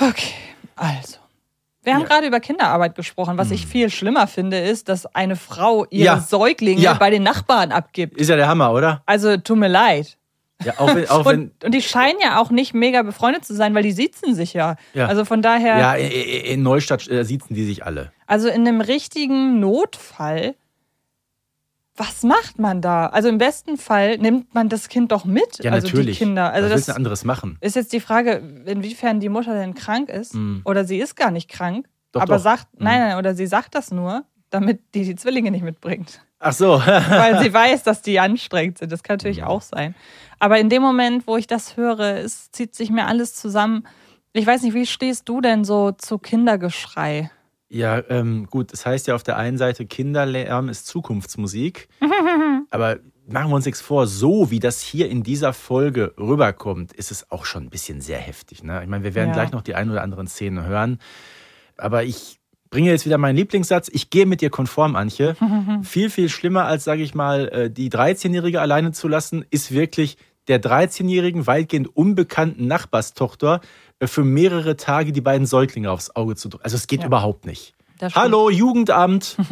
Okay, 0.00 0.34
also. 0.76 1.18
Wir 1.82 1.94
haben 1.94 2.02
Ja. 2.02 2.08
gerade 2.08 2.26
über 2.26 2.40
Kinderarbeit 2.40 2.94
gesprochen. 2.96 3.38
Was 3.38 3.50
ich 3.52 3.64
viel 3.66 3.90
schlimmer 3.90 4.26
finde, 4.26 4.58
ist, 4.58 4.88
dass 4.88 5.06
eine 5.14 5.36
Frau 5.36 5.86
ihre 5.90 6.04
Ja. 6.16 6.20
Säuglinge 6.20 6.80
Ja. 6.80 6.94
bei 6.94 7.10
den 7.10 7.22
Nachbarn 7.22 7.70
abgibt. 7.72 8.18
Ist 8.18 8.28
ja 8.28 8.36
der 8.36 8.48
Hammer, 8.48 8.72
oder? 8.72 9.02
Also, 9.06 9.36
tut 9.36 9.56
mir 9.56 9.68
leid. 9.68 10.16
Ja, 10.64 10.74
auch 10.78 10.94
wenn, 10.94 11.08
auch 11.08 11.24
wenn 11.26 11.40
Und, 11.44 11.64
und 11.64 11.72
die 11.74 11.82
scheinen 11.82 12.18
ja 12.22 12.40
auch 12.40 12.50
nicht 12.50 12.74
mega 12.74 13.02
befreundet 13.02 13.44
zu 13.44 13.54
sein, 13.54 13.74
weil 13.74 13.82
die 13.84 13.92
siezen 13.92 14.34
sich 14.34 14.52
ja. 14.52 14.76
Ja. 14.94 15.06
Also 15.06 15.24
von 15.24 15.42
daher. 15.42 15.78
ja, 15.78 15.94
in, 15.94 16.10
in 16.10 16.62
Neustadt 16.62 17.08
äh, 17.08 17.24
siezen 17.24 17.54
die 17.54 17.64
sich 17.64 17.84
alle. 17.84 18.10
Also 18.26 18.48
in 18.48 18.66
einem 18.66 18.80
richtigen 18.80 19.60
Notfall, 19.60 20.54
was 21.96 22.22
macht 22.24 22.58
man 22.58 22.82
da? 22.82 23.06
Also 23.06 23.28
im 23.28 23.38
besten 23.38 23.78
Fall 23.78 24.18
nimmt 24.18 24.54
man 24.54 24.68
das 24.68 24.88
Kind 24.88 25.12
doch 25.12 25.24
mit. 25.24 25.64
Ja, 25.64 25.72
also 25.72 25.86
natürlich. 25.86 26.18
die 26.18 26.24
Kinder. 26.24 26.52
Also 26.52 26.66
Was 26.66 26.72
willst 26.74 26.88
das 26.88 26.94
denn 26.94 26.96
anderes 27.00 27.24
machen? 27.24 27.56
ist 27.60 27.76
jetzt 27.76 27.92
die 27.92 28.00
Frage, 28.00 28.42
inwiefern 28.66 29.18
die 29.20 29.28
Mutter 29.30 29.54
denn 29.54 29.74
krank 29.74 30.10
ist. 30.10 30.34
Mhm. 30.34 30.60
Oder 30.64 30.84
sie 30.84 30.98
ist 30.98 31.16
gar 31.16 31.30
nicht 31.30 31.48
krank. 31.48 31.88
Doch, 32.12 32.20
aber 32.20 32.36
doch. 32.36 32.42
sagt, 32.42 32.66
Mhm. 32.78 32.84
nein, 32.84 33.00
nein, 33.00 33.16
oder 33.18 33.34
sie 33.34 33.46
sagt 33.46 33.74
das 33.74 33.90
nur, 33.92 34.24
damit 34.50 34.80
die 34.94 35.04
die 35.04 35.16
Zwillinge 35.16 35.50
nicht 35.50 35.64
mitbringt. 35.64 36.20
Ach 36.38 36.52
so. 36.52 36.80
Weil 36.86 37.42
sie 37.42 37.52
weiß, 37.52 37.82
dass 37.82 38.02
die 38.02 38.20
anstrengend 38.20 38.76
sind. 38.78 38.92
Das 38.92 39.02
kann 39.02 39.14
natürlich 39.14 39.40
Mhm. 39.40 39.46
auch 39.46 39.62
sein. 39.62 39.94
Aber 40.38 40.58
in 40.58 40.68
dem 40.68 40.82
Moment, 40.82 41.26
wo 41.26 41.38
ich 41.38 41.46
das 41.46 41.78
höre, 41.78 42.16
es 42.18 42.50
zieht 42.50 42.74
sich 42.74 42.90
mir 42.90 43.06
alles 43.06 43.34
zusammen. 43.34 43.86
Ich 44.34 44.46
weiß 44.46 44.62
nicht, 44.62 44.74
wie 44.74 44.84
stehst 44.84 45.26
du 45.30 45.40
denn 45.40 45.64
so 45.64 45.92
zu 45.92 46.18
Kindergeschrei? 46.18 47.30
Ja, 47.68 48.02
ähm, 48.08 48.46
gut, 48.46 48.72
das 48.72 48.86
heißt 48.86 49.06
ja 49.08 49.14
auf 49.14 49.22
der 49.22 49.36
einen 49.36 49.58
Seite, 49.58 49.86
Kinderlärm 49.86 50.68
ist 50.68 50.86
Zukunftsmusik. 50.86 51.88
aber 52.70 52.98
machen 53.28 53.50
wir 53.50 53.56
uns 53.56 53.66
nichts 53.66 53.80
vor, 53.80 54.06
so 54.06 54.50
wie 54.50 54.60
das 54.60 54.80
hier 54.82 55.08
in 55.10 55.22
dieser 55.24 55.52
Folge 55.52 56.14
rüberkommt, 56.18 56.92
ist 56.92 57.10
es 57.10 57.30
auch 57.30 57.44
schon 57.44 57.64
ein 57.64 57.70
bisschen 57.70 58.00
sehr 58.00 58.18
heftig. 58.18 58.62
Ne? 58.62 58.80
Ich 58.82 58.88
meine, 58.88 59.02
wir 59.02 59.14
werden 59.14 59.28
Ja. 59.30 59.34
gleich 59.34 59.52
noch 59.52 59.62
die 59.62 59.74
ein 59.74 59.90
oder 59.90 60.02
anderen 60.02 60.28
Szenen 60.28 60.64
hören. 60.64 60.98
Aber 61.76 62.04
ich 62.04 62.38
bringe 62.70 62.90
jetzt 62.90 63.04
wieder 63.04 63.18
meinen 63.18 63.36
Lieblingssatz. 63.36 63.88
Ich 63.92 64.10
gehe 64.10 64.26
mit 64.26 64.40
dir 64.42 64.50
konform, 64.50 64.94
Antje. 64.94 65.34
viel, 65.82 66.08
viel 66.10 66.28
schlimmer 66.28 66.66
als, 66.66 66.84
sage 66.84 67.02
ich 67.02 67.14
mal, 67.16 67.48
äh, 67.48 67.70
die 67.70 67.90
13-Jährige 67.90 68.60
alleine 68.60 68.92
zu 68.92 69.08
lassen, 69.08 69.44
ist 69.50 69.72
wirklich 69.72 70.16
der 70.46 70.62
13-jährigen, 70.62 71.48
weitgehend 71.48 71.96
unbekannten 71.96 72.68
Nachbarstochter 72.68 73.60
für 74.04 74.24
mehrere 74.24 74.76
Tage 74.76 75.12
die 75.12 75.20
beiden 75.20 75.46
Säuglinge 75.46 75.90
aufs 75.90 76.14
Auge 76.14 76.36
zu 76.36 76.48
drücken. 76.48 76.64
Also 76.64 76.76
es 76.76 76.86
geht 76.86 77.00
Ja. 77.00 77.06
überhaupt 77.06 77.46
nicht. 77.46 77.74
Hallo, 78.14 78.50
Jugendamt. 78.50 79.36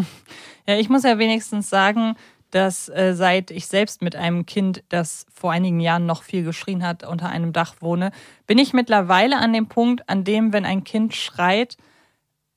Ja, 0.67 0.77
ich 0.79 0.89
muss 0.89 1.03
ja 1.03 1.19
wenigstens 1.19 1.69
sagen, 1.69 2.15
dass 2.51 2.89
äh, 2.89 3.13
seit 3.15 3.51
ich 3.51 3.67
selbst 3.67 4.01
mit 4.01 4.17
einem 4.17 4.47
Kind, 4.47 4.83
das 4.89 5.27
vor 5.31 5.53
einigen 5.53 5.79
Jahren 5.79 6.07
noch 6.07 6.23
viel 6.23 6.43
geschrien 6.43 6.83
hat, 6.87 7.07
unter 7.07 7.29
einem 7.29 7.53
Dach 7.53 7.75
wohne, 7.81 8.13
bin 8.47 8.57
ich 8.57 8.73
mittlerweile 8.73 9.37
an 9.37 9.53
dem 9.53 9.67
Punkt, 9.67 10.09
an 10.09 10.25
dem, 10.25 10.55
wenn 10.55 10.65
ein 10.65 10.83
Kind 10.83 11.15
schreit, 11.15 11.77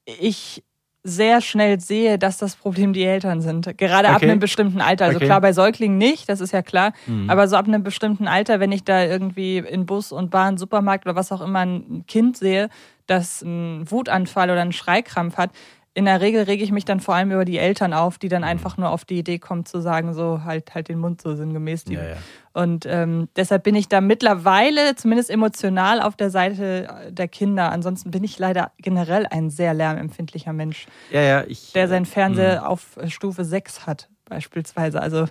ich 0.06 0.64
sehr 1.08 1.40
schnell 1.40 1.80
sehe, 1.80 2.18
dass 2.20 2.38
das 2.38 2.56
Problem 2.58 2.92
die 2.92 3.04
Eltern 3.06 3.42
sind. 3.42 3.78
Gerade 3.78 4.10
ab 4.10 4.18
Okay. 4.18 4.30
einem 4.30 4.40
bestimmten 4.40 4.82
Alter. 4.82 5.06
Also 5.06 5.18
Okay. 5.18 5.26
klar, 5.28 5.40
bei 5.42 5.54
Säuglingen 5.54 5.98
nicht, 5.98 6.28
das 6.28 6.42
ist 6.42 6.52
ja 6.52 6.62
klar. 6.62 6.92
Mhm. 7.06 7.30
Aber 7.30 7.48
so 7.48 7.56
ab 7.56 7.66
einem 7.68 7.82
bestimmten 7.84 8.28
Alter, 8.28 8.60
wenn 8.60 8.72
ich 8.74 8.84
da 8.84 9.04
irgendwie 9.04 9.60
in 9.60 9.86
Bus 9.86 10.12
und 10.12 10.30
Bahn, 10.32 10.58
Supermarkt 10.58 11.06
oder 11.06 11.16
was 11.16 11.32
auch 11.32 11.42
immer 11.42 11.60
ein 11.60 12.04
Kind 12.08 12.38
sehe, 12.38 12.70
das 13.06 13.42
einen 13.42 13.90
Wutanfall 13.90 14.50
oder 14.50 14.62
einen 14.62 14.74
Schreikrampf 14.74 15.38
hat, 15.38 15.52
in 15.98 16.06
der 16.06 16.22
Regel 16.22 16.44
rege 16.44 16.64
ich 16.64 16.72
mich 16.72 16.86
dann 16.86 17.00
vor 17.00 17.16
allem 17.16 17.32
über 17.32 17.44
die 17.44 17.58
Eltern 17.58 17.92
auf, 17.92 18.20
die 18.20 18.30
dann 18.30 18.44
Mhm. 18.44 18.48
einfach 18.50 18.78
nur 18.78 18.92
auf 18.92 19.04
die 19.04 19.18
Idee 19.18 19.40
kommen 19.40 19.66
zu 19.66 19.82
sagen, 19.82 20.14
so 20.14 20.44
halt 20.44 20.76
halt 20.76 20.90
den 20.90 21.00
Mund 21.00 21.22
so 21.22 21.36
sinngemäß. 21.36 21.86
Die. 21.86 21.96
Ja, 21.96 22.04
ja. 22.10 22.16
Und 22.54 22.86
ähm, 22.88 23.30
deshalb 23.36 23.64
bin 23.64 23.74
ich 23.76 23.88
da 23.90 24.00
mittlerweile 24.00 24.96
zumindest 24.96 25.30
emotional 25.32 26.00
auf 26.02 26.16
der 26.16 26.30
Seite 26.30 26.88
der 27.10 27.28
Kinder. 27.28 27.72
Ansonsten 27.72 28.12
bin 28.12 28.24
ich 28.24 28.38
leider 28.38 28.72
generell 28.78 29.26
ein 29.26 29.50
sehr 29.50 29.74
lärmempfindlicher 29.74 30.54
Mensch, 30.54 30.86
Ja, 31.12 31.22
ja, 31.22 31.44
ich. 31.48 31.74
der 31.74 31.88
seinen 31.88 32.04
Mhm. 32.04 32.06
Fernseher 32.08 32.70
auf 32.70 32.98
Stufe 33.08 33.44
6 33.44 33.88
hat, 33.88 34.08
beispielsweise. 34.26 35.02
Also 35.02 35.26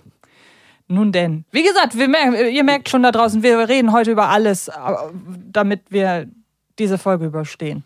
nun 0.89 1.11
denn. 1.11 1.45
Wie 1.51 1.63
gesagt, 1.63 1.97
wir 1.97 2.07
mer 2.07 2.49
ihr 2.49 2.63
merkt 2.63 2.89
schon 2.89 3.03
da 3.03 3.11
draußen, 3.11 3.41
wir 3.43 3.67
reden 3.69 3.91
heute 3.93 4.11
über 4.11 4.29
alles, 4.29 4.67
äh, 4.67 4.73
damit 5.51 5.81
wir 5.91 6.27
diese 6.79 6.97
Folge 6.97 7.25
überstehen. 7.25 7.83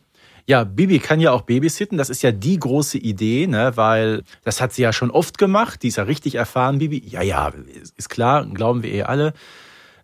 Ja, 0.48 0.64
Bibi 0.64 1.00
kann 1.00 1.20
ja 1.20 1.32
auch 1.32 1.42
babysitten. 1.44 1.98
Das 1.98 2.10
ist 2.10 2.22
ja 2.24 2.32
die 2.32 2.60
große 2.60 2.98
Idee, 2.98 3.48
ne? 3.48 3.72
weil 3.76 4.24
das 4.44 4.60
hat 4.62 4.74
sie 4.74 4.82
ja 4.82 4.92
schon 4.94 5.12
oft 5.12 5.38
gemacht. 5.38 5.84
Die 5.84 5.88
ist 5.90 5.98
ja 5.98 6.04
richtig 6.04 6.36
erfahren, 6.36 6.80
Bibi. 6.80 7.04
Ja, 7.08 7.22
ja, 7.22 7.52
ist- 7.98 8.10
klar, 8.10 8.46
glauben 8.46 8.84
wir 8.84 8.92
eh 8.92 9.04
alle. 9.04 9.34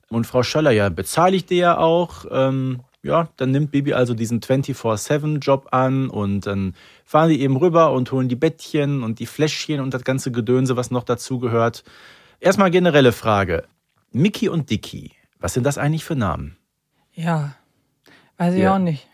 Und 0.10 0.26
Frau 0.28 0.44
Schöller, 0.44 0.72
ja, 0.72 0.90
bezahle 0.90 1.36
ich 1.36 1.46
dir 1.46 1.58
ja 1.58 1.78
auch. 1.78 2.26
Ähm, 2.32 2.82
ja, 3.04 3.30
dann 3.38 3.52
nimmt 3.52 3.72
Bibi 3.72 3.94
also 3.94 4.14
diesen 4.14 4.40
24-7-Job 4.42 5.68
an 5.72 6.10
und 6.10 6.46
dann 6.46 6.76
fahren 7.06 7.30
die 7.30 7.42
eben 7.42 7.58
rüber 7.58 7.92
und 7.92 8.12
holen 8.12 8.28
die 8.30 8.36
Bettchen 8.36 9.04
und 9.04 9.20
die 9.20 9.26
Fläschchen 9.26 9.80
und 9.80 9.94
das 9.94 10.04
ganze 10.04 10.32
Gedönse, 10.32 10.76
was 10.78 10.92
noch 10.92 11.04
dazu 11.04 11.40
gehört. 11.40 11.84
Erstmal 12.40 12.72
generelle 12.72 13.12
Frage. 13.12 13.64
Mickey 14.12 14.50
und 14.50 14.70
Dicky, 14.70 15.12
was 15.40 15.54
sind 15.54 15.66
das 15.66 15.78
eigentlich 15.78 16.06
für 16.06 16.16
Namen? 16.16 16.58
Ja, 17.14 17.56
weiß 18.38 18.54
ich 18.56 18.62
Ja. 18.62 18.76
auch 18.76 18.80
nicht. 18.80 19.08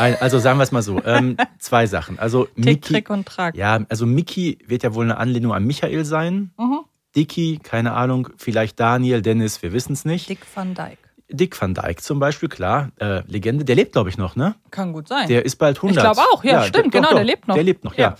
Also 0.00 0.38
sagen 0.38 0.58
wir 0.58 0.64
es 0.64 0.72
mal 0.72 0.82
so. 0.82 1.02
Ähm, 1.04 1.36
zwei 1.58 1.86
Sachen. 1.86 2.18
Also 2.18 2.44
Tick, 2.44 2.64
Mickey, 2.64 2.92
Trick 2.94 3.10
und 3.10 3.26
Track. 3.26 3.56
ja, 3.56 3.80
also 3.88 4.06
Mickey 4.06 4.58
wird 4.66 4.82
ja 4.82 4.94
wohl 4.94 5.04
eine 5.04 5.18
Anlehnung 5.18 5.52
an 5.52 5.64
Michael 5.64 6.04
sein. 6.04 6.52
Mhm. 6.58 6.80
Dicky, 7.16 7.58
keine 7.62 7.92
Ahnung, 7.92 8.28
vielleicht 8.36 8.78
Daniel, 8.78 9.20
Dennis, 9.20 9.62
wir 9.62 9.72
wissen 9.72 9.92
es 9.94 10.04
nicht. 10.04 10.28
Dick. 10.28 10.40
Dick 10.40 10.46
van 10.54 10.74
Dyke. 10.74 11.60
van 11.60 11.74
Dyke 11.74 12.02
zum 12.02 12.20
Beispiel, 12.20 12.48
klar, 12.48 12.90
äh, 13.00 13.22
Legende. 13.26 13.64
Der 13.64 13.74
lebt, 13.74 13.92
glaube 13.92 14.10
ich, 14.10 14.18
noch, 14.18 14.36
ne? 14.36 14.54
Kann 14.70 14.92
gut 14.92 15.08
sein. 15.08 15.26
Der 15.28 15.44
ist 15.44 15.56
bald 15.56 15.78
100. 15.78 15.96
Ich 15.96 16.02
glaube 16.02 16.20
auch, 16.32 16.44
ja, 16.44 16.62
stimmt, 16.64 16.94
der, 16.94 17.00
genau, 17.00 17.14
der 17.14 17.24
lebt 17.24 17.48
noch. 17.48 17.54
Der 17.54 17.64
lebt 17.64 17.84
noch, 17.84 17.96
ja. 17.96 18.10
Ja. 18.10 18.16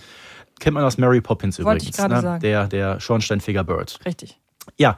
Kennt 0.59 0.75
man 0.75 0.83
aus 0.83 0.97
Mary 0.97 1.21
Poppins 1.21 1.57
Wollte 1.59 1.85
übrigens. 1.85 1.97
ich 1.97 2.07
ne? 2.07 2.21
sagen. 2.21 2.39
Der, 2.41 2.67
der 2.67 2.99
Schornsteinfeger 2.99 3.63
Bird. 3.63 3.99
Richtig. 4.05 4.39
Ja, 4.77 4.97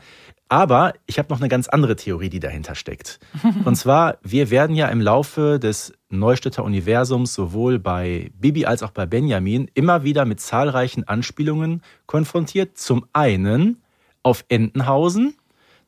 aber 0.54 0.94
ich 1.08 1.18
habe 1.18 1.34
noch 1.34 1.40
eine 1.40 1.50
ganz 1.50 1.68
andere 1.68 1.96
Theorie, 1.96 2.30
die 2.30 2.40
dahinter 2.40 2.76
steckt. 2.76 3.20
Und 3.66 3.76
zwar, 3.76 4.20
wir 4.22 4.52
werden 4.52 4.76
ja 4.76 4.88
im 4.90 5.02
Laufe 5.02 5.58
des 5.58 5.94
Neustädter 6.10 6.64
Universums 6.64 7.34
sowohl 7.34 7.80
bei 7.80 8.30
Bibi 8.36 8.68
als 8.68 8.84
auch 8.84 8.92
bei 8.92 9.08
Benjamin 9.08 9.68
immer 9.74 10.04
wieder 10.04 10.26
mit 10.26 10.40
zahlreichen 10.40 11.08
Anspielungen 11.08 11.82
konfrontiert. 12.06 12.78
Zum 12.78 13.08
einen 13.14 13.82
auf 14.22 14.46
Entenhausen. 14.48 15.34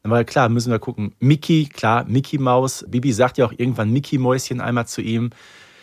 Weil 0.02 0.26
klar, 0.26 0.50
müssen 0.50 0.72
wir 0.72 0.80
gucken. 0.80 1.14
Mickey, 1.20 1.70
klar, 1.72 2.06
Mickey 2.06 2.40
Maus. 2.40 2.86
Bibi 2.88 3.14
sagt 3.14 3.38
ja 3.38 3.46
auch 3.46 3.54
irgendwann 3.56 3.92
Mickey 3.92 4.18
Mäuschen 4.18 4.62
einmal 4.62 4.88
zu 4.88 5.02
ihm. 5.02 5.30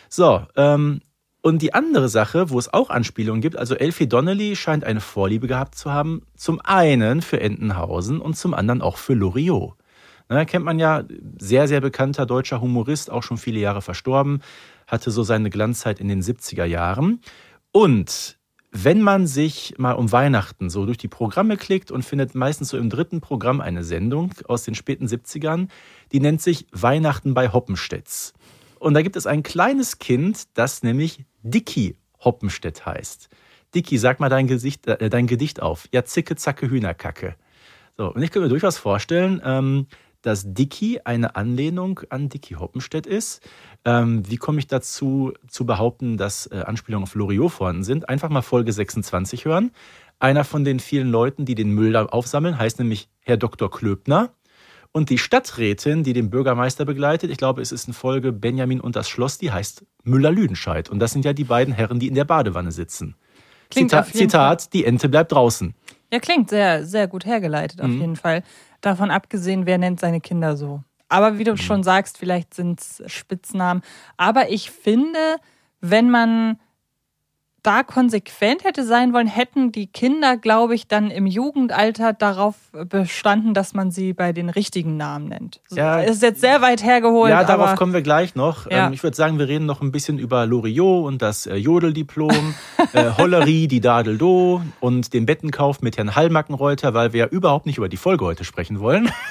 So, 0.09 0.41
ähm, 0.57 0.99
und 1.43 1.61
die 1.61 1.73
andere 1.73 2.07
Sache, 2.07 2.49
wo 2.49 2.57
es 2.57 2.73
auch 2.73 2.89
Anspielungen 2.89 3.41
gibt, 3.41 3.57
also 3.57 3.75
Elfie 3.75 4.07
Donnelly 4.07 4.55
scheint 4.55 4.85
eine 4.85 5.01
Vorliebe 5.01 5.45
gehabt 5.45 5.75
zu 5.75 5.91
haben, 5.91 6.21
zum 6.37 6.61
einen 6.61 7.21
für 7.21 7.41
Entenhausen 7.41 8.21
und 8.21 8.37
zum 8.37 8.53
anderen 8.53 8.81
auch 8.81 8.97
für 8.97 9.13
Loriot. 9.13 9.73
Na, 10.29 10.45
kennt 10.45 10.63
man 10.63 10.79
ja, 10.79 11.03
sehr, 11.37 11.67
sehr 11.67 11.81
bekannter 11.81 12.25
deutscher 12.25 12.61
Humorist, 12.61 13.11
auch 13.11 13.23
schon 13.23 13.37
viele 13.37 13.59
Jahre 13.59 13.81
verstorben, 13.81 14.39
hatte 14.87 15.11
so 15.11 15.23
seine 15.23 15.49
Glanzzeit 15.49 15.99
in 15.99 16.07
den 16.07 16.23
70er 16.23 16.63
Jahren. 16.63 17.19
Und 17.73 18.37
wenn 18.71 19.01
man 19.01 19.27
sich 19.27 19.75
mal 19.77 19.91
um 19.91 20.13
Weihnachten 20.13 20.69
so 20.69 20.85
durch 20.85 20.97
die 20.97 21.09
Programme 21.09 21.57
klickt 21.57 21.91
und 21.91 22.03
findet 22.03 22.35
meistens 22.35 22.69
so 22.69 22.77
im 22.77 22.89
dritten 22.89 23.19
Programm 23.19 23.59
eine 23.59 23.83
Sendung 23.83 24.31
aus 24.47 24.63
den 24.63 24.75
späten 24.75 25.07
70ern, 25.07 25.67
die 26.13 26.21
nennt 26.21 26.41
sich 26.41 26.67
Weihnachten 26.71 27.33
bei 27.33 27.51
Hoppenstedts. 27.51 28.33
Und 28.79 28.93
da 28.93 29.01
gibt 29.01 29.17
es 29.17 29.27
ein 29.27 29.43
kleines 29.43 29.99
Kind, 29.99 30.43
das 30.55 30.83
nämlich 30.83 31.25
Dicky 31.43 31.97
Hoppenstedt 32.23 32.85
heißt. 32.85 33.29
Dicky, 33.75 33.97
sag 33.97 34.19
mal 34.19 34.29
dein, 34.29 34.47
Gesicht, 34.47 34.87
äh, 34.87 35.09
dein 35.09 35.27
Gedicht 35.27 35.61
auf. 35.61 35.87
Ja, 35.91 36.05
zicke, 36.05 36.35
zacke, 36.35 36.69
Hühnerkacke. 36.69 37.35
So, 37.97 38.13
und 38.13 38.21
ich 38.21 38.31
könnte 38.31 38.45
mir 38.45 38.49
durchaus 38.49 38.77
vorstellen, 38.77 39.41
ähm, 39.43 39.87
dass 40.21 40.53
Dicky 40.53 41.01
eine 41.03 41.35
Anlehnung 41.35 41.99
an 42.09 42.29
Dicky 42.29 42.55
Hoppenstedt 42.55 43.05
ist. 43.05 43.47
Ähm, 43.85 44.23
wie 44.29 44.37
komme 44.37 44.59
ich 44.59 44.67
dazu, 44.67 45.33
zu 45.47 45.65
behaupten, 45.65 46.17
dass 46.17 46.47
äh, 46.47 46.63
Anspielungen 46.65 47.03
auf 47.03 47.15
Loriot 47.15 47.51
vorhanden 47.51 47.83
sind? 47.83 48.09
Einfach 48.09 48.29
mal 48.29 48.41
Folge 48.41 48.71
26 48.71 49.45
hören. 49.45 49.71
Einer 50.19 50.45
von 50.45 50.63
den 50.63 50.79
vielen 50.79 51.09
Leuten, 51.09 51.45
die 51.45 51.55
den 51.55 51.71
Müll 51.71 51.91
da 51.91 52.05
aufsammeln, 52.05 52.57
heißt 52.57 52.79
nämlich 52.79 53.09
Herr 53.19 53.37
Dr. 53.37 53.69
Klöbner. 53.69 54.33
Und 54.95 55.09
die 55.09 55.17
Stadträtin, 55.17 56.03
die 56.03 56.13
den 56.13 56.29
Bürgermeister 56.29 56.85
begleitet, 56.85 57.31
ich 57.31 57.37
glaube, 57.37 57.61
es 57.63 57.71
ist 57.71 57.87
in 57.87 57.93
Folge 57.93 58.31
Benjamin 58.31 58.79
und 58.79 58.95
das 58.95 59.09
Schloss, 59.09 59.39
die 59.39 59.51
heißt 59.51 59.83
Müller-Lüdenscheid. 60.03 60.87
Und 60.87 60.99
das 60.99 61.11
sind 61.11 61.25
ja 61.25 61.33
die 61.33 61.45
beiden 61.45 61.73
Herren, 61.73 61.99
die 61.99 62.07
in 62.07 62.13
der 62.13 62.25
Badewanne 62.25 62.71
sitzen. 62.71 63.15
Klingt 63.71 63.89
Zita 63.89 64.05
Zitat, 64.05 64.71
die 64.73 64.85
Ente 64.85 65.09
bleibt 65.09 65.31
draußen. 65.31 65.73
Ja, 66.11 66.19
klingt 66.19 66.51
sehr, 66.51 66.85
sehr 66.85 67.07
gut 67.07 67.25
hergeleitet 67.25 67.81
auf 67.81 67.87
Mhm. 67.87 68.01
jeden 68.01 68.15
Fall. 68.15 68.43
Davon 68.81 69.09
abgesehen, 69.09 69.65
wer 69.65 69.79
nennt 69.79 69.99
seine 69.99 70.21
Kinder 70.21 70.55
so? 70.55 70.83
Aber 71.09 71.39
wie 71.39 71.43
du 71.43 71.57
schon 71.57 71.81
sagst, 71.81 72.19
vielleicht 72.19 72.53
sind 72.53 72.79
es 72.79 73.01
Spitznamen. 73.07 73.81
Aber 74.17 74.49
ich 74.49 74.69
finde, 74.69 75.37
wenn 75.81 76.11
man 76.11 76.59
da 77.63 77.81
konsequent 77.83 78.63
hätte 78.65 78.83
sein 78.83 79.13
wollen, 79.13 79.27
hätten 79.27 79.71
die 79.71 79.87
Kinder, 79.87 80.37
glaube 80.37 80.75
ich, 80.75 80.87
dann 80.87 81.09
im 81.09 81.25
Jugendalter 81.25 82.13
darauf 82.13 82.55
bestanden, 82.89 83.53
dass 83.53 83.73
man 83.73 83.89
sie 83.89 84.13
bei 84.13 84.33
den 84.33 84.49
richtigen 84.49 84.97
Namen 84.97 85.29
nennt. 85.29 85.61
So, 85.69 85.77
Ja. 85.77 85.99
ist 86.01 86.21
jetzt 86.21 86.41
sehr 86.41 86.61
weit 86.61 86.83
hergeholt. 86.83 87.31
Ja, 87.31 87.43
darauf 87.43 87.69
aber 87.69 87.77
kommen 87.77 87.93
wir 87.93 88.01
gleich 88.01 88.35
noch. 88.35 88.69
Ja. 88.69 88.87
Ähm, 88.87 88.93
ich 88.93 89.01
würde 89.01 89.15
sagen, 89.15 89.39
wir 89.39 89.47
reden 89.47 89.65
noch 89.65 89.81
ein 89.81 89.91
bisschen 89.91 90.19
über 90.19 90.45
Loriot 90.45 91.05
und 91.07 91.21
das 91.21 91.45
äh, 91.47 91.55
Jodeldiplom, 91.55 92.53
äh, 92.93 93.11
Hollerie, 93.17 93.67
die 93.67 93.79
Dadeldo 93.81 94.61
und 94.79 95.13
den 95.13 95.25
Bettenkauf 95.25 95.81
mit 95.81 95.97
Herrn 95.97 96.15
Hallmackenreuter, 96.15 96.93
weil 96.93 97.13
wir 97.13 97.21
ja 97.21 97.27
überhaupt 97.27 97.65
nicht 97.65 97.77
über 97.77 97.89
die 97.89 97.97
Folge 97.97 98.25
heute 98.25 98.43
sprechen 98.43 98.79
wollen. 98.79 99.09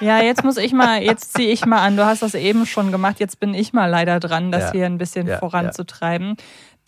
Ja, 0.00 0.20
jetzt 0.22 0.44
muss 0.44 0.58
ich 0.58 0.72
mal, 0.72 1.02
jetzt 1.02 1.32
ziehe 1.34 1.50
ich 1.50 1.66
mal 1.66 1.80
an. 1.80 1.96
Du 1.96 2.06
hast 2.06 2.22
das 2.22 2.36
eben 2.36 2.66
schon 2.66 2.92
gemacht. 2.92 3.18
Jetzt 3.18 3.40
bin 3.40 3.52
ich 3.52 3.72
mal 3.72 3.86
leider 3.86 4.20
dran, 4.20 4.52
das 4.52 4.66
Ja. 4.66 4.70
hier 4.72 4.86
ein 4.86 4.96
bisschen 4.96 5.26
Ja, 5.26 5.38
voranzutreiben. 5.38 6.36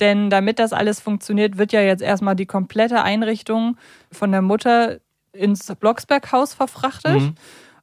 Denn 0.01 0.31
damit 0.31 0.59
das 0.59 0.73
alles 0.73 1.01
funktioniert, 1.01 1.59
wird 1.59 1.73
ja 1.73 1.81
jetzt 1.83 2.03
erstmal 2.03 2.35
die 2.35 2.47
komplette 2.47 3.03
Einrichtung 3.03 3.77
von 4.11 4.33
der 4.33 4.43
Mutter 4.43 4.99
ins 5.33 5.73
Blocksberghaus 5.79 6.55
verfrachtet. 6.55 7.21
Mhm. 7.21 7.35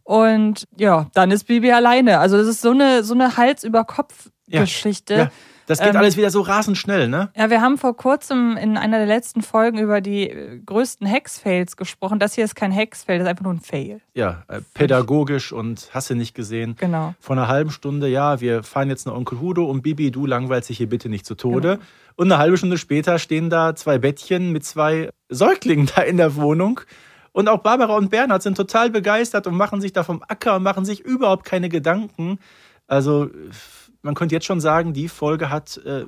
Und 0.03 0.67
ja, 0.77 1.07
dann 1.13 1.31
ist 1.31 1.45
Bibi 1.45 1.71
alleine. 1.71 2.19
Also 2.19 2.37
das 2.37 2.47
ist 2.47 2.61
so 2.61 2.71
eine, 2.71 3.03
so 3.03 3.13
eine 3.13 3.37
Hals-über-Kopf-Geschichte. 3.37 5.13
Ja, 5.13 5.31
das 5.67 5.79
geht 5.79 5.89
Ähm, 5.89 5.97
alles 5.97 6.17
wieder 6.17 6.31
so 6.31 6.41
rasend 6.41 6.77
schnell, 6.77 7.09
ne? 7.09 7.29
Ja, 7.35 7.49
wir 7.49 7.61
haben 7.61 7.77
vor 7.77 7.95
kurzem 7.95 8.57
in 8.57 8.77
einer 8.77 8.97
der 8.97 9.05
letzten 9.05 9.41
Folgen 9.41 9.77
über 9.77 10.01
die 10.01 10.29
äh, 10.29 10.59
größten 10.65 11.05
Hex-Fails 11.05 11.77
gesprochen. 11.77 12.19
Das 12.19 12.33
hier 12.33 12.45
ist 12.45 12.55
kein 12.55 12.71
Hex-Fail, 12.71 13.19
das 13.19 13.25
ist 13.25 13.29
einfach 13.29 13.43
nur 13.43 13.53
ein 13.53 13.59
Fail. 13.59 14.01
Ja, 14.13 14.43
äh, 14.47 14.61
pädagogisch 14.73 15.51
und 15.51 15.89
hast 15.91 16.09
du 16.09 16.15
nicht 16.15 16.33
gesehen. 16.33 16.75
Genau. 16.79 17.13
Vor 17.19 17.35
einer 17.35 17.47
halben 17.47 17.69
Stunde, 17.69 18.07
ja, 18.07 18.41
wir 18.41 18.63
fahren 18.63 18.89
jetzt 18.89 19.05
nach 19.05 19.13
Onkel 19.13 19.39
Hudo 19.39 19.65
und 19.65 19.81
Bibi, 19.83 20.09
du 20.09 20.25
langweilst 20.25 20.69
dich 20.69 20.77
hier 20.77 20.89
bitte 20.89 21.09
nicht 21.09 21.25
zu 21.25 21.35
Tode. 21.35 21.75
Genau. 21.75 21.83
Und 22.15 22.31
eine 22.31 22.39
halbe 22.39 22.57
Stunde 22.57 22.77
später 22.77 23.19
stehen 23.19 23.49
da 23.49 23.75
zwei 23.75 23.99
Bettchen 23.99 24.51
mit 24.51 24.65
zwei 24.65 25.11
Säuglingen 25.29 25.89
da 25.95 26.01
in 26.01 26.17
der 26.17 26.35
Wohnung. 26.35 26.79
Und 27.33 27.49
auch 27.49 27.59
Barbara 27.59 27.95
und 27.95 28.09
Bernhard 28.09 28.41
sind 28.41 28.55
total 28.55 28.89
begeistert 28.89 29.45
und 29.45 29.55
machen 29.55 29.81
sich 29.81 29.93
da 29.93 30.03
vom 30.03 30.23
Acker 30.27 30.55
und 30.55 30.63
machen 30.63 30.85
sich 30.85 31.01
überhaupt 31.01 31.45
keine 31.45 31.69
Gedanken. 31.69 32.39
Also, 32.87 33.29
man 34.01 34.15
könnte 34.15 34.35
jetzt 34.35 34.45
schon 34.45 34.61
sagen, 34.61 34.93
die 34.93 35.07
Folge 35.07 35.49
hat 35.49 35.77
äh, 35.77 36.05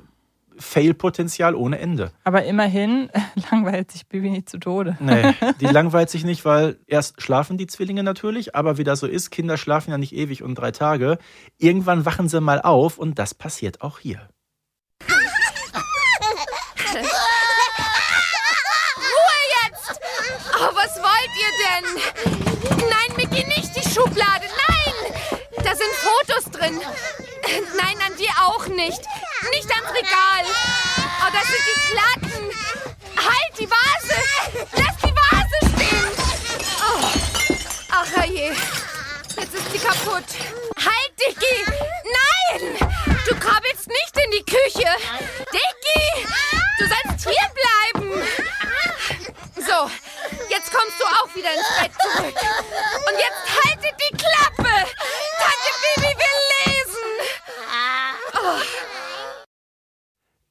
Fail-Potenzial 0.60 1.54
ohne 1.54 1.78
Ende. 1.78 2.12
Aber 2.24 2.44
immerhin 2.44 3.10
langweilt 3.50 3.90
sich 3.90 4.06
Bibi 4.06 4.30
nicht 4.30 4.48
zu 4.48 4.58
Tode. 4.58 4.96
Nee, 5.00 5.34
die 5.60 5.66
langweilt 5.66 6.10
sich 6.10 6.24
nicht, 6.24 6.44
weil 6.44 6.78
erst 6.86 7.20
schlafen 7.22 7.58
die 7.58 7.66
Zwillinge 7.66 8.02
natürlich, 8.02 8.54
aber 8.54 8.78
wie 8.78 8.84
das 8.84 9.00
so 9.00 9.06
ist, 9.06 9.30
Kinder 9.30 9.56
schlafen 9.56 9.90
ja 9.90 9.98
nicht 9.98 10.14
ewig 10.14 10.42
und 10.42 10.54
drei 10.56 10.70
Tage. 10.70 11.18
Irgendwann 11.58 12.04
wachen 12.04 12.28
sie 12.28 12.40
mal 12.40 12.60
auf 12.60 12.98
und 12.98 13.18
das 13.18 13.34
passiert 13.34 13.80
auch 13.82 13.98
hier. 13.98 14.28
Oh, 20.62 20.74
was 20.74 20.96
wollt 20.98 21.32
ihr 21.40 21.52
denn? 21.64 22.86
Nein, 22.90 23.16
Mickey, 23.16 23.46
nicht 23.46 23.74
die 23.74 23.88
Schublade. 23.88 24.44
Nein! 24.68 25.14
Da 25.64 25.74
sind 25.74 25.90
Fotos 25.94 26.44
drin. 26.52 26.80
Nein, 27.76 27.96
an 28.06 28.16
die 28.16 28.28
auch 28.28 28.66
nicht. 28.66 29.00
Nicht 29.50 29.70
ans 29.74 29.90
Regal. 29.90 30.44
Oh, 31.22 31.30
das 31.32 31.46
sind 31.46 31.64
die 31.66 31.80
Platten. 31.92 32.50
Halt, 33.16 33.58
die 33.58 33.68
Vase! 33.68 34.22
Lass 34.72 34.96
die 34.98 35.14
Vase 35.14 35.58
stehen! 35.74 36.12
Oh. 36.80 37.04
Ach, 37.90 38.06
herrje. 38.16 38.54
Jetzt 39.36 39.54
ist 39.54 39.72
sie 39.72 39.78
kaputt. 39.78 40.24
Halt, 40.76 41.12
Dicky! 41.18 41.64
Nein! 42.04 42.78
Du 43.28 43.34
krabbelst 43.36 43.88
nicht 43.88 44.16
in 44.24 44.30
die 44.30 44.44
Küche. 44.44 44.88
Dicky! 45.52 46.26
Du 46.78 46.86
sollst 46.86 47.28
hier 47.28 47.48
bleiben. 47.60 48.22
So, 49.56 49.90
jetzt 50.48 50.72
kommst 50.72 50.98
du 50.98 51.04
auch 51.04 51.34
wieder 51.34 51.52
ins 51.52 51.68
Bett 51.80 51.92
zurück. 52.00 52.34
Und 53.06 53.18
jetzt 53.18 53.64
haltet 53.64 53.94
die 54.00 54.16
Klappe! 54.16 54.86
Tante 55.38 55.72
Bibi 55.96 56.18
will! 56.18 56.49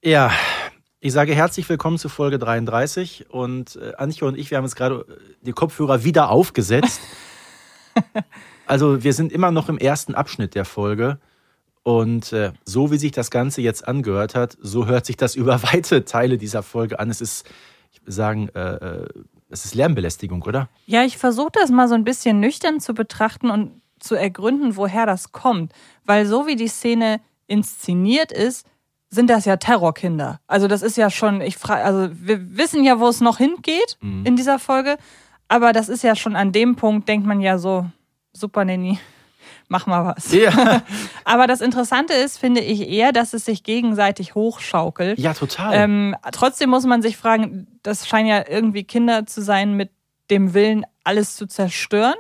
Ja, 0.04 0.32
ich 1.02 1.14
sage 1.14 1.36
herzlich 1.36 1.68
willkommen 1.68 1.98
zu 1.98 2.08
Folge 2.10 2.40
33 2.40 3.30
und 3.30 3.76
äh, 3.76 3.96
Antje 3.98 4.26
und 4.26 4.38
ich, 4.38 4.50
wir 4.50 4.58
haben 4.58 4.66
jetzt 4.66 4.76
gerade 4.76 5.06
äh, 5.10 5.36
die 5.42 5.52
Kopfhörer 5.52 6.04
wieder 6.04 6.30
aufgesetzt. 6.30 7.02
also 8.66 9.04
wir 9.04 9.14
sind 9.14 9.32
immer 9.32 9.52
noch 9.52 9.70
im 9.70 9.78
ersten 9.78 10.16
Abschnitt 10.16 10.56
der 10.56 10.66
Folge 10.66 11.20
und 11.84 12.32
äh, 12.34 12.54
so 12.64 12.92
wie 12.92 12.98
sich 12.98 13.12
das 13.12 13.32
Ganze 13.32 13.62
jetzt 13.62 13.88
angehört 13.88 14.36
hat, 14.36 14.58
so 14.62 14.88
hört 14.88 15.06
sich 15.06 15.18
das 15.18 15.36
über 15.36 15.64
weite 15.64 16.06
Teile 16.06 16.38
dieser 16.38 16.64
Folge 16.64 17.00
an. 17.00 17.10
Es 17.10 17.20
ist, 17.20 17.46
ich 17.92 18.02
würde 18.02 18.12
sagen, 18.12 18.50
äh, 18.56 18.76
äh, 18.76 19.10
es 19.50 19.66
ist 19.66 19.76
Lärmbelästigung, 19.76 20.44
oder? 20.44 20.70
Ja, 20.86 21.04
ich 21.04 21.18
versuche 21.18 21.52
das 21.54 21.72
mal 21.72 21.88
so 21.88 21.96
ein 21.96 22.04
bisschen 22.04 22.40
nüchtern 22.40 22.80
zu 22.80 22.94
betrachten 22.94 23.50
und 23.50 23.82
zu 24.00 24.16
ergründen, 24.16 24.76
woher 24.76 25.06
das 25.06 25.32
kommt. 25.32 25.74
Weil 26.06 26.26
so 26.26 26.48
wie 26.48 26.56
die 26.56 26.68
Szene 26.68 27.20
inszeniert 27.50 28.32
ist, 28.32 28.66
sind 29.10 29.30
das 29.30 29.46
ja 29.46 29.58
Terrorkinder. 29.58 30.40
Also 30.48 30.68
das 30.68 30.82
ist 30.82 30.96
ja 30.96 31.10
schon, 31.10 31.42
ich 31.42 31.58
frage, 31.58 31.84
also 31.84 32.10
wir 32.14 32.58
wissen 32.58 32.84
ja, 32.84 33.00
wo 33.00 33.08
es 33.08 33.22
noch 33.22 33.38
hingeht 33.38 33.98
in 34.24 34.36
dieser 34.36 34.60
Folge, 34.60 34.98
aber 35.48 35.74
das 35.74 35.90
ist 35.90 36.04
ja 36.04 36.16
schon 36.16 36.36
an 36.36 36.52
dem 36.52 36.76
Punkt, 36.76 37.10
denkt 37.10 37.26
man 37.26 37.42
ja 37.42 37.58
so, 37.58 37.88
super 38.34 38.64
Nanny, 38.66 39.00
mach 39.68 39.88
mal 39.88 40.06
was. 40.06 40.32
Ja, 40.32 40.84
Aber 41.24 41.48
das 41.48 41.62
Interessante 41.62 42.14
ist, 42.14 42.38
finde 42.38 42.62
ich 42.62 42.88
eher, 42.88 43.12
dass 43.12 43.34
es 43.34 43.46
sich 43.46 43.64
gegenseitig 43.64 44.36
hochschaukelt. 44.36 45.18
ja 45.18 45.34
total. 45.34 45.74
Ähm, 45.74 46.16
trotzdem 46.32 46.70
muss 46.70 46.86
man 46.86 47.02
sich 47.02 47.18
fragen, 47.18 47.68
das 47.82 48.08
scheinen 48.08 48.28
ja 48.28 48.44
irgendwie 48.48 48.84
Kinder 48.84 49.26
zu 49.26 49.42
sein 49.42 49.74
mit 49.76 49.90
dem 50.30 50.54
Willen, 50.54 50.86
alles 51.04 51.36
zu 51.36 51.48
zerstören. 51.48 52.16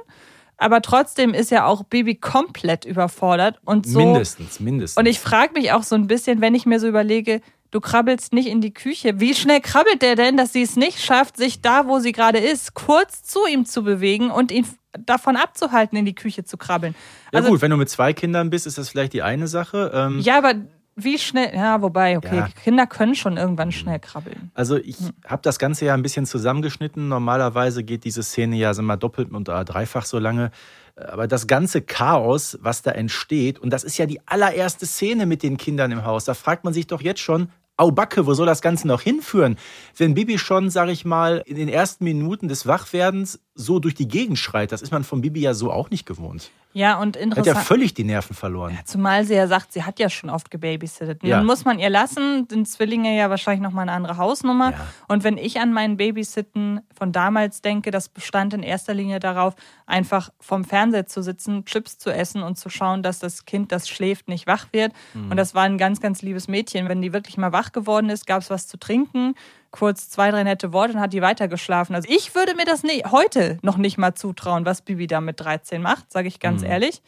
Aber 0.60 0.82
trotzdem 0.82 1.34
ist 1.34 1.52
ja 1.52 1.66
auch 1.66 1.84
Bibi 1.84 2.16
komplett 2.16 2.84
überfordert 2.86 3.60
und 3.66 3.88
so. 3.88 4.00
mindestens, 4.00 4.60
mindestens. 4.60 4.98
Und 4.98 5.06
ich 5.06 5.20
frage 5.20 5.54
mich 5.54 5.72
auch 5.72 5.84
so 5.84 5.96
ein 5.96 6.08
bisschen, 6.08 6.42
wenn 6.42 6.54
ich 6.54 6.66
mir 6.66 6.80
so 6.80 6.88
überlege, 6.88 7.42
du 7.72 7.80
krabbelst 7.80 8.34
nicht 8.34 8.48
in 8.48 8.60
die 8.62 8.74
Küche. 8.74 9.20
Wie 9.20 9.34
schnell 9.34 9.62
krabbelt 9.62 10.02
der 10.02 10.16
denn, 10.16 10.36
dass 10.38 10.52
sie 10.54 10.62
es 10.62 10.76
nicht 10.76 11.00
schafft, 11.00 11.38
sich 11.38 11.62
da, 11.62 11.88
wo 11.88 12.00
sie 12.00 12.12
gerade 12.12 12.40
ist, 12.40 12.74
kurz 12.74 13.24
zu 13.24 13.40
ihm 13.48 13.66
zu 13.66 13.84
bewegen 13.84 14.32
und 14.32 14.52
ihn 14.52 14.68
davon 15.06 15.36
abzuhalten, 15.38 15.98
in 15.98 16.06
die 16.06 16.16
Küche 16.16 16.44
zu 16.44 16.58
krabbeln? 16.58 16.94
Ja 17.32 17.40
Also- 17.40 17.52
gut, 17.52 17.62
wenn 17.62 17.72
du 17.72 17.78
mit 17.78 17.90
zwei 17.90 18.12
Kindern 18.12 18.50
bist, 18.50 18.68
ist 18.68 18.78
das 18.78 18.90
vielleicht 18.90 19.14
die 19.14 19.22
eine 19.22 19.48
Sache. 19.48 19.92
Ähm, 19.94 20.20
Ja, 20.20 20.40
aber 20.40 20.56
wie 21.04 21.18
schnell, 21.18 21.54
ja, 21.56 21.82
wobei, 21.82 22.18
okay, 22.18 22.38
Ja. 22.38 22.50
Kinder 22.64 22.88
können 22.88 23.16
schon 23.16 23.38
irgendwann 23.38 23.72
schnell 23.72 24.00
krabbeln. 24.00 24.52
Also 24.54 24.78
ich 24.78 24.98
habe 25.26 25.42
das 25.42 25.60
Ganze 25.60 25.86
ja 25.86 25.94
ein 25.94 26.02
bisschen 26.02 26.26
zusammengeschnitten. 26.26 27.08
Normalerweise 27.08 27.84
geht 27.84 28.04
diese 28.04 28.24
Szene 28.24 28.56
ja 28.56 28.74
mal, 28.82 28.98
doppelt 28.98 29.32
und 29.32 29.50
äh, 29.50 29.66
dreifach 29.66 30.06
so 30.06 30.20
lange. 30.20 30.52
Aber 30.96 31.28
das 31.28 31.48
ganze 31.48 31.82
Chaos, 31.82 32.58
was 32.62 32.82
da 32.82 32.92
entsteht, 32.92 33.60
und 33.60 33.72
das 33.72 33.84
ist 33.84 33.98
ja 33.98 34.06
die 34.06 34.20
allererste 34.28 34.86
Szene 34.86 35.26
mit 35.26 35.44
den 35.44 35.58
Kindern 35.58 35.92
im 35.92 36.04
Haus, 36.04 36.26
da 36.26 36.34
fragt 36.34 36.66
man 36.66 36.74
sich 36.74 36.88
doch 36.88 37.02
jetzt 37.02 37.22
schon, 37.22 37.50
au 37.80 37.92
Backe, 37.92 38.26
wo 38.26 38.34
soll 38.34 38.46
das 38.46 38.62
Ganze 38.62 38.88
noch 38.88 39.02
hinführen? 39.02 39.58
Wenn 39.96 40.14
Bibi 40.14 40.38
schon, 40.38 40.70
sag 40.70 40.90
ich 40.90 41.06
mal, 41.06 41.42
in 41.46 41.56
den 41.56 41.70
ersten 41.70 42.04
Minuten 42.04 42.50
des 42.50 42.68
Wachwerdens 42.68 43.40
so 43.60 43.80
durch 43.80 43.94
die 43.94 44.08
Gegend 44.08 44.40
schreit, 44.40 44.72
das 44.72 44.82
ist 44.82 44.92
man 44.92 45.04
von 45.04 45.22
Bibi 45.22 45.42
ja 45.42 45.54
so 45.54 45.72
auch 45.72 45.90
nicht 45.90 46.06
gewohnt. 46.06 46.52
Ja, 46.72 47.00
und 47.00 47.16
Hat 47.16 47.22
ja 47.22 47.24
interessant. 47.24 47.66
völlig 47.66 47.96
die 47.96 48.04
Nerven 48.04 48.36
verloren. 48.36 48.78
Zumal 48.86 49.26
sie 49.26 49.34
ja 49.34 49.48
sagt, 49.48 49.74
sie 49.74 49.84
hat 49.84 50.00
ja 50.00 50.08
schon 50.08 50.30
oft 50.30 50.52
gebabysittet. 50.52 51.24
Ja. 51.24 51.38
Dann 51.38 51.46
muss 51.48 51.66
man 51.66 51.80
ihr 51.80 51.90
lassen, 51.90 52.48
sind 52.48 52.68
Zwillinge 52.68 53.18
ja 53.18 53.32
wahrscheinlich 53.32 53.62
nochmal 53.62 53.84
eine 53.84 53.94
andere 53.94 54.18
Hausnummer. 54.18 54.72
Ja. 54.72 54.88
Und 55.08 55.24
wenn 55.24 55.38
ich 55.38 55.60
an 55.60 55.74
meinen 55.74 55.98
Babysitten 55.98 56.82
von 56.96 57.12
damals 57.12 57.62
denke, 57.62 57.90
das 57.90 58.08
bestand 58.08 58.54
in 58.54 58.62
erster 58.62 58.94
Linie 58.94 59.20
darauf, 59.20 59.56
einfach 59.88 60.30
vom 60.40 60.64
Fernseher 60.64 61.08
zu 61.08 61.24
sitzen, 61.24 61.66
Chips 61.66 61.98
zu 61.98 62.12
essen 62.12 62.44
und 62.44 62.60
zu 62.60 62.70
schauen, 62.70 63.02
dass 63.02 63.18
das 63.18 63.46
Kind, 63.46 63.72
das 63.72 63.90
schläft, 63.90 64.28
nicht 64.28 64.46
wach 64.46 64.68
wird. 64.72 64.94
Mhm. 65.16 65.32
Und 65.32 65.38
das 65.38 65.56
war 65.56 65.64
ein 65.64 65.80
ganz, 65.80 66.02
ganz 66.02 66.22
liebes 66.22 66.48
Mädchen. 66.48 66.88
Wenn 66.88 67.02
die 67.02 67.14
wirklich 67.14 67.38
mal 67.38 67.52
wach 67.52 67.72
geworden 67.72 68.12
ist, 68.12 68.28
gab 68.28 68.44
es 68.44 68.52
was 68.52 68.68
zu 68.68 68.78
trinken, 68.78 69.34
kurz 69.72 70.10
zwei, 70.10 70.32
drei 70.32 70.44
nette 70.44 70.74
Worte 70.74 70.94
und 70.94 71.00
hat 71.00 71.14
die 71.14 71.22
weitergeschlafen. 71.22 71.96
Also 71.96 72.10
ich 72.10 72.34
würde 72.36 72.56
mir 72.56 72.66
das 72.66 72.84
nie, 72.84 73.04
heute 73.10 73.60
noch 73.62 73.78
nicht 73.78 73.98
mal 73.98 74.16
zutrauen, 74.16 74.66
was 74.66 74.82
Bibi 74.82 75.08
da 75.08 75.22
mit 75.22 75.40
13 75.40 75.82
macht, 75.82 76.12
sage 76.12 76.28
ich 76.28 76.40
ganz 76.40 76.64
ehrlich. 76.64 77.02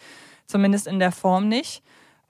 Zumindest 0.47 0.88
in 0.88 1.00
der 1.00 1.12
Form 1.12 1.47
nicht. 1.47 1.82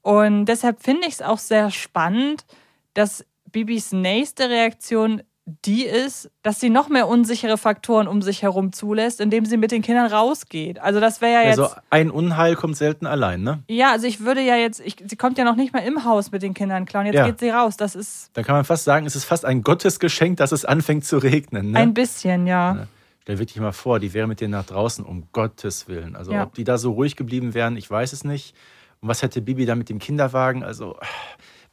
Und 0.02 0.46
deshalb 0.46 0.82
finde 0.82 1.08
ich 1.08 1.15
es 1.15 1.22
auch 1.22 1.39
sehr 1.39 1.72
spannend, 1.72 2.46
dass 2.94 3.26
Bibis 3.52 3.91
nächste 3.91 4.50
Reaktion 4.50 5.22
die 5.66 5.86
ist, 5.86 6.30
dass 6.44 6.60
sie 6.60 6.70
noch 6.70 6.90
mehr 6.90 7.08
unsichere 7.08 7.58
Faktoren 7.58 8.08
um 8.08 8.22
sich 8.22 8.42
herum 8.42 8.74
zulässt, 8.74 9.20
indem 9.22 9.46
sie 9.46 9.58
mit 9.58 9.72
den 9.72 9.82
Kindern 9.82 10.08
rausgeht. 10.12 10.80
Also 10.80 11.00
das 11.00 11.22
wäre 11.22 11.34
ja 11.44 11.50
jetzt. 11.50 11.60
Also 11.60 11.76
ein 11.90 12.12
Unheil 12.12 12.56
kommt 12.56 12.78
selten 12.78 13.06
allein, 13.06 13.42
ne? 13.44 13.64
ja, 13.68 13.92
also 13.92 14.08
ich 14.08 14.22
würde 14.22 14.42
ja 14.42 14.56
jetzt, 14.56 14.80
ich, 14.80 14.96
sie 15.06 15.16
kommt 15.16 15.38
ja 15.38 15.44
noch 15.44 15.56
nicht 15.56 15.74
mal 15.74 15.80
im 15.80 16.04
Haus 16.06 16.32
mit 16.32 16.42
den 16.42 16.54
Kindern 16.54 16.86
klar 16.86 17.02
und 17.02 17.08
jetzt 17.08 17.16
Ja. 17.16 17.26
geht 17.26 17.40
sie 17.40 17.50
raus. 17.50 17.78
Das 17.78 17.96
ist 17.96 18.30
Da 18.34 18.44
kann 18.44 18.56
man 18.56 18.66
fast 18.66 18.84
sagen, 18.84 19.06
es 19.06 19.16
ist 19.16 19.26
fast 19.26 19.46
ein 19.46 19.62
Gottesgeschenk, 19.64 20.38
dass 20.38 20.52
es 20.52 20.66
anfängt 20.66 21.06
zu 21.06 21.18
regnen. 21.18 21.72
Ne? 21.72 21.80
ein 21.80 21.94
bisschen, 21.94 22.48
ja. 22.48 22.88
Stell 23.24 23.38
wirklich 23.40 23.60
mal 23.60 23.72
vor, 23.72 24.00
die 24.00 24.14
wäre 24.14 24.28
mit 24.28 24.42
denen 24.42 24.52
nach 24.52 24.66
draußen, 24.66 25.06
um 25.06 25.28
Gottes 25.32 25.88
Willen. 25.88 26.16
Also 26.16 26.32
Ja. 26.34 26.44
ob 26.44 26.54
die 26.56 26.64
da 26.64 26.78
so 26.78 26.92
ruhig 26.94 27.16
geblieben 27.16 27.54
wären, 27.54 27.78
ich 27.78 27.90
weiß 27.90 28.14
es 28.14 28.24
nicht. 28.24 28.56
Und 29.00 29.10
was 29.10 29.22
hätte 29.22 29.42
Bibi 29.42 29.66
da 29.66 29.76
mit 29.76 29.90
dem 29.90 30.00
Kinderwagen? 30.00 30.64
Also 30.64 30.98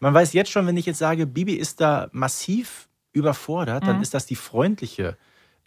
man 0.01 0.15
weiß 0.15 0.33
jetzt 0.33 0.51
schon, 0.51 0.67
wenn 0.67 0.77
ich 0.77 0.87
jetzt 0.87 0.99
sage, 0.99 1.27
Bibi 1.27 1.55
ist 1.55 1.81
da 1.81 2.09
massiv 2.13 2.88
überfordert, 3.13 3.87
dann 3.87 4.03
ist 4.03 4.15
das 4.15 4.27
die 4.27 4.37
freundliche 4.37 5.17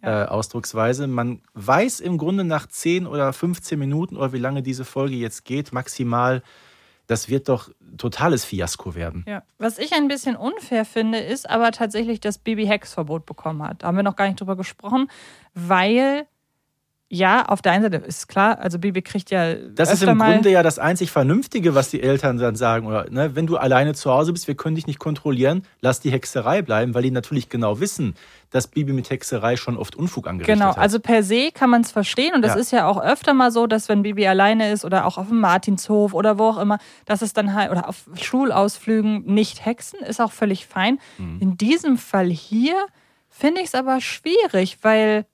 Mhm. 0.02 0.08
Ja. 0.08 0.24
äh, 0.24 0.28
Ausdrucksweise. 0.30 1.06
Man 1.06 1.42
weiß 1.54 2.00
im 2.00 2.18
Grunde 2.18 2.44
nach 2.44 2.66
10 2.68 3.06
oder 3.06 3.34
15 3.34 3.78
Minuten 3.78 4.18
oder 4.18 4.34
wie 4.34 4.40
lange 4.40 4.64
diese 4.64 4.84
Folge 4.84 5.14
jetzt 5.16 5.46
geht, 5.46 5.74
maximal, 5.74 6.42
das 7.06 7.30
wird 7.30 7.50
doch 7.50 7.70
totales 7.98 8.44
Fiasko 8.44 8.96
werden. 8.96 9.24
Ja. 9.28 9.44
Was 9.60 9.78
ich 9.78 9.94
ein 9.94 10.08
bisschen 10.08 10.36
unfair 10.36 10.86
finde, 10.86 11.20
ist 11.20 11.48
aber 11.48 11.72
tatsächlich, 11.72 12.20
dass 12.20 12.40
Bibi 12.40 12.66
Hexverbot 12.66 13.26
bekommen 13.28 13.62
hat. 13.62 13.84
Da 13.84 13.88
haben 13.88 13.96
wir 13.96 14.04
noch 14.04 14.16
gar 14.16 14.26
nicht 14.28 14.40
drüber 14.40 14.56
gesprochen, 14.56 15.08
weil 15.54 16.26
ja, 17.14 17.44
auf 17.46 17.62
der 17.62 17.74
einen 17.74 17.84
Seite 17.84 17.98
ist 17.98 18.30
klar, 18.30 18.58
also 18.60 18.80
Bibi 18.80 19.02
kriegt 19.02 19.32
ja 19.32 19.54
Das 19.56 19.92
ist 19.92 20.02
im 20.02 20.18
Grunde 20.18 20.50
ja 20.50 20.64
das 20.64 20.80
einzig 20.80 21.12
Vernünftige, 21.12 21.76
was 21.76 21.90
die 21.90 22.02
Eltern 22.02 22.38
dann 22.38 22.56
sagen. 22.56 22.88
Oder, 22.88 23.10
ne, 23.10 23.36
wenn 23.36 23.48
du 23.48 23.58
alleine 23.58 23.94
zu 23.94 24.10
Hause 24.12 24.32
bist, 24.32 24.48
wir 24.48 24.56
können 24.56 24.76
dich 24.76 24.88
nicht 24.88 24.98
kontrollieren, 24.98 25.64
lass 25.82 26.00
die 26.00 26.10
Hexerei 26.10 26.62
bleiben, 26.62 26.94
weil 26.94 27.04
die 27.04 27.12
natürlich 27.12 27.50
genau 27.50 27.82
wissen, 27.82 28.16
dass 28.50 28.68
Bibi 28.68 28.94
mit 28.94 29.10
Hexerei 29.10 29.58
schon 29.58 29.76
oft 29.76 29.98
Unfug 29.98 30.26
angerichtet 30.26 30.56
Genau, 30.58 30.70
hat. 30.70 30.78
also 30.78 31.02
per 31.02 31.22
se 31.22 31.52
kann 31.54 31.70
man 31.70 31.82
es 31.82 31.92
verstehen 31.92 32.34
und 32.34 32.46
es 32.46 32.54
Ja. 32.54 32.60
ist 32.60 32.72
ja 32.72 32.88
auch 32.88 33.02
öfter 33.02 33.34
mal 33.34 33.52
so, 33.52 33.68
dass 33.68 33.90
wenn 33.90 34.04
Bibi 34.04 34.26
alleine 34.26 34.72
ist 34.72 34.86
oder 34.86 35.06
auch 35.06 35.18
auf 35.18 35.28
dem 35.28 35.42
Martinshof 35.42 36.14
oder 36.14 36.40
wo 36.40 36.46
auch 36.46 36.60
immer, 36.60 36.78
dass 37.06 37.22
es 37.22 37.34
dann 37.34 37.54
halt 37.54 37.72
oder 37.72 37.90
auf 37.90 38.06
Schulausflügen 38.20 39.26
nicht 39.26 39.66
hexen, 39.66 40.00
ist 40.00 40.22
auch 40.22 40.32
völlig 40.32 40.66
fein. 40.66 41.00
Mhm. 41.18 41.38
In 41.42 41.58
diesem 41.58 41.98
Fall 41.98 42.28
hier 42.30 42.76
finde 43.30 43.62
ich 43.62 43.68
es 43.68 43.76
aber 43.76 44.02
schwierig, 44.02 44.78
weil 44.82 45.26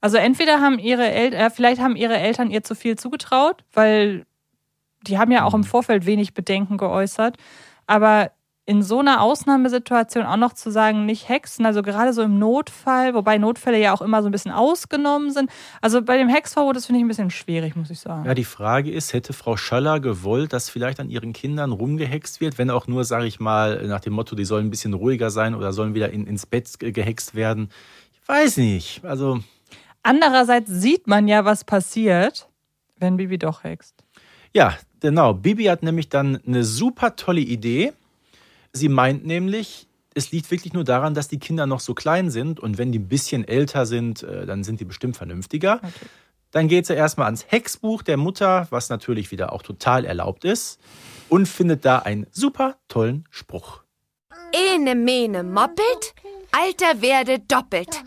also 0.00 0.16
entweder 0.16 0.60
haben 0.60 0.78
ihre 0.78 1.08
Eltern, 1.10 1.40
äh, 1.40 1.50
vielleicht 1.50 1.80
haben 1.80 1.96
ihre 1.96 2.16
Eltern 2.16 2.50
ihr 2.50 2.62
zu 2.62 2.74
viel 2.74 2.96
zugetraut, 2.96 3.64
weil 3.72 4.26
die 5.06 5.18
haben 5.18 5.32
ja 5.32 5.44
auch 5.44 5.52
Mhm. 5.54 5.60
im 5.60 5.64
Vorfeld 5.64 6.06
wenig 6.06 6.34
Bedenken 6.34 6.76
geäußert, 6.76 7.36
aber 7.86 8.30
in 8.66 8.82
so 8.82 9.00
einer 9.00 9.20
Ausnahmesituation 9.20 10.24
auch 10.26 10.36
noch 10.36 10.52
zu 10.52 10.70
sagen, 10.70 11.04
nicht 11.04 11.28
hexen, 11.28 11.66
also 11.66 11.82
gerade 11.82 12.12
so 12.12 12.22
im 12.22 12.38
Notfall, 12.38 13.14
wobei 13.14 13.36
Notfälle 13.36 13.80
ja 13.80 13.92
auch 13.92 14.00
immer 14.02 14.22
so 14.22 14.28
ein 14.28 14.32
bisschen 14.32 14.52
ausgenommen 14.52 15.32
sind. 15.32 15.50
Also 15.80 16.02
bei 16.02 16.16
dem 16.18 16.28
Hexverbot, 16.28 16.76
das 16.76 16.86
finde 16.86 17.00
ich 17.00 17.04
ein 17.04 17.08
bisschen 17.08 17.30
schwierig, 17.30 17.74
muss 17.74 17.90
ich 17.90 17.98
sagen. 17.98 18.26
Ja, 18.26 18.34
die 18.34 18.44
Frage 18.44 18.92
ist, 18.92 19.12
hätte 19.12 19.32
Frau 19.32 19.56
Schöller 19.56 19.98
gewollt, 19.98 20.52
dass 20.52 20.70
vielleicht 20.70 21.00
an 21.00 21.10
ihren 21.10 21.32
Kindern 21.32 21.72
rumgehext 21.72 22.40
wird, 22.40 22.58
wenn 22.58 22.70
auch 22.70 22.86
nur, 22.86 23.02
sage 23.04 23.26
ich 23.26 23.40
mal, 23.40 23.88
nach 23.88 24.00
dem 24.00 24.12
Motto, 24.12 24.36
die 24.36 24.44
sollen 24.44 24.66
ein 24.66 24.70
bisschen 24.70 24.94
ruhiger 24.94 25.30
sein 25.30 25.56
oder 25.56 25.72
sollen 25.72 25.94
wieder 25.94 26.10
in, 26.12 26.26
ins 26.28 26.46
Bett 26.46 26.78
ge- 26.78 26.92
gehext 26.92 27.34
werden? 27.34 27.70
Ich 28.22 28.28
weiß 28.28 28.56
nicht. 28.58 29.04
Also, 29.04 29.40
Andererseits 30.02 30.70
sieht 30.70 31.06
man 31.06 31.28
ja, 31.28 31.44
was 31.44 31.64
passiert, 31.64 32.48
wenn 32.98 33.16
Bibi 33.16 33.38
doch 33.38 33.64
hext. 33.64 33.94
ja, 34.54 34.74
genau. 35.00 35.34
Bibi 35.34 35.64
hat 35.64 35.82
nämlich 35.82 36.08
dann 36.08 36.40
eine 36.46 36.64
super 36.64 37.16
tolle 37.16 37.40
Idee. 37.40 37.92
Sie 38.72 38.88
meint 38.88 39.26
nämlich, 39.26 39.88
es 40.14 40.32
liegt 40.32 40.50
wirklich 40.50 40.72
nur 40.72 40.84
daran, 40.84 41.14
dass 41.14 41.28
die 41.28 41.38
Kinder 41.38 41.66
noch 41.66 41.80
so 41.80 41.94
klein 41.94 42.30
sind 42.30 42.60
und 42.60 42.78
wenn 42.78 42.92
die 42.92 42.98
ein 42.98 43.08
bisschen 43.08 43.46
älter 43.46 43.86
sind, 43.86 44.22
äh, 44.22 44.46
dann 44.46 44.64
sind 44.64 44.80
die 44.80 44.84
bestimmt 44.84 45.16
vernünftiger. 45.16 45.80
Dann 46.50 46.66
geht 46.66 46.86
sie 46.86 46.94
erstmal 46.94 47.26
ans 47.26 47.46
Hexbuch 47.48 48.02
der 48.02 48.16
Mutter, 48.16 48.66
was 48.70 48.88
natürlich 48.88 49.30
wieder 49.30 49.52
auch 49.52 49.62
total 49.62 50.04
erlaubt 50.04 50.44
ist, 50.44 50.80
und 51.28 51.46
findet 51.46 51.84
da 51.84 52.00
einen 52.00 52.26
super 52.32 52.76
tollen 52.88 53.24
Spruch. 53.30 53.82
Ene 54.52 54.96
mene 54.96 55.44
moppelt, 55.44 56.14
Alter 56.50 57.00
werde 57.00 57.38
doppelt. 57.38 58.02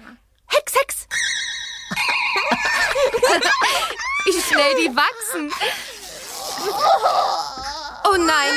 Hex, 0.48 0.76
Hex! 0.76 1.08
Wie 4.26 4.42
schnell 4.42 4.76
die 4.76 4.96
wachsen. 4.96 5.54
Oh 8.06 8.18
nein, 8.18 8.54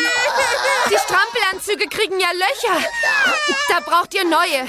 die 0.90 0.98
Strampelanzüge 0.98 1.88
kriegen 1.88 2.20
ja 2.20 2.28
Löcher. 2.32 2.88
Da 3.68 3.80
braucht 3.80 4.14
ihr 4.14 4.24
neue. 4.24 4.68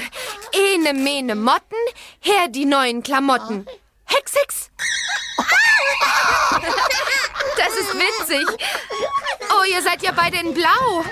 Ene 0.52 0.94
mene 0.94 1.34
Motten, 1.34 1.78
her 2.20 2.48
die 2.48 2.64
neuen 2.64 3.02
Klamotten. 3.02 3.66
Hex, 4.04 4.34
Hex! 4.34 4.70
Das 7.56 7.74
ist 7.74 7.94
witzig. 7.94 8.46
Oh, 9.50 9.64
ihr 9.64 9.82
seid 9.82 10.02
ja 10.02 10.12
beide 10.12 10.38
in 10.38 10.54
Blau. 10.54 11.04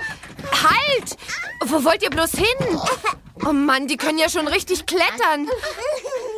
Halt! 0.53 1.17
Wo 1.65 1.83
wollt 1.85 2.03
ihr 2.03 2.11
bloß 2.11 2.33
hin? 2.33 2.81
Oh 3.45 3.53
Mann, 3.53 3.87
die 3.87 3.97
können 3.97 4.19
ja 4.19 4.29
schon 4.29 4.49
richtig 4.49 4.87
klettern. 4.87 5.49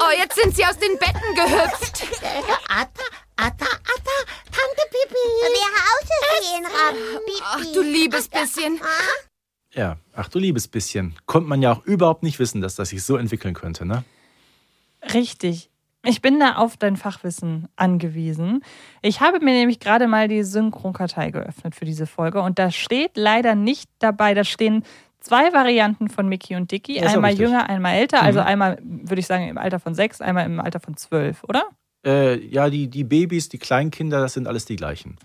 Oh, 0.00 0.18
jetzt 0.18 0.36
sind 0.36 0.56
sie 0.56 0.64
aus 0.64 0.78
den 0.78 0.98
Betten 0.98 1.34
gehüpft. 1.34 2.04
Atta, 2.68 3.04
Atta, 3.36 3.66
Atta, 3.66 4.18
Tante 4.50 4.82
Pipi. 4.90 5.26
Wir 5.40 5.68
Hause 5.78 6.40
gehen, 6.40 6.66
Rabbi. 6.66 7.32
Ach, 7.42 7.72
du 7.74 7.82
liebes 7.82 8.28
bisschen. 8.28 8.80
Ja, 9.74 9.98
ach 10.12 10.28
du 10.28 10.38
liebes 10.38 10.66
bisschen. 10.68 11.14
Konnte 11.26 11.48
man 11.48 11.62
ja 11.62 11.72
auch 11.72 11.84
überhaupt 11.84 12.22
nicht 12.22 12.38
wissen, 12.38 12.60
dass 12.60 12.74
das 12.74 12.88
sich 12.88 13.04
so 13.04 13.16
entwickeln 13.16 13.54
könnte, 13.54 13.84
ne? 13.84 14.04
Richtig. 15.14 15.70
Ich 16.04 16.22
bin 16.22 16.38
da 16.40 16.56
auf 16.56 16.76
dein 16.76 16.96
Fachwissen 16.96 17.68
angewiesen. 17.76 18.64
Ich 19.02 19.20
habe 19.20 19.40
mir 19.40 19.52
nämlich 19.52 19.80
gerade 19.80 20.06
mal 20.06 20.28
die 20.28 20.42
Synchronkartei 20.44 21.30
geöffnet 21.30 21.74
für 21.74 21.84
diese 21.84 22.06
Folge 22.06 22.40
und 22.40 22.58
da 22.58 22.70
steht 22.70 23.16
leider 23.16 23.54
nicht 23.54 23.90
dabei, 23.98 24.32
da 24.34 24.44
stehen 24.44 24.84
zwei 25.28 25.52
Varianten 25.52 26.08
von 26.08 26.28
Mickey 26.28 26.56
und 26.56 26.72
Dicky, 26.72 26.98
einmal 27.00 27.32
jünger, 27.34 27.68
einmal 27.68 27.94
älter, 27.94 28.22
also 28.22 28.40
Mhm. 28.40 28.46
einmal 28.46 28.78
würde 28.82 29.20
ich 29.20 29.26
sagen 29.26 29.48
im 29.48 29.58
Alter 29.58 29.78
von 29.78 29.94
sechs, 29.94 30.20
einmal 30.20 30.46
im 30.46 30.58
Alter 30.58 30.80
von 30.80 30.96
zwölf, 30.96 31.44
oder? 31.44 31.64
Äh, 32.06 32.38
ja, 32.46 32.70
die, 32.70 32.88
die 32.88 33.04
Babys, 33.04 33.48
die 33.48 33.58
Kleinkinder, 33.58 34.20
das 34.20 34.32
sind 34.34 34.46
alles 34.46 34.64
die 34.64 34.76
gleichen. 34.76 35.16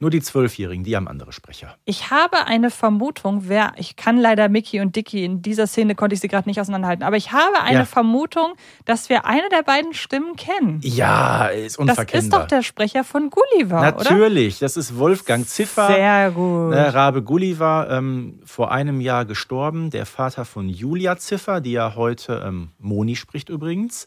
Nur 0.00 0.10
die 0.10 0.20
Zwölfjährigen, 0.20 0.84
die 0.84 0.94
haben 0.94 1.08
andere 1.08 1.32
Sprecher. 1.32 1.74
Ich 1.84 2.10
habe 2.12 2.46
eine 2.46 2.70
Vermutung, 2.70 3.48
wer, 3.48 3.72
ich 3.76 3.96
kann 3.96 4.16
leider 4.16 4.48
Mickey 4.48 4.78
und 4.80 4.94
Dicky, 4.94 5.24
in 5.24 5.42
dieser 5.42 5.66
Szene 5.66 5.96
konnte 5.96 6.14
ich 6.14 6.20
sie 6.20 6.28
gerade 6.28 6.48
nicht 6.48 6.60
auseinanderhalten, 6.60 7.02
aber 7.04 7.16
ich 7.16 7.32
habe 7.32 7.60
eine 7.62 7.80
Ja. 7.80 7.84
Vermutung, 7.84 8.52
dass 8.84 9.08
wir 9.08 9.24
eine 9.24 9.48
der 9.50 9.64
beiden 9.64 9.94
Stimmen 9.94 10.36
kennen. 10.36 10.78
Ja, 10.84 11.46
ist 11.46 11.72
Das 11.74 11.76
unverkennbar. 11.78 12.22
ist 12.22 12.32
doch 12.32 12.46
der 12.46 12.62
Sprecher 12.62 13.02
von 13.02 13.28
Gulliver, 13.30 13.78
oder? 13.80 13.90
Natürlich, 13.96 14.60
das 14.60 14.76
ist 14.76 14.96
Wolfgang 14.98 15.46
Ziffer. 15.48 15.88
Sehr 15.88 16.30
gut. 16.30 16.70
Ne, 16.70 16.94
Rabe 16.94 17.22
Gulliver, 17.22 17.88
ähm, 17.90 18.38
vor 18.44 18.70
einem 18.70 19.00
Jahr 19.00 19.24
gestorben, 19.24 19.90
der 19.90 20.06
Vater 20.06 20.44
von 20.44 20.68
Julia 20.68 21.16
Ziffer, 21.16 21.60
die 21.60 21.72
ja 21.72 21.96
heute 21.96 22.44
ähm, 22.46 22.70
Moni 22.78 23.16
spricht 23.16 23.48
übrigens. 23.48 24.06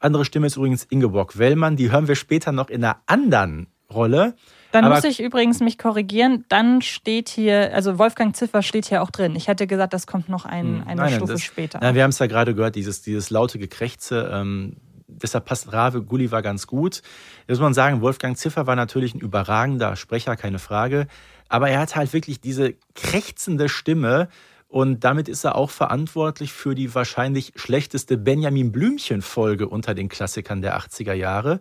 Andere 0.00 0.24
Stimme 0.24 0.46
ist 0.46 0.56
übrigens 0.56 0.84
Ingeborg 0.84 1.38
Wellmann, 1.38 1.76
die 1.76 1.90
hören 1.90 2.08
wir 2.08 2.16
später 2.16 2.52
noch 2.52 2.68
in 2.70 2.82
einer 2.84 2.96
anderen 3.06 3.66
Rolle. 3.92 4.34
Dann 4.76 4.84
Aber- 4.84 4.96
muss 4.96 5.04
ich 5.04 5.20
übrigens 5.22 5.60
mich 5.60 5.78
korrigieren. 5.78 6.44
Dann 6.50 6.82
steht 6.82 7.30
hier, 7.30 7.72
also 7.72 7.98
Wolfgang 7.98 8.36
Ziffer 8.36 8.60
steht 8.60 8.84
hier 8.84 9.00
auch 9.02 9.10
drin. 9.10 9.34
Ich 9.34 9.48
hätte 9.48 9.66
gesagt, 9.66 9.94
das 9.94 10.06
kommt 10.06 10.28
noch 10.28 10.44
ein, 10.44 10.66
eine 10.66 10.68
Hm, 10.80 10.84
Nein, 10.86 10.96
nein, 10.98 11.12
Stufe 11.14 11.32
das- 11.32 11.42
später. 11.42 11.78
Nein, 11.80 11.94
wir 11.94 12.02
haben 12.02 12.10
es 12.10 12.18
ja 12.18 12.26
gerade 12.26 12.54
gehört, 12.54 12.74
dieses, 12.74 13.00
dieses 13.00 13.30
laute 13.30 13.58
Gekrächze. 13.58 14.30
Ähm, 14.30 14.76
deshalb 15.08 15.46
passt 15.46 15.72
Rave 15.72 16.02
Gulliver 16.02 16.42
ganz 16.42 16.66
gut. 16.66 17.00
Da 17.46 17.54
muss 17.54 17.60
man 17.60 17.72
sagen, 17.72 18.02
Wolfgang 18.02 18.36
Ziffer 18.36 18.66
war 18.66 18.76
natürlich 18.76 19.14
ein 19.14 19.20
überragender 19.20 19.96
Sprecher, 19.96 20.36
keine 20.36 20.58
Frage. 20.58 21.06
Aber 21.48 21.70
er 21.70 21.80
hat 21.80 21.96
halt 21.96 22.12
wirklich 22.12 22.42
diese 22.42 22.74
krächzende 22.94 23.70
Stimme. 23.70 24.28
Und 24.68 25.04
damit 25.04 25.28
ist 25.28 25.44
er 25.44 25.54
auch 25.54 25.70
verantwortlich 25.70 26.52
für 26.52 26.74
die 26.74 26.92
wahrscheinlich 26.94 27.52
schlechteste 27.54 28.18
Benjamin 28.18 28.72
Blümchen-Folge 28.72 29.68
unter 29.68 29.94
den 29.94 30.08
Klassikern 30.08 30.60
der 30.60 30.76
80er 30.76 31.12
Jahre. 31.14 31.60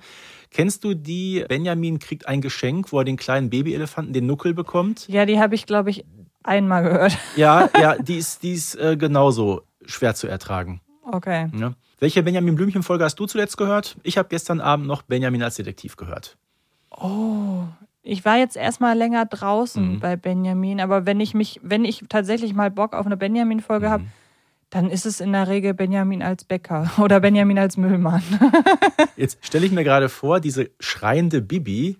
Kennst 0.51 0.83
du 0.83 0.93
die 0.93 1.45
Benjamin 1.47 1.99
kriegt 1.99 2.27
ein 2.27 2.41
Geschenk, 2.41 2.91
wo 2.91 2.99
er 2.99 3.05
den 3.05 3.17
kleinen 3.17 3.49
Babyelefanten 3.49 4.13
den 4.13 4.25
Nuckel 4.25 4.53
bekommt? 4.53 5.07
ja, 5.07 5.25
die 5.25 5.39
habe 5.39 5.55
ich, 5.55 5.65
glaube 5.65 5.89
ich, 5.89 6.05
einmal 6.43 6.83
gehört. 6.83 7.17
Ja, 7.35 7.69
ja, 7.79 7.95
die 7.97 8.17
ist, 8.17 8.43
die 8.43 8.53
ist 8.53 8.75
äh, 8.75 8.95
genauso 8.97 9.63
schwer 9.85 10.15
zu 10.15 10.27
ertragen. 10.27 10.81
Okay. 11.03 11.49
Ja. 11.57 11.73
Welche 11.99 12.23
Benjamin 12.23 12.55
Blümchen-Folge 12.55 13.03
hast 13.03 13.15
du 13.19 13.25
zuletzt 13.25 13.57
gehört? 13.57 13.95
Ich 14.03 14.17
habe 14.17 14.27
gestern 14.29 14.59
Abend 14.61 14.85
noch 14.87 15.01
Benjamin 15.03 15.41
als 15.43 15.55
Detektiv 15.55 15.95
gehört. 15.95 16.37
Ich 18.03 18.23
war 18.23 18.37
jetzt 18.37 18.55
erstmal 18.55 18.97
länger 18.97 19.25
draußen 19.25 19.95
Mhm. 19.95 19.99
bei 19.99 20.15
Benjamin, 20.15 20.79
aber 20.79 21.05
wenn 21.05 21.19
ich 21.19 21.33
mich, 21.33 21.59
wenn 21.63 21.83
ich 21.85 22.03
tatsächlich 22.07 22.53
mal 22.53 22.69
Bock 22.71 22.93
auf 22.93 23.05
eine 23.05 23.17
Benjamin-Folge 23.17 23.87
Mhm. 23.87 23.91
habe, 23.91 24.03
dann 24.69 24.89
ist 24.89 25.05
es 25.05 25.21
in 25.21 25.31
der 25.31 25.47
Regel 25.47 25.73
Benjamin 25.73 26.21
als 26.21 26.43
Bäcker 26.43 26.91
oder 26.97 27.19
Benjamin 27.19 27.59
als 27.59 27.77
Müllmann. 27.77 28.23
Jetzt 29.15 29.45
stelle 29.45 29.65
ich 29.65 29.71
mir 29.71 29.83
gerade 29.83 30.09
vor, 30.09 30.39
diese 30.39 30.69
schreiende 30.79 31.41
Bibi. 31.41 31.97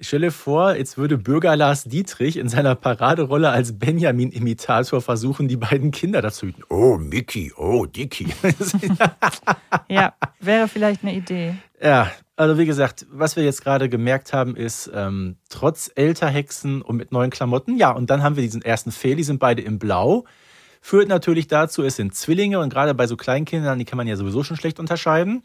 Stelle 0.00 0.32
vor, 0.32 0.74
jetzt 0.74 0.98
würde 0.98 1.16
Bürger 1.16 1.54
Lars 1.54 1.84
Dietrich 1.84 2.36
in 2.36 2.48
seiner 2.48 2.74
Paraderolle 2.74 3.50
als 3.50 3.78
Benjamin-Imitator 3.78 5.00
versuchen, 5.00 5.46
die 5.46 5.56
beiden 5.56 5.92
Kinder 5.92 6.20
dazu 6.20 6.46
hüten. 6.46 6.64
Oh, 6.68 6.98
Mickey, 6.98 7.52
oh, 7.56 7.86
Dicky. 7.86 8.26
ja, 9.88 10.12
wäre 10.40 10.66
vielleicht 10.66 11.04
eine 11.04 11.14
Idee. 11.14 11.54
Ja, 11.80 12.10
also 12.36 12.58
wie 12.58 12.66
gesagt, 12.66 13.06
was 13.10 13.36
wir 13.36 13.44
jetzt 13.44 13.62
gerade 13.62 13.88
gemerkt 13.88 14.32
haben, 14.32 14.56
ist, 14.56 14.90
ähm, 14.92 15.36
trotz 15.48 15.90
älter 15.94 16.28
Hexen 16.28 16.82
und 16.82 16.96
mit 16.96 17.12
neuen 17.12 17.30
Klamotten, 17.30 17.76
ja, 17.76 17.92
und 17.92 18.10
dann 18.10 18.22
haben 18.22 18.34
wir 18.34 18.42
diesen 18.42 18.62
ersten 18.62 18.90
Fehl, 18.90 19.14
die 19.14 19.22
sind 19.22 19.38
beide 19.38 19.62
in 19.62 19.78
Blau. 19.78 20.24
Führt 20.86 21.08
natürlich 21.08 21.46
dazu, 21.48 21.82
es 21.82 21.96
sind 21.96 22.14
Zwillinge 22.14 22.58
und 22.60 22.68
gerade 22.68 22.92
bei 22.92 23.06
so 23.06 23.16
Kleinkindern, 23.16 23.78
die 23.78 23.86
kann 23.86 23.96
man 23.96 24.06
ja 24.06 24.16
sowieso 24.16 24.42
schon 24.44 24.58
schlecht 24.58 24.78
unterscheiden, 24.78 25.42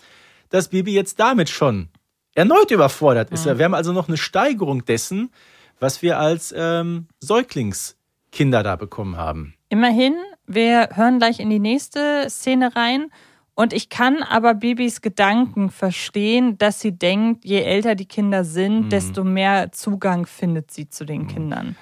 dass 0.49 0.67
Bibi 0.67 0.91
jetzt 0.91 1.17
damit 1.17 1.47
schon 1.47 1.88
erneut 2.36 2.71
überfordert 2.71 3.32
ist. 3.32 3.45
Wir 3.45 3.63
haben 3.63 3.73
also 3.73 3.93
noch 3.93 4.10
eine 4.10 4.17
Steigerung 4.17 4.84
dessen, 4.84 5.32
was 5.80 6.02
wir 6.02 6.19
als 6.19 6.54
ähm, 6.58 7.08
Säuglingskinder 7.21 8.63
da 8.63 8.75
bekommen 8.75 9.15
haben. 9.15 9.54
Immerhin, 9.69 10.15
wir 10.45 10.89
hören 10.95 11.19
gleich 11.19 11.39
in 11.39 11.49
die 11.49 11.60
nächste 11.60 12.25
Szene 12.30 12.75
rein. 12.75 13.10
Und 13.56 13.71
ich 13.71 13.88
kann 13.88 14.23
aber 14.23 14.54
Bibis 14.56 14.99
Gedanken 14.99 15.69
verstehen, 15.69 16.58
dass 16.58 16.82
sie 16.82 16.91
denkt, 16.91 17.45
je 17.45 17.62
älter 17.62 17.95
die 17.95 18.08
Kinder 18.08 18.43
sind, 18.43 18.88
Mhm. 18.88 18.89
desto 18.89 19.23
mehr 19.23 19.71
Zugang 19.71 20.25
findet 20.25 20.71
sie 20.71 20.89
zu 20.89 21.06
den 21.06 21.28
Kindern. 21.28 21.78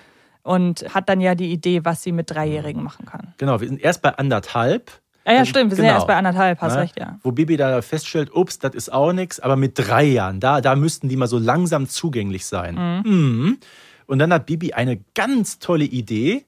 Und 0.48 0.94
hat 0.94 1.10
dann 1.10 1.20
ja 1.20 1.36
die 1.36 1.52
Idee, 1.52 1.84
was 1.84 2.04
sie 2.04 2.14
mit 2.14 2.32
Dreijährigen 2.32 2.82
machen 2.82 3.06
kann. 3.06 3.34
Genau, 3.38 3.60
wir 3.60 3.68
sind 3.68 3.82
erst 3.82 4.02
bei 4.02 4.10
anderthalb. 4.18 4.92
Ah 5.26 5.34
ja, 5.34 5.46
stimmt, 5.46 5.72
wir 5.72 5.76
sind 5.76 5.84
ja 5.84 5.92
Genau. 5.92 5.98
erst 6.00 6.08
bei 6.08 6.16
anderthalb, 6.16 6.62
hast 6.62 6.76
Ne? 6.76 6.82
recht, 6.84 6.98
ja. 6.98 7.20
Wo 7.22 7.34
Bibi 7.34 7.58
da 7.58 7.82
feststellt, 7.82 8.34
ups, 8.34 8.58
das 8.60 8.74
ist 8.74 8.94
auch 8.94 9.12
nichts, 9.12 9.42
aber 9.42 9.58
mit 9.58 9.74
drei 9.78 10.06
Jahren, 10.06 10.40
da, 10.40 10.62
da 10.62 10.78
müssten 10.78 11.10
die 11.10 11.18
mal 11.18 11.28
so 11.28 11.38
langsam 11.38 11.90
zugänglich 11.90 12.46
sein. 12.46 12.76
Mhm. 13.04 13.58
Und 14.06 14.20
dann 14.20 14.32
hat 14.32 14.46
Bibi 14.46 14.72
eine 14.72 15.02
ganz 15.16 15.60
tolle 15.60 15.84
Idee. 15.84 16.46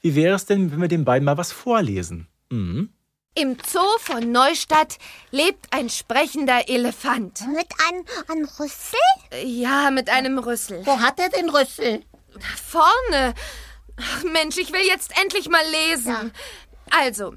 Wie 0.00 0.14
wäre 0.14 0.34
es 0.34 0.46
denn, 0.46 0.72
wenn 0.72 0.80
wir 0.80 0.88
den 0.88 1.04
beiden 1.04 1.26
mal 1.26 1.36
was 1.36 1.52
vorlesen? 1.52 2.28
Mhm. 2.50 2.88
Im 3.34 3.58
Zoo 3.66 3.80
von 4.00 4.32
Neustadt 4.32 4.96
lebt 5.30 5.66
ein 5.70 5.90
sprechender 5.90 6.70
Elefant. 6.70 7.42
Mit 7.54 7.66
einem, 7.86 8.02
einem 8.30 8.48
Rüssel? 8.58 8.98
Ja, 9.44 9.90
mit 9.90 10.08
einem 10.08 10.38
Rüssel. 10.38 10.80
Wo 10.86 11.00
hat 11.00 11.20
er 11.20 11.28
den 11.28 11.50
Rüssel? 11.50 12.00
Vorne. 12.42 13.34
Ach, 13.98 14.22
Mensch, 14.24 14.58
ich 14.58 14.72
will 14.72 14.86
jetzt 14.86 15.18
endlich 15.20 15.48
mal 15.48 15.64
lesen. 15.66 16.32
Also, 16.90 17.34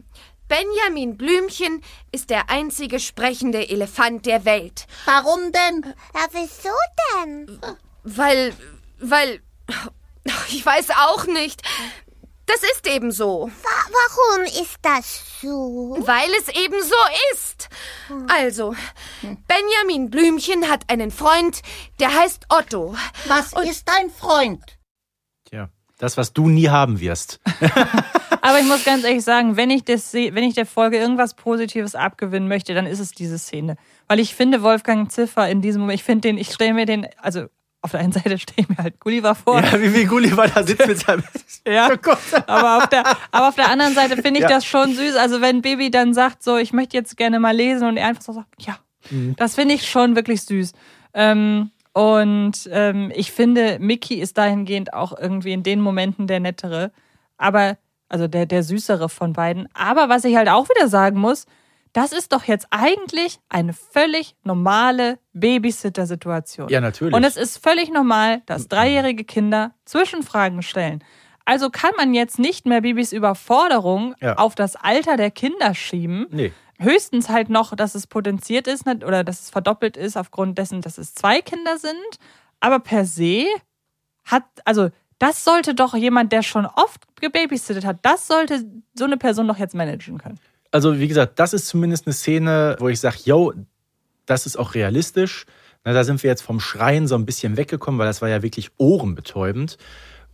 Benjamin 0.48 1.16
Blümchen 1.16 1.84
ist 2.12 2.30
der 2.30 2.50
einzige 2.50 3.00
sprechende 3.00 3.70
Elefant 3.70 4.26
der 4.26 4.46
Welt. 4.46 4.88
Warum 5.06 5.52
denn? 5.52 5.94
Ja, 6.14 6.26
wieso 6.32 6.76
denn? 7.14 7.62
Weil, 8.04 8.54
weil, 9.00 9.42
ich 10.50 10.66
weiß 10.66 10.90
auch 10.92 11.26
nicht. 11.28 11.62
Das 12.48 12.64
ist 12.64 12.88
eben 12.88 13.12
so. 13.12 13.52
Wa 13.62 13.70
warum 13.92 14.46
ist 14.46 14.78
das 14.82 15.22
so? 15.40 15.96
Weil 16.00 16.30
es 16.40 16.48
eben 16.48 16.82
so 16.82 16.96
ist. 17.32 17.70
Also, 18.28 18.76
Benjamin 19.22 20.10
Blümchen 20.10 20.68
hat 20.68 20.90
einen 20.90 21.12
Freund, 21.12 21.62
der 22.00 22.12
heißt 22.12 22.48
Otto. 22.50 22.96
Was 23.28 23.54
ist 23.54 23.88
dein 23.88 24.10
Freund? 24.10 24.79
Das, 26.00 26.18
was 26.18 26.34
du 26.34 26.50
nie 26.50 26.70
haben 26.70 27.00
wirst. 27.00 27.40
Aber 28.42 28.60
ich 28.60 28.66
muss 28.66 28.84
ganz 28.86 29.04
ehrlich 29.04 29.24
sagen, 29.24 29.58
wenn 29.58 29.70
ich, 29.70 29.84
das, 29.84 30.14
wenn 30.14 30.38
ich 30.44 30.56
der 30.56 30.66
Folge 30.66 30.98
irgendwas 30.98 31.34
Positives 31.36 31.94
abgewinnen 31.94 32.48
möchte, 32.48 32.74
dann 32.74 32.86
ist 32.88 33.00
es 33.00 33.12
diese 33.12 33.38
Szene. 33.38 33.76
Weil 34.08 34.20
ich 34.20 34.34
finde 34.34 34.64
Wolfgang 34.64 35.12
Ziffer 35.12 35.48
in 35.50 35.62
diesem 35.62 35.82
Moment, 35.82 36.00
ich 36.00 36.04
finde 36.06 36.22
den, 36.30 36.38
ich 36.38 36.52
stelle 36.52 36.74
mir 36.74 36.86
den, 36.86 37.06
also 37.22 37.46
auf 37.82 37.92
der 37.92 38.00
einen 38.00 38.12
Seite 38.14 38.38
stelle 38.40 38.62
ich 38.62 38.70
mir 38.70 38.78
halt 38.78 39.00
Gulliver 39.00 39.36
vor. 39.36 39.62
Ja, 39.62 39.80
wie, 39.80 39.94
wie 39.94 40.06
Gulliver 40.06 40.48
da 40.48 40.64
sitzt 40.64 40.88
mit 40.88 41.00
seinem. 41.00 41.24
Ja, 41.68 41.90
Oh 41.92 42.12
aber 42.48 42.78
auf 42.78 42.88
der, 42.88 43.04
aber 43.32 43.50
auf 43.50 43.56
der 43.56 43.70
anderen 43.70 43.94
Seite 43.94 44.16
finde 44.22 44.40
ich 44.40 44.44
Ja. 44.44 44.48
das 44.50 44.66
schon 44.66 44.94
süß. 44.96 45.16
Also 45.18 45.42
wenn 45.42 45.62
Baby 45.62 45.92
dann 45.92 46.14
sagt, 46.14 46.42
so, 46.44 46.58
ich 46.58 46.72
möchte 46.74 46.96
jetzt 46.98 47.18
gerne 47.18 47.40
mal 47.40 47.56
lesen 47.56 47.88
und 47.88 47.98
er 47.98 48.08
einfach 48.08 48.24
so 48.24 48.32
sagt, 48.34 48.48
ja, 48.60 48.78
Mhm. 49.12 49.36
das 49.38 49.56
finde 49.56 49.76
ich 49.76 49.90
schon 49.90 50.16
wirklich 50.16 50.42
süß. 50.44 50.74
Ähm, 51.14 51.72
und 51.94 52.70
ähm, 52.72 53.12
ich 53.16 53.32
finde, 53.32 53.78
Mickey 53.80 54.16
ist 54.16 54.38
dahingehend 54.38 54.94
auch 54.94 55.18
irgendwie 55.18 55.54
in 55.54 55.64
den 55.64 55.82
Momenten 55.82 56.28
der 56.28 56.40
nettere, 56.40 56.92
aber, 57.38 57.78
also 58.10 58.28
der, 58.28 58.46
der 58.46 58.64
süßere 58.64 59.10
von 59.10 59.34
beiden. 59.34 59.68
Aber 59.74 60.10
was 60.10 60.24
ich 60.26 60.36
halt 60.36 60.50
auch 60.50 60.68
wieder 60.70 60.88
sagen 60.88 61.20
muss, 61.20 61.46
das 61.94 62.12
ist 62.12 62.32
doch 62.34 62.44
jetzt 62.44 62.68
eigentlich 62.70 63.40
eine 63.50 63.74
völlig 63.74 64.36
normale 64.44 65.18
Babysitter-Situation. 65.34 66.70
Ja, 66.70 66.82
natürlich. 66.82 67.16
Und 67.16 67.24
es 67.24 67.36
ist 67.38 67.58
völlig 67.64 67.92
normal, 67.92 68.42
dass 68.46 68.68
dreijährige 68.68 69.24
Kinder 69.24 69.72
Zwischenfragen 69.86 70.62
stellen. 70.62 71.04
Also 71.46 71.70
kann 71.72 71.92
man 71.98 72.14
jetzt 72.14 72.38
nicht 72.38 72.68
mehr 72.68 72.82
Babys 72.82 73.12
Überforderung 73.12 74.14
Ja. 74.22 74.36
auf 74.36 74.54
das 74.54 74.76
Alter 74.76 75.18
der 75.18 75.32
Kinder 75.32 75.74
schieben. 75.74 76.28
Nee. 76.30 76.52
Höchstens 76.80 77.30
halt 77.30 77.50
noch, 77.50 77.76
dass 77.76 77.96
es 77.96 78.08
potenziert 78.08 78.68
ist 78.68 78.88
oder 78.88 79.24
dass 79.24 79.42
es 79.42 79.50
verdoppelt 79.50 79.98
ist 79.98 80.18
aufgrund 80.18 80.58
dessen, 80.58 80.82
dass 80.82 80.98
es 80.98 81.14
zwei 81.14 81.42
Kinder 81.42 81.78
sind. 81.78 82.20
Aber 82.60 82.80
per 82.80 83.06
se 83.06 83.46
hat, 84.26 84.44
also 84.66 84.90
das 85.18 85.44
sollte 85.44 85.76
doch 85.76 85.94
jemand, 85.96 86.32
der 86.32 86.42
schon 86.42 86.66
oft 86.66 87.04
gebabysittet 87.20 87.86
hat, 87.86 87.98
das 88.04 88.28
sollte 88.28 88.66
so 88.96 89.06
eine 89.06 89.18
Person 89.18 89.48
doch 89.48 89.58
jetzt 89.58 89.76
managen 89.76 90.18
können. 90.18 90.40
Also, 90.72 91.00
wie 91.00 91.08
gesagt, 91.08 91.40
das 91.40 91.54
ist 91.54 91.68
zumindest 91.68 92.08
eine 92.08 92.14
Szene, 92.14 92.76
wo 92.80 92.88
ich 92.90 93.00
sage, 93.00 93.18
yo, 93.26 93.54
das 94.26 94.46
ist 94.46 94.58
auch 94.58 94.76
realistisch. 94.76 95.46
Na, 95.84 95.94
da 95.94 96.04
sind 96.04 96.22
wir 96.24 96.30
jetzt 96.30 96.42
vom 96.42 96.60
Schreien 96.60 97.08
so 97.08 97.16
ein 97.16 97.26
bisschen 97.26 97.58
weggekommen, 97.58 98.00
weil 98.00 98.08
das 98.08 98.22
war 98.22 98.30
ja 98.30 98.42
wirklich 98.44 98.70
ohrenbetäubend. 98.78 99.78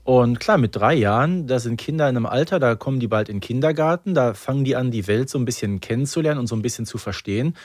Und 0.05 0.39
klar, 0.39 0.59
mit 0.59 0.75
drei 0.75 0.93
Jahren, 0.93 1.47
da 1.47 1.57
sind 1.57 1.77
Kinder 1.77 2.07
in 2.07 2.15
einem 2.15 2.27
Alter, 2.27 2.59
da 2.59 2.75
kommen 2.75 2.99
die 2.99 3.07
bald 3.07 3.27
in 3.27 3.37
den 3.37 3.41
Kindergarten, 3.41 4.13
da 4.13 4.35
fangen 4.35 4.63
die 4.63 4.75
an, 4.75 4.91
die 4.91 5.07
Welt 5.07 5.31
so 5.31 5.39
ein 5.39 5.45
bisschen 5.45 5.81
kennenzulernen 5.81 6.39
und 6.39 6.45
so 6.45 6.55
ein 6.55 6.61
bisschen 6.61 6.85
zu 6.85 6.99
verstehen. 6.99 7.55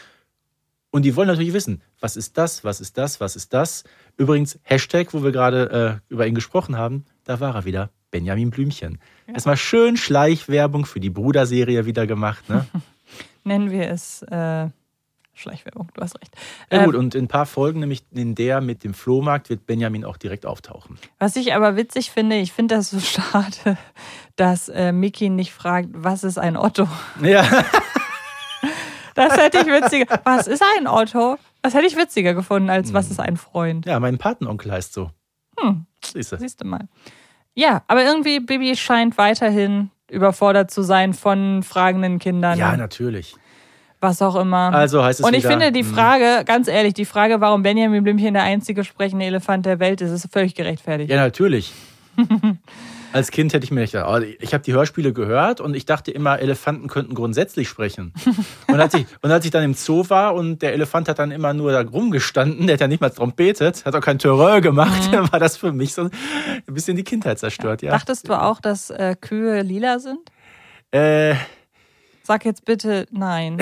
Und 0.90 1.02
die 1.04 1.14
wollen 1.16 1.28
natürlich 1.28 1.52
wissen, 1.52 1.82
was 2.00 2.16
ist 2.16 2.38
das, 2.38 2.64
was 2.64 2.80
ist 2.80 2.96
das, 2.96 3.20
was 3.20 3.36
ist 3.36 3.52
das. 3.52 3.84
Übrigens, 4.16 4.58
Hashtag, 4.62 5.12
wo 5.12 5.22
wir 5.22 5.32
gerade 5.32 6.00
äh, 6.08 6.12
über 6.12 6.26
ihn 6.26 6.34
gesprochen 6.34 6.78
haben, 6.78 7.04
da 7.24 7.40
war 7.40 7.54
er 7.54 7.66
wieder, 7.66 7.90
Benjamin 8.10 8.48
Blümchen. 8.48 8.98
Erstmal 9.26 9.58
schön 9.58 9.98
Schleichwerbung 9.98 10.86
für 10.86 10.98
die 10.98 11.10
Bruderserie 11.10 11.84
wieder 11.84 12.06
gemacht, 12.06 12.48
ne? 12.48 12.66
Nennen 13.44 13.70
wir 13.70 13.90
es 13.90 14.22
äh, 14.22 14.68
Schleichwerbung, 15.40 15.88
du 15.94 16.00
hast 16.02 16.20
recht. 16.20 16.34
Ja, 16.70 16.84
gut, 16.84 16.94
Ähm, 16.94 17.00
und 17.00 17.14
in 17.14 17.24
ein 17.24 17.28
paar 17.28 17.46
Folgen, 17.46 17.80
nämlich 17.80 18.04
in 18.12 18.34
der 18.34 18.60
mit 18.60 18.84
dem 18.84 18.94
Flohmarkt, 18.94 19.50
wird 19.50 19.66
Benjamin 19.66 20.04
auch 20.04 20.16
direkt 20.16 20.46
auftauchen. 20.46 20.98
was 21.18 21.34
ich 21.36 21.54
aber 21.54 21.76
witzig 21.76 22.10
finde, 22.10 22.36
ich 22.36 22.52
finde 22.52 22.76
das 22.76 22.90
so 22.90 23.00
schade, 23.00 23.76
dass 24.36 24.68
äh, 24.68 24.92
Mickey 24.92 25.28
nicht 25.30 25.52
fragt, 25.52 25.88
was 25.92 26.22
ist 26.24 26.38
ein 26.38 26.56
Otto? 26.56 26.86
Ja, 27.22 27.44
Das 29.14 29.36
hätte 29.36 29.58
ich 29.58 29.66
witziger. 29.66 30.20
Was 30.24 30.46
ist 30.46 30.62
ein 30.78 30.86
Otto? 30.86 31.36
Das 31.62 31.74
hätte 31.74 31.86
ich 31.86 31.96
witziger 31.96 32.32
gefunden, 32.32 32.70
als 32.70 32.92
was 32.94 33.10
ist 33.10 33.20
ein 33.20 33.36
Freund? 33.36 33.84
ja 33.86 33.98
mein 34.00 34.18
Patenonkel 34.18 34.70
heißt 34.72 34.92
so. 34.92 35.10
Hm. 35.58 35.84
Siehst 36.04 36.32
du. 36.32 36.38
Siehst 36.38 36.60
du 36.60 36.66
mal. 36.66 36.88
Ja, 37.54 37.82
aber 37.88 38.04
irgendwie, 38.04 38.40
Bibi 38.40 38.74
scheint 38.76 39.18
weiterhin 39.18 39.90
überfordert 40.10 40.70
zu 40.70 40.82
sein 40.82 41.12
von 41.12 41.62
fragenden 41.62 42.18
Kindern. 42.18 42.58
Ja, 42.58 42.76
natürlich. 42.76 43.34
Was 44.00 44.22
auch 44.22 44.36
immer. 44.36 44.72
Also 44.72 45.04
heißt 45.04 45.20
es 45.20 45.26
Und 45.26 45.34
ich 45.34 45.44
wieder, 45.44 45.50
finde 45.50 45.72
die 45.72 45.84
hm. 45.84 45.94
Frage, 45.94 46.44
ganz 46.44 46.68
ehrlich, 46.68 46.94
die 46.94 47.04
Frage, 47.04 47.40
warum 47.40 47.62
Benjamin 47.62 48.02
Blümchen 48.02 48.34
der 48.34 48.44
einzige 48.44 48.84
sprechende 48.84 49.26
Elefant 49.26 49.66
der 49.66 49.78
Welt 49.78 50.00
ist, 50.00 50.10
ist 50.10 50.32
völlig 50.32 50.54
gerechtfertigt. 50.54 51.10
Ja, 51.10 51.16
natürlich. 51.16 51.72
Als 53.12 53.32
Kind 53.32 53.52
hätte 53.52 53.64
ich 53.64 53.72
mir 53.72 53.84
gedacht, 53.84 54.06
oh, 54.08 54.24
ich 54.38 54.54
habe 54.54 54.62
die 54.62 54.72
Hörspiele 54.72 55.12
gehört 55.12 55.60
und 55.60 55.74
ich 55.74 55.84
dachte 55.84 56.12
immer, 56.12 56.38
Elefanten 56.38 56.86
könnten 56.86 57.14
grundsätzlich 57.14 57.68
sprechen. 57.68 58.12
Und 58.68 58.78
als, 58.78 58.94
ich, 58.94 59.04
und 59.20 59.32
als 59.32 59.44
ich 59.44 59.50
dann 59.50 59.64
im 59.64 59.74
Zoo 59.74 60.08
war 60.08 60.34
und 60.34 60.62
der 60.62 60.74
Elefant 60.74 61.08
hat 61.08 61.18
dann 61.18 61.32
immer 61.32 61.52
nur 61.52 61.72
da 61.72 61.80
rumgestanden, 61.80 62.68
der 62.68 62.74
hat 62.74 62.80
ja 62.80 62.86
nicht 62.86 63.00
mal 63.00 63.10
trompetet, 63.10 63.84
hat 63.84 63.96
auch 63.96 64.00
kein 64.00 64.20
Terreur 64.20 64.60
gemacht, 64.60 65.12
dann 65.12 65.30
war 65.32 65.40
das 65.40 65.56
für 65.56 65.72
mich 65.72 65.92
so 65.92 66.02
ein 66.02 66.10
bisschen 66.66 66.96
die 66.96 67.02
Kindheit 67.02 67.40
zerstört. 67.40 67.82
Ja. 67.82 67.90
Dachtest 67.90 68.28
du 68.28 68.34
auch, 68.34 68.60
dass 68.60 68.90
äh, 68.90 69.16
Kühe 69.20 69.62
lila 69.62 69.98
sind? 69.98 70.30
Äh, 70.92 71.34
Sag 72.30 72.44
jetzt 72.44 72.64
bitte 72.64 73.08
nein. 73.10 73.58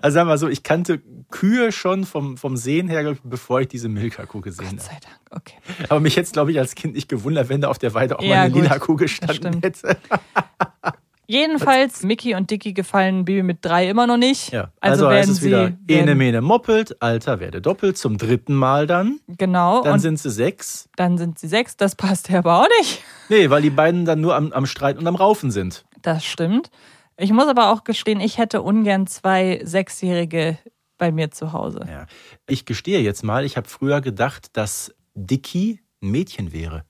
also 0.00 0.14
sagen 0.14 0.28
wir 0.28 0.34
mal 0.34 0.38
so, 0.38 0.46
ich 0.48 0.62
kannte 0.62 1.02
Kühe 1.32 1.72
schon 1.72 2.04
vom, 2.04 2.36
vom 2.36 2.56
Sehen 2.56 2.86
her, 2.86 3.04
ich, 3.10 3.18
bevor 3.24 3.60
ich 3.60 3.66
diese 3.66 3.88
Milka-Kuh 3.88 4.40
gesehen 4.40 4.76
Gott 4.76 4.78
habe. 4.78 4.82
sei 4.82 4.98
Dank, 5.02 5.18
okay. 5.32 5.56
Aber 5.88 5.98
mich 5.98 6.14
jetzt, 6.14 6.34
glaube 6.34 6.52
ich, 6.52 6.60
als 6.60 6.76
Kind 6.76 6.94
nicht 6.94 7.08
gewundert, 7.08 7.48
wenn 7.48 7.60
da 7.60 7.70
auf 7.70 7.78
der 7.78 7.92
Weide 7.92 8.20
auch 8.20 8.22
Ja, 8.22 8.28
mal 8.28 8.40
eine 8.42 8.52
gut, 8.52 8.62
lila 8.62 8.78
Kuh 8.78 8.94
gestanden 8.94 9.62
hätte. 9.62 9.96
Jedenfalls, 11.30 12.02
Mickey 12.02 12.34
und 12.34 12.50
Dicky 12.50 12.72
gefallen 12.72 13.24
Bibi 13.24 13.44
mit 13.44 13.58
drei 13.60 13.88
immer 13.88 14.08
noch 14.08 14.16
nicht. 14.16 14.50
Ja, 14.50 14.72
Also, 14.80 15.06
also, 15.06 15.10
werden 15.10 15.30
es 15.30 15.42
wieder, 15.42 15.72
sie. 15.86 15.94
Ene 15.94 16.16
Mene 16.16 16.40
moppelt, 16.40 17.00
Alter 17.00 17.38
werde 17.38 17.62
doppelt, 17.62 17.96
zum 17.96 18.18
dritten 18.18 18.52
Mal 18.52 18.88
dann. 18.88 19.20
genau, 19.28 19.82
Dann 19.84 19.92
und 19.92 19.98
sind 20.00 20.18
sie 20.18 20.28
sechs. 20.30 20.88
dann 20.96 21.18
sind 21.18 21.38
sie 21.38 21.46
sechs. 21.46 21.76
Das 21.76 21.94
passt 21.94 22.30
ja 22.30 22.40
aber 22.40 22.60
auch 22.62 22.68
nicht. 22.80 23.04
Nee, 23.28 23.48
weil 23.48 23.62
die 23.62 23.70
beiden 23.70 24.04
dann 24.04 24.20
nur 24.20 24.34
am, 24.34 24.50
am 24.50 24.66
Streiten 24.66 24.98
und 24.98 25.06
am 25.06 25.14
Raufen 25.14 25.52
sind. 25.52 25.84
Das 26.02 26.24
stimmt. 26.24 26.68
Ich 27.16 27.32
muss 27.32 27.46
aber 27.46 27.70
auch 27.70 27.84
gestehen, 27.84 28.18
ich 28.20 28.38
hätte 28.38 28.60
ungern 28.62 29.06
zwei 29.06 29.60
Sechsjährige 29.62 30.58
bei 30.98 31.12
mir 31.12 31.30
zu 31.30 31.52
Hause. 31.52 31.86
Ja. 31.88 32.06
Ich 32.48 32.64
gestehe 32.64 32.98
jetzt 32.98 33.22
mal, 33.22 33.44
ich 33.44 33.56
habe 33.56 33.68
früher 33.68 34.00
gedacht, 34.00 34.48
dass 34.56 34.92
Dicky 35.14 35.80
ein 36.02 36.10
Mädchen 36.10 36.52
wäre. 36.52 36.82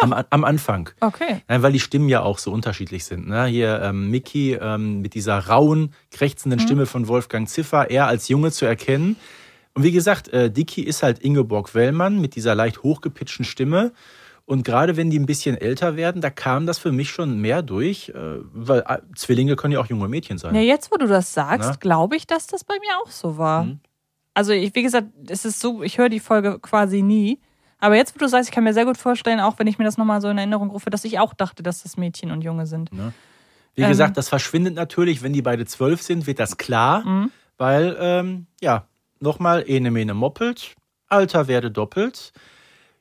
Am, 0.00 0.12
am 0.12 0.44
Anfang. 0.44 0.90
Okay. 1.00 1.42
Nein, 1.48 1.62
weil 1.62 1.72
die 1.72 1.80
Stimmen 1.80 2.08
ja 2.08 2.22
auch 2.22 2.38
so 2.38 2.52
unterschiedlich 2.52 3.04
sind. 3.04 3.28
Ne? 3.28 3.46
Hier 3.46 3.80
ähm, 3.82 4.10
Mickey 4.10 4.54
ähm, 4.54 5.00
mit 5.00 5.14
dieser 5.14 5.38
rauen, 5.38 5.92
krächzenden 6.10 6.60
Stimme 6.60 6.86
von 6.86 7.08
Wolfgang 7.08 7.48
Ziffer, 7.48 7.90
er 7.90 8.06
als 8.06 8.28
Junge 8.28 8.52
zu 8.52 8.64
erkennen. 8.64 9.16
Und 9.74 9.82
wie 9.84 9.92
gesagt, 9.92 10.28
äh, 10.28 10.50
Dicky 10.50 10.82
ist 10.82 11.02
halt 11.02 11.20
Ingeborg 11.20 11.74
Wellmann 11.74 12.20
mit 12.20 12.34
dieser 12.34 12.54
leicht 12.54 12.82
hochgepitchten 12.82 13.44
Stimme. 13.44 13.92
Und 14.48 14.64
gerade 14.64 14.96
wenn 14.96 15.10
die 15.10 15.18
ein 15.18 15.26
bisschen 15.26 15.58
älter 15.58 15.94
werden, 15.94 16.22
da 16.22 16.30
kam 16.30 16.66
das 16.66 16.78
für 16.78 16.90
mich 16.90 17.10
schon 17.10 17.38
mehr 17.38 17.60
durch, 17.60 18.08
äh, 18.08 18.14
weil 18.52 18.80
äh, 18.88 18.98
Zwillinge 19.14 19.56
können 19.56 19.74
ja 19.74 19.80
auch 19.80 19.86
junge 19.86 20.08
Mädchen 20.08 20.38
sein. 20.38 20.54
Ja, 20.54 20.62
jetzt, 20.62 20.90
wo 20.90 20.96
du 20.96 21.06
das 21.06 21.34
sagst, 21.34 21.80
glaube 21.80 22.16
ich, 22.16 22.26
dass 22.26 22.46
das 22.46 22.64
bei 22.64 22.74
mir 22.80 22.96
auch 23.04 23.10
so 23.10 23.36
war. 23.36 23.64
Mhm. 23.64 23.80
Also, 24.32 24.52
ich, 24.52 24.74
wie 24.74 24.82
gesagt, 24.82 25.08
es 25.28 25.44
ist 25.44 25.60
so, 25.60 25.82
ich 25.82 25.98
höre 25.98 26.08
die 26.08 26.18
Folge 26.18 26.58
quasi 26.60 27.02
nie. 27.02 27.40
Aber 27.80 27.96
jetzt, 27.96 28.14
wo 28.14 28.18
du 28.18 28.28
sagst, 28.28 28.48
ich 28.48 28.54
kann 28.54 28.64
mir 28.64 28.74
sehr 28.74 28.84
gut 28.84 28.96
vorstellen, 28.96 29.40
auch 29.40 29.58
wenn 29.58 29.66
ich 29.66 29.78
mir 29.78 29.84
das 29.84 29.96
nochmal 29.98 30.20
so 30.20 30.28
in 30.28 30.38
Erinnerung 30.38 30.70
rufe, 30.70 30.90
dass 30.90 31.04
ich 31.04 31.18
auch 31.18 31.32
dachte, 31.34 31.62
dass 31.62 31.82
das 31.82 31.96
Mädchen 31.96 32.30
und 32.32 32.42
Junge 32.42 32.66
sind. 32.66 32.90
Wie 33.74 33.82
Ähm. 33.82 33.88
gesagt, 33.88 34.16
das 34.16 34.28
verschwindet 34.28 34.74
natürlich, 34.74 35.22
wenn 35.22 35.32
die 35.32 35.42
beide 35.42 35.64
zwölf 35.66 36.02
sind, 36.02 36.26
wird 36.26 36.40
das 36.40 36.56
klar, 36.56 37.04
Mhm. 37.06 37.30
weil, 37.56 37.96
ähm, 38.00 38.46
ja, 38.60 38.86
nochmal, 39.20 39.64
ene 39.68 39.90
mene 39.90 40.14
moppelt, 40.14 40.74
Alter 41.08 41.46
werde 41.48 41.70
doppelt. 41.70 42.32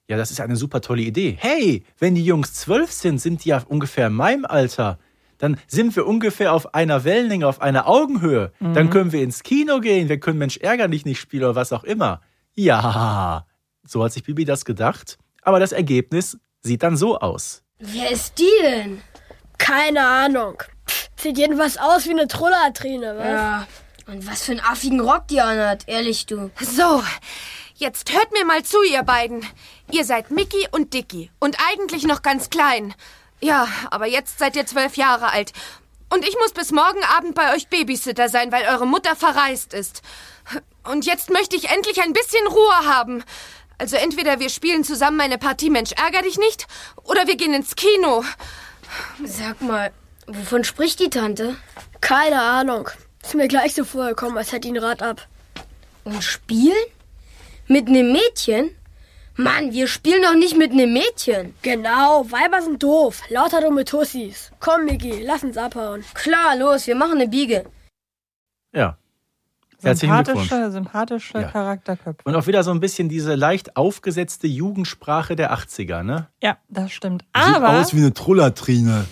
Ja, 0.08 0.16
das 0.16 0.32
ist 0.32 0.40
eine 0.40 0.56
super 0.56 0.80
tolle 0.80 1.02
Idee. 1.02 1.36
Hey, 1.40 1.84
wenn 2.00 2.16
die 2.16 2.24
Jungs 2.24 2.54
zwölf 2.54 2.92
sind, 2.92 3.20
sind 3.20 3.44
die 3.44 3.50
ja 3.50 3.62
ungefähr 3.68 4.08
in 4.08 4.14
meinem 4.14 4.46
Alter. 4.46 5.00
Dann 5.40 5.58
sind 5.68 5.96
wir 5.96 6.08
ungefähr 6.08 6.54
auf 6.54 6.74
einer 6.74 7.04
Wellenlänge, 7.04 7.46
auf 7.46 7.62
einer 7.62 7.88
Augenhöhe. 7.88 8.52
Mhm. 8.60 8.74
Dann 8.74 8.90
können 8.90 9.12
wir 9.12 9.22
ins 9.22 9.44
Kino 9.44 9.80
gehen, 9.82 10.08
wir 10.08 10.20
können 10.20 10.38
Mensch 10.40 10.58
ärger 10.58 10.88
dich 10.88 11.04
nicht 11.06 11.20
spielen 11.20 11.44
oder 11.44 11.56
was 11.56 11.74
auch 11.74 11.84
immer. 11.84 12.22
Ja, 12.56 13.46
so 13.88 14.04
hat 14.04 14.14
sich 14.14 14.24
Bibi 14.24 14.46
das 14.46 14.66
gedacht. 14.66 15.18
Aber 15.42 15.60
das 15.60 15.72
Ergebnis 15.72 16.38
sieht 16.62 16.84
dann 16.84 16.98
so 16.98 17.20
aus. 17.20 17.64
Wer 17.80 18.12
ist 18.12 18.38
die 18.38 18.62
denn? 18.62 19.02
Keine 19.58 20.06
Ahnung. 20.06 20.62
Sieht 21.16 21.38
jedenfalls 21.38 21.78
aus 21.78 22.06
wie 22.06 22.12
eine 22.12 22.28
Trollatrine, 22.28 23.18
was? 23.18 23.26
Ja. 23.26 23.68
Und 24.08 24.26
was 24.26 24.44
für 24.44 24.52
einen 24.54 24.62
affigen 24.62 25.02
Rock 25.02 25.28
die 25.28 25.42
anhat, 25.42 25.88
ehrlich 25.88 26.26
du. 26.26 26.50
So, 26.62 27.04
jetzt 27.76 28.14
hört 28.14 28.32
mir 28.32 28.46
mal 28.46 28.64
zu, 28.64 28.82
ihr 28.84 29.04
beiden. 29.04 29.46
Ihr 29.92 30.06
seid 30.06 30.32
Mickey 30.32 30.68
und 30.72 30.94
Dicky 30.94 31.30
und 31.40 31.58
eigentlich 31.70 32.04
noch 32.04 32.22
ganz 32.22 32.50
klein. 32.50 32.94
Ja, 33.42 33.68
aber 33.92 34.08
jetzt 34.08 34.40
seid 34.40 34.56
ihr 34.56 34.66
zwölf 34.66 34.96
Jahre 34.96 35.32
alt. 35.32 35.52
Und 36.10 36.26
ich 36.26 36.36
muss 36.40 36.54
bis 36.54 36.72
morgen 36.72 37.04
Abend 37.18 37.36
bei 37.36 37.54
euch 37.54 37.68
Babysitter 37.68 38.30
sein, 38.30 38.52
weil 38.52 38.66
eure 38.68 38.88
Mutter 38.88 39.16
verreist 39.16 39.74
ist. 39.74 40.02
Und 40.90 41.06
jetzt 41.06 41.30
möchte 41.30 41.58
ich 41.58 41.70
endlich 41.70 42.02
ein 42.02 42.14
bisschen 42.14 42.48
Ruhe 42.48 42.86
haben. 42.86 43.24
Also 43.78 43.96
entweder 43.96 44.40
wir 44.40 44.50
spielen 44.50 44.84
zusammen 44.84 45.22
eine 45.22 45.38
Partie 45.38 45.70
Mensch 45.70 45.92
ärger 45.94 46.22
dich 46.24 46.38
nicht, 46.38 46.68
oder 47.04 47.28
wir 47.28 47.38
gehen 47.38 47.54
ins 47.54 47.76
Kino. 47.76 48.24
Sag 49.24 49.62
mal, 49.62 49.92
wovon 50.26 50.64
spricht 50.64 51.00
die 51.00 51.10
Tante? 51.10 51.56
Keine 52.02 52.42
Ahnung. 52.42 52.90
Ist 53.24 53.36
mir 53.36 53.48
gleich 53.48 53.74
so 53.74 53.84
vorgekommen, 53.84 54.38
als 54.38 54.52
hätte 54.52 54.68
ihn 54.68 54.78
Rad 54.78 55.02
ab. 55.02 55.28
Und 56.04 56.24
spielen? 56.24 56.76
Mit 57.68 57.90
nem 57.90 58.14
Mädchen? 58.14 58.72
Mann, 59.36 59.72
wir 59.72 59.88
spielen 59.88 60.24
doch 60.24 60.34
nicht 60.34 60.58
mit 60.58 60.74
nem 60.74 60.94
Mädchen. 60.94 61.54
Genau, 61.62 62.26
Weiber 62.32 62.62
sind 62.62 62.82
doof. 62.82 63.22
Lauter 63.30 63.62
dumme 63.62 63.86
Tussis. 63.86 64.52
Komm, 64.60 64.86
Miki, 64.86 65.22
lass 65.22 65.44
uns 65.44 65.58
abhauen. 65.58 66.04
Klar, 66.16 66.56
los, 66.56 66.88
wir 66.88 66.96
machen 66.96 67.20
eine 67.20 67.28
Biege. 67.28 67.66
Ja. 68.74 68.98
Herzlichen. 69.82 70.16
Sympathische, 70.26 70.72
sympathische 70.72 71.40
Ja. 71.40 71.48
Charakterköpfe. 71.50 72.22
Und 72.24 72.36
auch 72.36 72.48
wieder 72.48 72.64
so 72.64 72.72
ein 72.72 72.80
bisschen 72.80 73.10
diese 73.10 73.36
leicht 73.36 73.78
aufgesetzte 73.78 74.48
Jugendsprache 74.48 75.36
der 75.36 75.54
80er, 75.54 76.04
ne? 76.04 76.28
Ja, 76.42 76.58
das 76.68 76.92
stimmt. 76.92 77.26
Aber, 77.34 77.86
wie 77.92 77.98
eine 77.98 78.14
Trollatrine. 78.14 79.06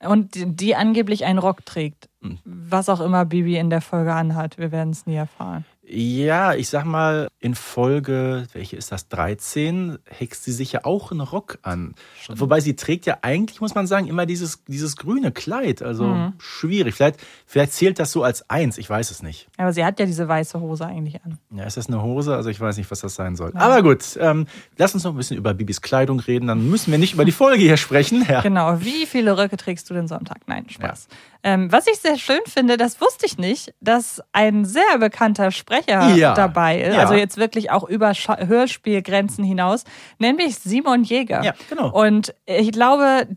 und 0.00 0.34
die, 0.34 0.46
die 0.46 0.74
angeblich 0.74 1.24
einen 1.24 1.38
Rock 1.38 1.64
trägt. 1.64 2.08
Hm. 2.20 2.38
Was 2.44 2.88
auch 2.88 3.00
immer 3.00 3.24
Bibi 3.24 3.56
in 3.56 3.70
der 3.70 3.80
Folge 3.80 4.12
anhat. 4.12 4.58
Wir 4.58 4.72
werden 4.72 4.90
es 4.90 5.06
nie 5.06 5.16
erfahren. 5.16 5.64
Ja, 5.84 6.54
ich 6.54 6.68
sag 6.68 6.84
mal, 6.84 7.26
in 7.40 7.56
Folge, 7.56 8.46
welche 8.52 8.76
ist 8.76 8.92
das, 8.92 9.08
13, 9.08 9.98
hext 10.08 10.44
sie 10.44 10.52
sich 10.52 10.70
ja 10.72 10.84
auch 10.84 11.10
einen 11.10 11.20
Rock 11.20 11.58
an. 11.62 11.96
Wobei 12.28 12.60
sie 12.60 12.76
trägt 12.76 13.04
ja 13.04 13.18
eigentlich, 13.22 13.60
muss 13.60 13.74
man 13.74 13.88
sagen, 13.88 14.06
immer 14.06 14.24
dieses, 14.24 14.62
dieses 14.68 14.96
grüne 14.96 15.32
Kleid. 15.32 15.82
Also 15.82 16.04
Mhm. 16.04 16.34
schwierig. 16.38 16.94
Vielleicht, 16.94 17.16
vielleicht 17.46 17.72
zählt 17.72 17.98
das 17.98 18.12
so 18.12 18.22
als 18.22 18.48
eins, 18.48 18.78
ich 18.78 18.88
weiß 18.88 19.10
es 19.10 19.24
nicht. 19.24 19.48
Aber 19.56 19.72
sie 19.72 19.84
hat 19.84 19.98
ja 19.98 20.06
diese 20.06 20.28
weiße 20.28 20.60
Hose 20.60 20.86
eigentlich 20.86 21.20
an. 21.24 21.38
Ja, 21.50 21.64
ist 21.64 21.76
das 21.76 21.88
eine 21.88 22.00
Hose? 22.00 22.36
Also 22.36 22.48
ich 22.48 22.60
weiß 22.60 22.76
nicht, 22.76 22.90
was 22.92 23.00
das 23.00 23.16
sein 23.16 23.34
soll. 23.34 23.50
Aber 23.56 23.82
gut, 23.82 24.16
ähm, 24.20 24.46
lass 24.78 24.94
uns 24.94 25.02
noch 25.02 25.12
ein 25.12 25.16
bisschen 25.16 25.36
über 25.36 25.52
Bibis 25.52 25.80
Kleidung 25.82 26.20
reden. 26.20 26.46
Dann 26.46 26.70
müssen 26.70 26.92
wir 26.92 26.98
nicht 26.98 27.14
über 27.14 27.24
die 27.24 27.32
Folge 27.32 27.60
hier 27.60 27.76
sprechen. 27.76 28.24
Ja. 28.28 28.40
Genau. 28.40 28.80
Wie 28.80 29.04
viele 29.06 29.36
Röcke 29.36 29.56
trägst 29.56 29.90
du 29.90 29.94
denn 29.94 30.06
Sonntag? 30.06 30.38
Nein, 30.46 30.66
Spaß. 30.70 31.08
Ähm, 31.42 31.72
was 31.72 31.88
ich 31.88 31.96
sehr 31.98 32.18
schön 32.18 32.38
finde, 32.46 32.76
das 32.76 33.00
wusste 33.00 33.26
ich 33.26 33.36
nicht, 33.36 33.74
dass 33.80 34.22
ein 34.32 34.64
sehr 34.64 34.98
bekannter 35.00 35.50
Sprecher 35.50 35.71
Ja. 35.86 36.34
dabei 36.34 36.80
ist. 36.80 36.94
Ja. 36.94 37.00
Also 37.00 37.14
jetzt 37.14 37.36
wirklich 37.36 37.70
auch 37.70 37.88
über 37.88 38.12
Hörspielgrenzen 38.12 39.44
hinaus, 39.44 39.84
nämlich 40.18 40.56
Simon 40.58 41.04
Jäger. 41.04 41.42
Ja, 41.42 41.54
genau. 41.68 41.90
Und 41.90 42.34
ich 42.46 42.72
glaube, 42.72 43.28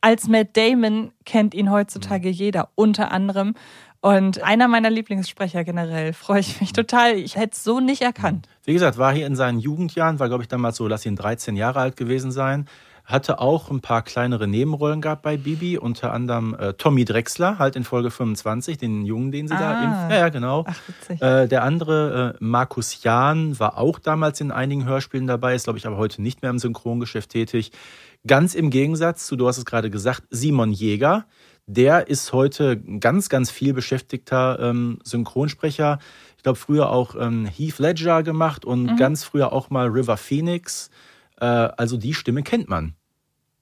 als 0.00 0.28
Matt 0.28 0.56
Damon 0.56 1.12
kennt 1.24 1.54
ihn 1.54 1.70
heutzutage 1.70 2.28
jeder, 2.28 2.68
unter 2.74 3.10
anderem. 3.10 3.54
Und 4.00 4.42
einer 4.42 4.68
meiner 4.68 4.90
Lieblingssprecher 4.90 5.64
generell, 5.64 6.12
freue 6.12 6.40
ich 6.40 6.60
mich 6.60 6.74
total. 6.74 7.14
Ich 7.14 7.36
hätte 7.36 7.52
es 7.54 7.64
so 7.64 7.80
nicht 7.80 8.02
erkannt. 8.02 8.48
Wie 8.64 8.74
gesagt, 8.74 8.98
war 8.98 9.14
hier 9.14 9.26
in 9.26 9.34
seinen 9.34 9.58
Jugendjahren, 9.58 10.20
war 10.20 10.28
glaube 10.28 10.42
ich 10.42 10.48
damals 10.48 10.76
so, 10.76 10.86
lass 10.86 11.06
ihn 11.06 11.16
13 11.16 11.56
Jahre 11.56 11.80
alt 11.80 11.96
gewesen 11.96 12.30
sein. 12.30 12.66
Hatte 13.04 13.38
auch 13.38 13.70
ein 13.70 13.80
paar 13.82 14.00
kleinere 14.02 14.48
Nebenrollen 14.48 15.02
gehabt 15.02 15.20
bei 15.22 15.36
Bibi, 15.36 15.76
unter 15.76 16.12
anderem 16.14 16.54
äh, 16.58 16.72
Tommy 16.72 17.04
Drexler, 17.04 17.58
halt 17.58 17.76
in 17.76 17.84
Folge 17.84 18.10
25, 18.10 18.78
den 18.78 19.04
Jungen, 19.04 19.30
den 19.30 19.46
sie 19.46 19.54
da 19.56 19.72
Ah. 19.72 19.84
impfen. 19.84 20.10
Ja, 20.10 20.16
ja, 20.16 20.28
genau. 20.30 20.64
Ach. 20.66 20.80
Äh, 21.20 21.46
der 21.46 21.64
andere, 21.64 22.34
äh, 22.34 22.44
Markus 22.44 23.02
Jahn, 23.02 23.58
war 23.60 23.76
auch 23.76 23.98
damals 23.98 24.40
in 24.40 24.50
einigen 24.50 24.86
Hörspielen 24.86 25.26
dabei, 25.26 25.54
ist, 25.54 25.64
glaube 25.64 25.78
ich, 25.78 25.86
aber 25.86 25.98
heute 25.98 26.22
nicht 26.22 26.40
mehr 26.40 26.50
im 26.50 26.58
Synchrongeschäft 26.58 27.28
tätig. 27.30 27.72
Ganz 28.26 28.54
im 28.54 28.70
Gegensatz 28.70 29.26
zu, 29.26 29.36
du 29.36 29.46
hast 29.48 29.58
es 29.58 29.66
gerade 29.66 29.90
gesagt, 29.90 30.22
Simon 30.30 30.72
Jäger, 30.72 31.26
Der 31.66 32.08
ist 32.08 32.34
heute 32.34 32.76
ganz, 32.78 33.30
ganz 33.30 33.50
viel 33.50 33.72
beschäftigter 33.72 34.58
ähm, 34.60 34.98
Synchronsprecher. 35.02 35.98
Ich 36.36 36.42
glaube, 36.42 36.58
früher 36.58 36.90
auch 36.90 37.14
ähm, 37.18 37.46
Heath 37.46 37.78
Ledger 37.78 38.22
gemacht 38.22 38.66
und 38.66 38.84
Mhm. 38.84 38.96
ganz 38.96 39.24
früher 39.24 39.50
auch 39.52 39.70
mal 39.70 39.88
River 39.88 40.18
Phoenix. 40.18 40.90
Äh, 41.40 41.44
also 41.46 41.96
die 41.96 42.14
Stimme 42.14 42.42
kennt 42.42 42.68
man. 42.68 42.94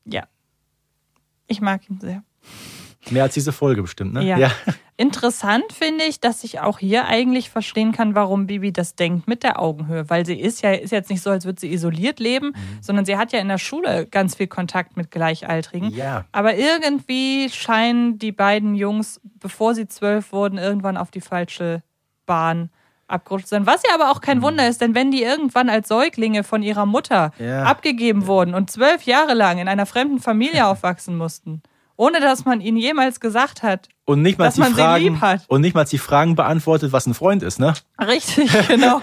Ja. 0.05 0.25
Ich 1.47 1.61
mag 1.61 1.89
ihn 1.89 2.01
sehr. 2.01 2.23
Mehr 3.11 3.25
als 3.25 3.35
diese 3.35 3.53
Folge 3.53 3.83
bestimmt, 3.83 4.13
ne? 4.15 4.25
Ja. 4.25 4.51
Interessant 4.97 5.73
finde 5.73 6.05
ich, 6.05 6.21
dass 6.21 6.45
ich 6.45 6.61
auch 6.61 6.79
hier 6.79 7.07
eigentlich 7.07 7.51
verstehen 7.51 7.91
kann, 7.91 8.15
warum 8.15 8.47
Bibi 8.47 8.73
das 8.73 8.95
denkt 8.95 9.27
mit 9.27 9.43
der 9.43 9.59
Augenhöhe. 9.61 10.09
Weil 10.09 10.25
sie 10.25 10.39
ist 10.39 10.63
ja 10.63 10.71
ist 10.73 10.93
jetzt 10.93 11.11
nicht 11.11 11.21
so, 11.23 11.31
als 11.31 11.45
würde 11.45 11.61
sie 11.61 11.73
isoliert 11.73 12.21
leben, 12.21 12.49
Mhm. 12.49 12.83
sondern 12.83 13.05
sie 13.05 13.17
hat 13.17 13.33
ja 13.33 13.41
in 13.41 13.49
der 13.49 13.59
Schule 13.59 14.07
ganz 14.07 14.37
viel 14.37 14.47
Kontakt 14.47 14.97
mit 14.97 15.11
Gleichaltrigen. 15.11 15.91
Ja. 15.91 16.27
Aber 16.31 16.55
irgendwie 16.57 17.49
scheinen 17.51 18.19
die 18.19 18.33
beiden 18.33 18.77
Jungs, 18.77 19.21
bevor 19.41 19.75
sie 19.75 19.89
zwölf 19.89 20.33
wurden, 20.33 20.59
irgendwann 20.59 20.97
auf 20.97 21.11
die 21.11 21.21
falsche 21.21 21.83
Bahn 22.27 22.71
abgerutscht 23.09 23.49
sein. 23.49 23.67
Was 23.67 23.83
ja 23.87 23.95
aber 23.95 24.11
auch 24.11 24.21
kein 24.21 24.43
Wunder 24.43 24.67
ist, 24.69 24.81
denn 24.81 24.95
wenn 24.95 25.11
die 25.11 25.23
irgendwann 25.23 25.69
als 25.69 25.89
Säuglinge 25.89 26.45
von 26.45 26.63
ihrer 26.63 26.87
Mutter 26.87 27.33
Ja. 27.39 27.65
abgegeben 27.65 28.27
wurden 28.27 28.55
und 28.55 28.71
zwölf 28.71 29.03
Jahre 29.03 29.35
lang 29.35 29.59
in 29.59 29.69
einer 29.69 29.87
fremden 29.87 30.19
Familie 30.21 30.67
aufwachsen 30.69 31.17
mussten, 31.17 31.63
ohne 31.97 32.21
dass 32.21 32.45
man 32.45 32.61
ihnen 32.61 32.79
jemals 32.79 33.21
gesagt 33.21 33.63
hat, 33.63 33.89
Und 34.07 34.23
nicht 34.23 34.39
mal 34.39 34.47
Dass 34.47 34.55
die 34.55 34.61
man 34.61 34.75
sie 34.75 34.81
Fragen 34.81 35.05
lieb 35.05 35.21
hat. 35.21 35.43
und 35.49 35.61
nicht 35.61 35.75
mal 35.75 35.85
die 35.85 35.99
Fragen 35.99 36.35
beantwortet, 36.37 36.93
was 36.93 37.07
ein 37.07 37.15
Freund 37.15 37.43
ist, 37.43 37.61
ne? 37.61 37.75
Richtig, 38.01 38.51
genau. 38.69 39.01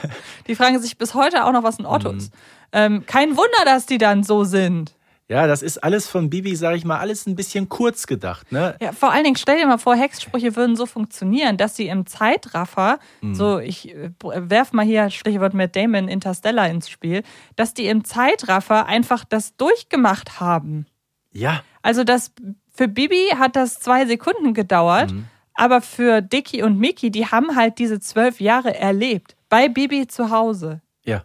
Die 0.47 0.55
fragen 0.55 0.79
sich 0.81 0.97
bis 0.97 1.13
heute 1.13 1.45
auch 1.45 1.51
noch, 1.51 1.63
was 1.63 1.79
ein 1.79 1.85
Otto 1.85 2.11
Mhm. 2.11 2.17
ist. 2.17 2.33
Ähm, 2.71 3.05
kein 3.05 3.29
Wunder, 3.37 3.65
dass 3.65 3.85
die 3.85 3.97
dann 3.97 4.23
so 4.23 4.43
sind. 4.43 4.95
Ja, 5.29 5.45
das 5.45 5.61
ist 5.61 5.77
alles 5.83 6.09
von 6.09 6.31
Bibi, 6.31 6.55
sag 6.55 6.75
ich 6.75 6.85
mal, 6.85 6.97
alles 6.97 7.27
ein 7.27 7.35
bisschen 7.35 7.69
kurz 7.69 8.07
gedacht, 8.07 8.51
ne? 8.51 8.75
Ja, 8.81 8.91
vor 8.93 9.11
allen 9.11 9.23
Dingen, 9.23 9.35
stell 9.35 9.59
dir 9.59 9.67
mal 9.67 9.77
vor, 9.77 9.95
Hexsprüche 9.95 10.55
würden 10.55 10.75
so 10.75 10.87
funktionieren, 10.87 11.55
dass 11.55 11.75
sie 11.75 11.87
im 11.87 12.07
Zeitraffer, 12.07 12.97
Mhm. 13.21 13.35
so 13.35 13.59
ich 13.59 13.93
äh, 13.95 14.09
werf 14.19 14.73
mal 14.73 14.83
hier 14.85 15.09
Stichwort 15.11 15.53
mit 15.53 15.75
Damon 15.75 16.07
Interstellar 16.07 16.67
ins 16.69 16.89
Spiel, 16.89 17.21
dass 17.55 17.75
die 17.75 17.85
im 17.85 18.03
Zeitraffer 18.03 18.87
einfach 18.87 19.23
das 19.23 19.55
durchgemacht 19.55 20.39
haben. 20.39 20.87
Ja. 21.31 21.61
Also 21.83 22.03
das 22.03 22.31
für 22.73 22.87
Bibi 22.87 23.27
hat 23.37 23.55
das 23.55 23.79
zwei 23.79 24.07
Sekunden 24.07 24.55
gedauert, 24.55 25.11
Mhm. 25.11 25.27
aber 25.53 25.81
für 25.81 26.21
Dicky 26.23 26.63
und 26.63 26.79
Mickey, 26.79 27.11
die 27.11 27.27
haben 27.27 27.55
halt 27.55 27.77
diese 27.77 27.99
zwölf 27.99 28.41
Jahre 28.41 28.75
erlebt. 28.75 29.35
Bei 29.47 29.69
Bibi 29.69 30.07
zu 30.07 30.31
Hause. 30.31 30.81
Ja. 31.05 31.23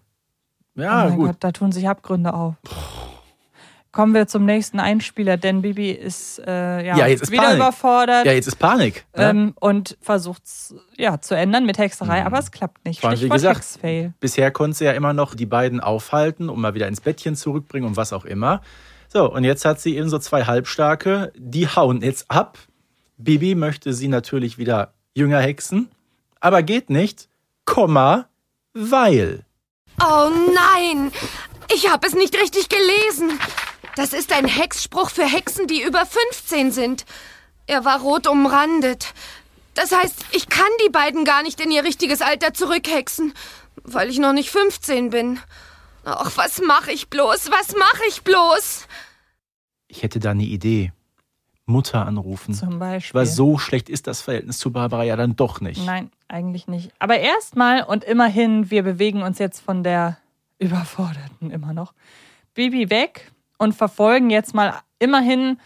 oh 0.76 0.80
Ja, 0.82 1.04
mein 1.04 1.16
gut. 1.16 1.26
Gott, 1.28 1.36
da 1.40 1.52
tun 1.52 1.72
sich 1.72 1.88
Abgründe 1.88 2.34
auf. 2.34 2.54
Kommen 3.94 4.12
wir 4.12 4.26
zum 4.26 4.44
nächsten 4.44 4.80
Einspieler, 4.80 5.36
denn 5.36 5.62
Bibi 5.62 5.92
ist, 5.92 6.40
äh, 6.44 6.84
ja, 6.84 6.96
Ja, 6.98 7.06
jetzt 7.06 7.22
ist 7.22 7.30
wieder 7.30 7.42
Panik. 7.42 7.56
überfordert 7.58 8.26
Ja, 8.26 8.32
jetzt 8.32 8.48
ist 8.48 8.56
Panik. 8.58 9.06
Ne? 9.16 9.30
ähm, 9.30 9.54
und 9.60 9.96
versucht 10.00 10.44
es 10.44 10.74
ja, 10.96 11.20
zu 11.20 11.36
ändern 11.36 11.64
mit 11.64 11.78
Hexerei, 11.78 12.24
aber 12.26 12.40
es 12.40 12.50
klappt 12.50 12.84
nicht. 12.84 13.00
Vor 13.00 13.10
allem, 13.10 13.20
wie 13.20 13.28
gesagt, 13.28 13.58
Hexfail. 13.58 14.12
bisher 14.18 14.50
konnte 14.50 14.76
sie 14.78 14.84
ja 14.84 14.92
immer 14.92 15.12
noch 15.12 15.36
die 15.36 15.46
beiden 15.46 15.78
aufhalten 15.78 16.48
und 16.48 16.60
mal 16.60 16.74
wieder 16.74 16.88
ins 16.88 17.00
Bettchen 17.00 17.36
zurückbringen 17.36 17.86
und 17.86 17.96
was 17.96 18.12
auch 18.12 18.24
immer. 18.24 18.62
So, 19.06 19.32
und 19.32 19.44
jetzt 19.44 19.64
hat 19.64 19.80
sie 19.80 19.96
eben 19.96 20.08
so 20.08 20.18
zwei 20.18 20.44
Halbstarke, 20.44 21.32
die 21.36 21.68
hauen 21.68 22.02
jetzt 22.02 22.28
ab. 22.32 22.58
Bibi 23.16 23.54
möchte 23.54 23.92
sie 23.94 24.08
natürlich 24.08 24.58
wieder 24.58 24.92
jünger 25.14 25.38
hexen, 25.38 25.88
aber 26.40 26.64
geht 26.64 26.90
nicht, 26.90 27.28
Komma, 27.64 28.26
weil. 28.72 29.44
Oh 30.02 30.30
nein! 30.52 31.12
Ich 31.72 31.88
habe 31.88 32.06
es 32.08 32.14
nicht 32.14 32.34
richtig 32.36 32.68
gelesen. 32.68 33.38
Das 33.96 34.12
ist 34.12 34.32
ein 34.32 34.46
Hexspruch 34.46 35.10
für 35.10 35.24
Hexen, 35.24 35.66
die 35.66 35.82
über 35.82 36.04
15 36.04 36.72
sind. 36.72 37.04
Er 37.66 37.84
war 37.84 38.00
rot 38.00 38.26
umrandet. 38.26 39.14
Das 39.74 39.92
heißt, 39.92 40.26
ich 40.32 40.48
kann 40.48 40.66
die 40.84 40.90
beiden 40.90 41.24
gar 41.24 41.42
nicht 41.42 41.60
in 41.60 41.70
ihr 41.70 41.84
richtiges 41.84 42.20
Alter 42.20 42.54
zurückhexen, 42.54 43.32
weil 43.82 44.10
ich 44.10 44.18
noch 44.18 44.32
nicht 44.32 44.50
15 44.50 45.10
bin. 45.10 45.38
Ach, 46.04 46.32
was 46.36 46.60
mache 46.60 46.92
ich 46.92 47.08
bloß? 47.08 47.50
Was 47.50 47.74
mache 47.74 48.02
ich 48.08 48.22
bloß? 48.22 48.86
Ich 49.88 50.02
hätte 50.02 50.18
da 50.18 50.32
eine 50.32 50.44
Idee. 50.44 50.92
Mutter 51.66 52.04
anrufen. 52.06 52.52
Zum 52.52 52.78
Beispiel. 52.78 53.18
Aber 53.18 53.26
so 53.26 53.56
schlecht 53.56 53.88
ist 53.88 54.06
das 54.06 54.20
Verhältnis 54.20 54.58
zu 54.58 54.70
Barbara 54.70 55.04
ja 55.04 55.16
dann 55.16 55.34
doch 55.34 55.60
nicht. 55.60 55.84
Nein, 55.84 56.10
eigentlich 56.28 56.66
nicht. 56.66 56.92
Aber 56.98 57.18
erstmal 57.18 57.84
und 57.84 58.04
immerhin, 58.04 58.70
wir 58.70 58.82
bewegen 58.82 59.22
uns 59.22 59.38
jetzt 59.38 59.60
von 59.60 59.82
der 59.82 60.18
Überforderten 60.58 61.50
immer 61.50 61.72
noch 61.72 61.94
Bibi 62.52 62.90
weg 62.90 63.32
und 63.58 63.74
verfolgen 63.74 64.30
jetzt 64.30 64.54
mal 64.54 64.80
immerhin, 64.98 65.58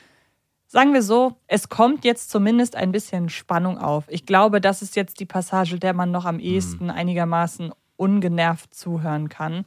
sagen 0.67 0.93
wir 0.93 1.03
so, 1.03 1.37
es 1.47 1.69
kommt 1.69 2.05
jetzt 2.05 2.31
zumindest 2.31 2.77
ein 2.77 2.93
bisschen 2.93 3.29
Spannung 3.29 3.79
auf. 3.79 4.05
Ich 4.09 4.27
glaube, 4.27 4.61
das 4.61 4.83
ist 4.83 4.97
jetzt 4.97 5.21
die 5.21 5.27
Passage, 5.27 5.79
der 5.79 5.95
man 5.95 6.11
noch 6.11 6.25
am 6.25 6.39
ehesten 6.39 6.91
einigermaßen 6.91 7.73
ungenervt 7.97 8.75
zuhören 8.75 9.29
kann. 9.29 9.65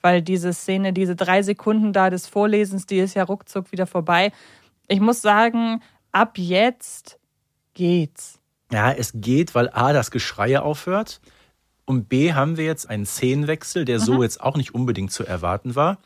Weil 0.00 0.22
diese 0.22 0.52
Szene, 0.52 0.92
diese 0.92 1.16
drei 1.16 1.42
Sekunden 1.42 1.92
da 1.92 2.10
des 2.10 2.26
Vorlesens, 2.26 2.86
die 2.86 2.98
ist 2.98 3.14
ja 3.14 3.24
ruckzuck 3.24 3.72
wieder 3.72 3.86
vorbei. 3.86 4.32
Ich 4.86 5.00
muss 5.00 5.22
sagen, 5.22 5.80
ab 6.12 6.36
jetzt 6.36 7.18
geht's. 7.72 8.38
Ja, 8.70 8.92
es 8.92 9.12
geht, 9.14 9.54
weil 9.54 9.70
A, 9.70 9.92
das 9.92 10.10
Geschreie 10.10 10.62
aufhört 10.62 11.20
und 11.84 12.08
B, 12.08 12.32
haben 12.32 12.56
wir 12.56 12.64
jetzt 12.64 12.88
einen 12.88 13.06
Szenenwechsel, 13.06 13.84
der 13.84 14.00
so 14.00 14.22
jetzt 14.22 14.40
auch 14.40 14.56
nicht 14.56 14.74
unbedingt 14.74 15.12
zu 15.12 15.24
erwarten 15.24 15.74
war. 15.74 15.98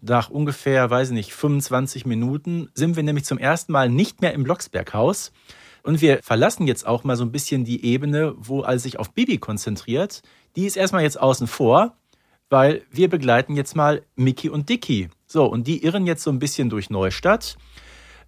Nach 0.00 0.30
ungefähr, 0.30 0.90
weiß 0.90 1.08
ich 1.08 1.14
nicht, 1.14 1.32
25 1.32 2.06
Minuten 2.06 2.68
sind 2.74 2.96
wir 2.96 3.02
nämlich 3.02 3.24
zum 3.24 3.38
ersten 3.38 3.72
Mal 3.72 3.88
nicht 3.88 4.20
mehr 4.20 4.34
im 4.34 4.44
Blocksberghaus. 4.44 5.32
Und 5.82 6.00
wir 6.00 6.20
verlassen 6.22 6.66
jetzt 6.66 6.86
auch 6.86 7.04
mal 7.04 7.16
so 7.16 7.24
ein 7.24 7.32
bisschen 7.32 7.64
die 7.64 7.84
Ebene, 7.84 8.34
wo 8.36 8.62
er 8.62 8.78
sich 8.78 8.98
auf 8.98 9.12
Bibi 9.12 9.38
konzentriert. 9.38 10.22
Die 10.56 10.66
ist 10.66 10.76
erstmal 10.76 11.02
jetzt 11.02 11.18
außen 11.20 11.46
vor, 11.46 11.96
weil 12.50 12.82
wir 12.90 13.08
begleiten 13.08 13.56
jetzt 13.56 13.76
mal 13.76 14.02
Mickey 14.16 14.48
und 14.48 14.68
Dicky. 14.68 15.08
So, 15.26 15.46
und 15.46 15.66
die 15.66 15.84
irren 15.84 16.06
jetzt 16.06 16.22
so 16.22 16.30
ein 16.30 16.38
bisschen 16.38 16.70
durch 16.70 16.90
Neustadt 16.90 17.56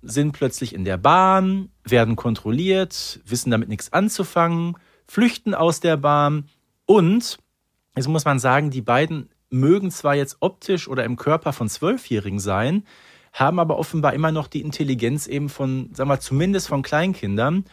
sind 0.02 0.32
plötzlich 0.32 0.74
in 0.74 0.84
der 0.84 0.96
Bahn, 0.96 1.70
werden 1.84 2.16
kontrolliert, 2.16 3.20
wissen 3.24 3.50
damit 3.50 3.68
nichts 3.68 3.92
anzufangen, 3.92 4.76
flüchten 5.06 5.54
aus 5.54 5.80
der 5.80 5.96
Bahn 5.96 6.48
und, 6.86 7.38
jetzt 7.96 8.08
muss 8.08 8.24
man 8.24 8.38
sagen, 8.38 8.70
die 8.70 8.82
beiden 8.82 9.28
mögen 9.50 9.90
zwar 9.90 10.14
jetzt 10.14 10.38
optisch 10.40 10.88
oder 10.88 11.04
im 11.04 11.16
Körper 11.16 11.52
von 11.52 11.68
Zwölfjährigen 11.68 12.38
sein, 12.38 12.84
haben 13.32 13.58
aber 13.58 13.78
offenbar 13.78 14.14
immer 14.14 14.32
noch 14.32 14.46
die 14.46 14.62
Intelligenz 14.62 15.26
eben 15.26 15.48
von, 15.48 15.90
sagen 15.94 16.10
wir, 16.10 16.20
zumindest 16.20 16.68
von 16.68 16.82
Kleinkindern, 16.82 17.64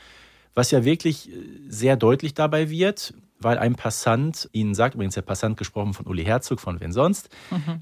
was 0.54 0.72
ja 0.72 0.84
wirklich 0.84 1.30
äh, 1.30 1.34
sehr 1.68 1.98
deutlich 1.98 2.34
dabei 2.34 2.70
wird, 2.70 3.14
weil 3.40 3.58
ein 3.58 3.76
Passant 3.76 4.50
ihnen 4.54 4.74
sagt, 4.74 4.96
übrigens 4.96 5.16
der 5.16 5.22
Passant 5.22 5.58
gesprochen 5.58 5.94
von 5.94 6.08
Uli 6.08 6.24
Herzog, 6.24 6.60
von 6.60 6.80
wen 6.80 6.92
sonst, 6.92 7.30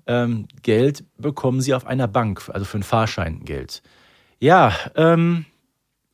ähm, 0.07 0.47
Geld 0.63 1.05
bekommen 1.17 1.61
sie 1.61 1.73
auf 1.73 1.85
einer 1.85 2.07
Bank, 2.07 2.49
also 2.51 2.65
für 2.65 2.75
einen 2.75 2.83
Fahrschein 2.83 3.45
Geld. 3.45 3.83
Ja, 4.39 4.73
ähm, 4.95 5.45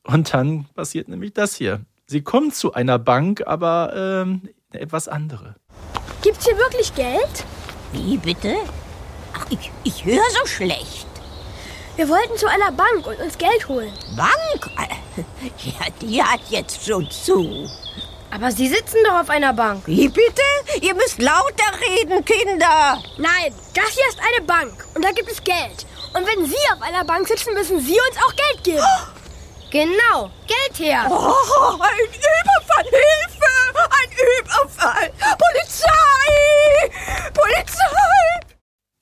und 0.04 0.32
dann 0.32 0.66
passiert 0.74 1.08
nämlich 1.08 1.32
das 1.32 1.56
hier. 1.56 1.80
Sie 2.06 2.22
kommen 2.22 2.52
zu 2.52 2.74
einer 2.74 2.98
Bank, 2.98 3.42
aber 3.46 3.92
ähm, 3.96 4.48
etwas 4.72 5.08
andere. 5.08 5.56
Gibt's 6.22 6.44
hier 6.44 6.56
wirklich 6.56 6.94
Geld? 6.94 7.46
Wie 7.92 8.16
bitte? 8.16 8.56
Ach, 9.34 9.46
ich, 9.50 9.70
ich 9.84 10.04
höre 10.04 10.30
so 10.30 10.46
schlecht. 10.46 11.06
Wir 11.96 12.08
wollten 12.08 12.36
zu 12.38 12.46
einer 12.48 12.72
Bank 12.72 13.06
und 13.06 13.18
uns 13.20 13.36
Geld 13.36 13.68
holen. 13.68 13.92
Bank? 14.16 14.70
Ja, 15.62 15.86
die 16.00 16.22
hat 16.22 16.40
jetzt 16.48 16.86
schon 16.86 17.10
zu. 17.10 17.68
Aber 18.30 18.50
Sie 18.50 18.68
sitzen 18.68 18.96
doch 19.04 19.20
auf 19.20 19.28
einer 19.28 19.52
Bank. 19.52 19.82
Wie 19.86 20.08
bitte? 20.08 20.42
Ihr 20.80 20.94
müsst 20.94 21.20
lauter 21.20 21.70
reden, 21.90 22.24
Kinder. 22.24 23.02
Nein, 23.18 23.52
das 23.74 23.90
hier 23.90 24.08
ist 24.08 24.18
eine 24.20 24.46
Bank 24.46 24.86
und 24.94 25.04
da 25.04 25.10
gibt 25.10 25.30
es 25.30 25.42
Geld. 25.42 25.84
Und 26.14 26.26
wenn 26.26 26.46
Sie 26.46 26.56
auf 26.74 26.80
einer 26.80 27.04
Bank 27.04 27.28
sitzen, 27.28 27.52
müssen 27.52 27.80
Sie 27.80 27.98
uns 28.08 28.16
auch 28.24 28.34
Geld 28.34 28.64
geben. 28.64 28.86
Genau, 29.70 30.30
Geld 30.48 30.80
her. 30.80 31.06
Oh, 31.08 31.78
ein 31.80 32.06
Überfall! 32.08 32.84
Hilfe! 32.84 33.46
Ein 33.76 34.10
Überfall! 34.42 35.10
Polizei! 35.38 36.90
Polizei! 37.32 38.00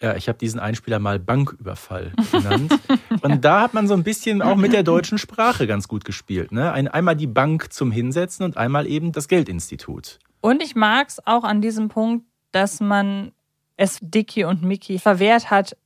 Ja, 0.02 0.14
ich 0.14 0.28
habe 0.28 0.38
diesen 0.38 0.60
Einspieler 0.60 0.98
mal 0.98 1.18
Banküberfall 1.18 2.12
genannt. 2.30 2.78
Und 3.22 3.44
da 3.44 3.62
hat 3.62 3.72
man 3.72 3.88
so 3.88 3.94
ein 3.94 4.04
bisschen 4.04 4.42
auch 4.42 4.56
mit 4.56 4.74
der 4.74 4.82
deutschen 4.82 5.16
Sprache 5.16 5.66
ganz 5.66 5.88
gut 5.88 6.04
gespielt. 6.04 6.52
Ne? 6.52 6.70
Ein, 6.70 6.86
einmal 6.86 7.16
die 7.16 7.26
Bank 7.26 7.72
zum 7.72 7.90
Hinsetzen 7.90 8.44
und 8.44 8.58
einmal 8.58 8.86
eben 8.86 9.12
das 9.12 9.26
Geldinstitut. 9.26 10.18
Und 10.40 10.62
ich 10.62 10.76
mag 10.76 11.08
es 11.08 11.26
auch 11.26 11.44
an 11.44 11.62
diesem 11.62 11.88
Punkt, 11.88 12.26
dass 12.52 12.80
man 12.80 13.32
es 13.76 13.98
Dicky 14.02 14.44
und 14.44 14.62
Mickey 14.62 14.98
verwehrt 14.98 15.50
hat, 15.50 15.76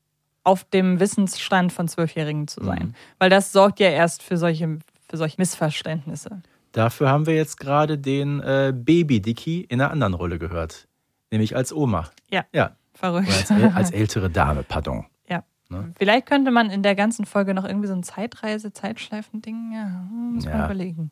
auf 0.44 0.64
dem 0.64 0.98
Wissensstand 1.00 1.72
von 1.72 1.88
Zwölfjährigen 1.88 2.48
zu 2.48 2.62
sein. 2.64 2.88
Mhm. 2.88 2.94
Weil 3.18 3.30
das 3.30 3.52
sorgt 3.52 3.80
ja 3.80 3.88
erst 3.90 4.22
für 4.22 4.36
solche, 4.36 4.78
für 5.08 5.16
solche 5.16 5.36
Missverständnisse. 5.38 6.42
Dafür 6.72 7.10
haben 7.10 7.26
wir 7.26 7.34
jetzt 7.34 7.58
gerade 7.58 7.98
den 7.98 8.40
äh, 8.40 8.72
Baby-Dicky 8.74 9.60
in 9.62 9.80
einer 9.80 9.90
anderen 9.90 10.14
Rolle 10.14 10.38
gehört. 10.38 10.88
Nämlich 11.30 11.54
als 11.54 11.72
Oma. 11.72 12.10
Ja, 12.30 12.44
Ja. 12.52 12.72
verrückt. 12.94 13.28
Als, 13.28 13.50
als 13.50 13.90
ältere 13.92 14.30
Dame, 14.30 14.62
pardon. 14.62 15.04
Ja. 15.28 15.44
Ne? 15.68 15.92
Vielleicht 15.96 16.26
könnte 16.26 16.50
man 16.50 16.70
in 16.70 16.82
der 16.82 16.94
ganzen 16.94 17.24
Folge 17.26 17.54
noch 17.54 17.64
irgendwie 17.64 17.88
so 17.88 17.94
ein 17.94 18.02
Zeitreise, 18.02 18.72
Zeitschleifen-Ding, 18.72 19.72
ja, 19.74 19.86
muss 20.10 20.44
man 20.44 20.58
Ja. 20.58 20.64
überlegen. 20.64 21.10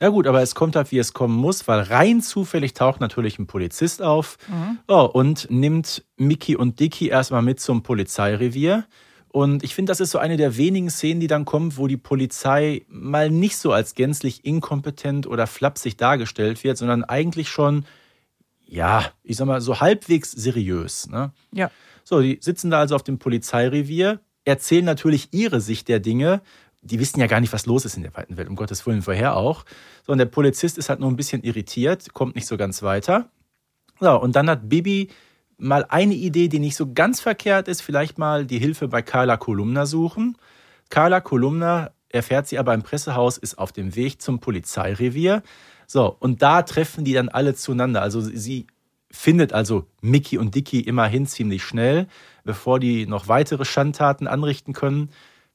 Ja 0.00 0.08
gut, 0.08 0.26
aber 0.26 0.40
es 0.40 0.54
kommt 0.54 0.76
halt, 0.76 0.90
wie 0.92 0.98
es 0.98 1.12
kommen 1.12 1.36
muss, 1.36 1.68
weil 1.68 1.80
rein 1.80 2.22
zufällig 2.22 2.72
taucht 2.72 3.00
natürlich 3.00 3.38
ein 3.38 3.46
Polizist 3.46 4.00
auf 4.00 4.38
Mhm. 4.48 4.78
oh, 4.88 5.08
und 5.12 5.50
nimmt 5.50 6.04
Mickey 6.16 6.56
und 6.56 6.80
Dicky 6.80 7.08
erstmal 7.08 7.42
mit 7.42 7.60
zum 7.60 7.82
Polizeirevier. 7.82 8.86
Und 9.28 9.62
ich 9.62 9.74
finde, 9.74 9.90
das 9.90 10.00
ist 10.00 10.10
so 10.10 10.18
eine 10.18 10.36
der 10.36 10.56
wenigen 10.56 10.90
Szenen, 10.90 11.20
die 11.20 11.28
dann 11.28 11.44
kommt, 11.44 11.76
wo 11.76 11.86
die 11.86 11.96
Polizei 11.96 12.84
mal 12.88 13.30
nicht 13.30 13.58
so 13.58 13.72
als 13.72 13.94
gänzlich 13.94 14.44
inkompetent 14.44 15.26
oder 15.26 15.46
flapsig 15.46 15.96
dargestellt 15.96 16.64
wird, 16.64 16.78
sondern 16.78 17.04
eigentlich 17.04 17.48
schon, 17.48 17.84
ja, 18.66 19.04
ich 19.22 19.36
sag 19.36 19.46
mal, 19.46 19.60
so 19.60 19.80
halbwegs 19.80 20.32
seriös. 20.32 21.08
Ne? 21.08 21.30
Ja. 21.52 21.70
So, 22.02 22.20
die 22.20 22.38
sitzen 22.40 22.70
da 22.70 22.80
also 22.80 22.96
auf 22.96 23.04
dem 23.04 23.18
Polizeirevier, 23.18 24.18
erzählen 24.44 24.84
natürlich 24.84 25.28
ihre 25.32 25.60
Sicht 25.60 25.88
der 25.88 26.00
Dinge. 26.00 26.40
Die 26.82 26.98
wissen 26.98 27.20
ja 27.20 27.26
gar 27.26 27.40
nicht, 27.40 27.52
was 27.52 27.66
los 27.66 27.84
ist 27.84 27.96
in 27.96 28.02
der 28.02 28.14
weiten 28.14 28.36
Welt, 28.36 28.48
um 28.48 28.56
Gottes 28.56 28.86
Willen 28.86 29.02
vorher 29.02 29.36
auch. 29.36 29.64
So, 30.06 30.12
und 30.12 30.18
der 30.18 30.26
Polizist 30.26 30.78
ist 30.78 30.88
halt 30.88 31.00
nur 31.00 31.10
ein 31.10 31.16
bisschen 31.16 31.42
irritiert, 31.42 32.12
kommt 32.14 32.34
nicht 32.34 32.46
so 32.46 32.56
ganz 32.56 32.82
weiter. 32.82 33.28
So, 34.00 34.18
und 34.20 34.34
dann 34.34 34.48
hat 34.48 34.68
Bibi 34.68 35.08
mal 35.58 35.84
eine 35.88 36.14
Idee, 36.14 36.48
die 36.48 36.58
nicht 36.58 36.76
so 36.76 36.92
ganz 36.92 37.20
verkehrt 37.20 37.68
ist, 37.68 37.82
vielleicht 37.82 38.18
mal 38.18 38.46
die 38.46 38.58
Hilfe 38.58 38.88
bei 38.88 39.02
Carla 39.02 39.36
Kolumna 39.36 39.84
suchen. 39.84 40.38
Carla 40.88 41.20
Kolumna, 41.20 41.90
erfährt 42.10 42.48
sie 42.48 42.58
aber 42.58 42.74
im 42.74 42.82
Pressehaus, 42.82 43.38
ist 43.38 43.58
auf 43.58 43.72
dem 43.72 43.94
Weg 43.94 44.20
zum 44.20 44.40
Polizeirevier. 44.40 45.42
So, 45.86 46.16
und 46.18 46.42
da 46.42 46.62
treffen 46.62 47.04
die 47.04 47.12
dann 47.12 47.28
alle 47.28 47.54
zueinander. 47.54 48.02
Also 48.02 48.20
sie 48.20 48.66
findet 49.10 49.52
also 49.52 49.86
Mickey 50.02 50.38
und 50.38 50.54
Dicky 50.54 50.80
immerhin 50.80 51.26
ziemlich 51.26 51.62
schnell, 51.62 52.06
bevor 52.44 52.78
die 52.78 53.06
noch 53.06 53.28
weitere 53.28 53.64
Schandtaten 53.64 54.26
anrichten 54.26 54.72
können. 54.72 55.10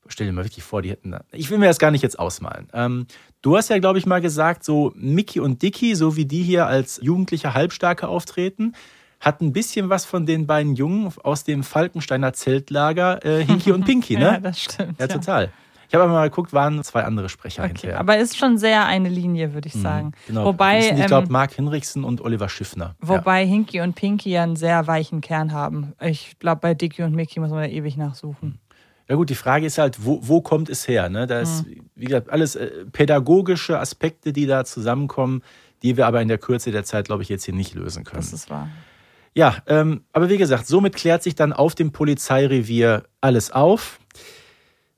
Stell 0.08 0.28
dir 0.28 0.34
mal 0.34 0.43
wirklich 0.43 0.64
vor, 0.64 0.82
die 0.82 0.89
hätten 0.91 1.12
da. 1.12 1.24
Ich 1.32 1.49
will 1.49 1.58
mir 1.58 1.66
das 1.68 1.80
gar 1.80 1.91
nicht 1.91 2.01
jetzt 2.01 2.20
ausmalen. 2.20 2.68
Ähm, 2.74 3.08
du 3.41 3.58
hast 3.58 3.70
ja, 3.70 3.80
glaube 3.80 3.97
ich, 3.99 4.06
mal 4.06 4.22
gesagt, 4.22 4.64
so 4.64 4.93
Mickey 4.95 5.39
und 5.39 5.62
Dicky, 5.62 5.95
so 5.95 6.16
wie 6.16 6.26
die 6.26 6.43
hier 6.43 6.68
als 6.68 6.99
jugendliche 7.01 7.53
Halbstarke 7.53 8.08
auftreten, 8.08 8.74
hat 9.20 9.41
ein 9.41 9.53
bisschen 9.53 9.89
was 9.89 10.06
von 10.06 10.26
den 10.26 10.45
beiden 10.45 10.76
Jungen 10.76 11.12
aus 11.24 11.43
dem 11.43 11.64
Falkensteiner 11.64 12.34
Zeltlager, 12.34 13.26
äh, 13.26 13.43
Hinky 13.43 13.72
und 13.72 13.86
Pinky, 13.86 14.16
ne? 14.18 14.26
Ja, 14.26 14.39
das 14.39 14.62
stimmt. 14.62 14.99
Ja, 14.99 15.08
total. 15.08 15.51
Ich 15.88 15.93
habe 15.93 16.03
aber 16.03 16.14
mal 16.14 16.30
geguckt, 16.30 16.51
waren 16.51 16.84
zwei 16.84 17.03
andere 17.03 17.30
Sprecher 17.30 17.64
Okay, 17.64 17.70
hinterher. 17.70 17.99
aber 17.99 18.18
ist 18.18 18.38
schon 18.38 18.58
sehr 18.58 18.86
eine 18.86 19.10
Linie, 19.10 19.53
würde 19.53 19.68
ich 19.68 19.74
sagen. 19.74 20.14
Genau. 20.28 20.45
Wobei, 20.45 20.82
sind, 20.82 20.95
ich 20.95 21.01
ähm, 21.01 21.08
glaube, 21.08 21.32
Mark 21.32 21.53
Hinrichsen 21.53 22.03
und 22.03 22.22
Oliver 22.22 22.49
Schiffner. 22.49 22.95
Ja. 23.01 23.08
wobei 23.08 23.45
Hinky 23.45 23.82
und 23.82 23.95
Pinky 23.95 24.32
ja 24.32 24.43
einen 24.43 24.56
sehr 24.56 24.88
weichen 24.88 25.22
Kern 25.22 25.51
haben. 25.51 25.93
Ich 26.01 26.38
glaube, 26.39 26.62
bei 26.62 26.74
Dicky 26.74 27.03
und 27.03 27.16
Mickey 27.16 27.39
muss 27.39 27.51
man 27.51 27.60
da 27.62 27.68
ewig 27.68 27.97
nachsuchen. 27.97 28.60
Ja 29.08 29.16
gut, 29.16 29.30
die 29.30 29.36
Frage 29.36 29.66
ist 29.68 29.78
halt, 29.78 30.03
wo, 30.06 30.20
wo 30.24 30.41
kommt 30.41 30.70
es 30.70 30.88
her? 30.88 31.10
Ne? 31.10 31.28
Da 31.28 31.39
ist, 31.39 31.66
Mhm. 31.68 31.82
wie 31.95 32.06
gesagt, 32.06 32.30
alles 32.30 32.56
äh, 32.56 32.86
pädagogische 32.91 33.80
Aspekte, 33.80 34.34
die 34.34 34.47
da 34.47 34.66
zusammenkommen, 34.66 35.43
die 35.84 35.95
wir 35.97 36.08
aber 36.08 36.22
in 36.22 36.28
der 36.28 36.38
Kürze 36.39 36.72
der 36.72 36.84
Zeit, 36.84 37.06
glaube 37.06 37.22
ich, 37.22 37.30
jetzt 37.30 37.45
hier 37.45 37.53
nicht 37.53 37.76
lösen 37.76 38.03
können. 38.03 38.22
Das 38.22 38.34
ist 38.34 38.49
wahr. 38.49 38.68
Ja, 39.36 39.58
ähm, 39.68 40.06
aber 40.14 40.30
wie 40.30 40.38
gesagt, 40.38 40.66
somit 40.66 40.95
klärt 40.95 41.22
sich 41.22 41.36
dann 41.36 41.53
auf 41.53 41.76
dem 41.76 41.91
Polizeirevier 41.91 43.03
alles 43.22 43.51
auf. 43.51 43.99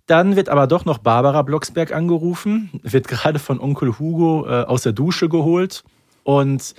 Dann 0.05 0.37
wird 0.37 0.47
aber 0.47 0.67
doch 0.67 0.85
noch 0.85 0.99
Barbara 0.99 1.41
Blocksberg 1.41 1.91
angerufen, 1.93 2.69
wird 2.83 3.07
gerade 3.09 3.39
von 3.39 3.59
Onkel 3.59 3.99
Hugo 3.99 4.45
äh, 4.47 4.63
aus 4.63 4.83
der 4.83 4.93
Dusche 4.93 5.27
geholt 5.27 5.83
und 6.23 6.75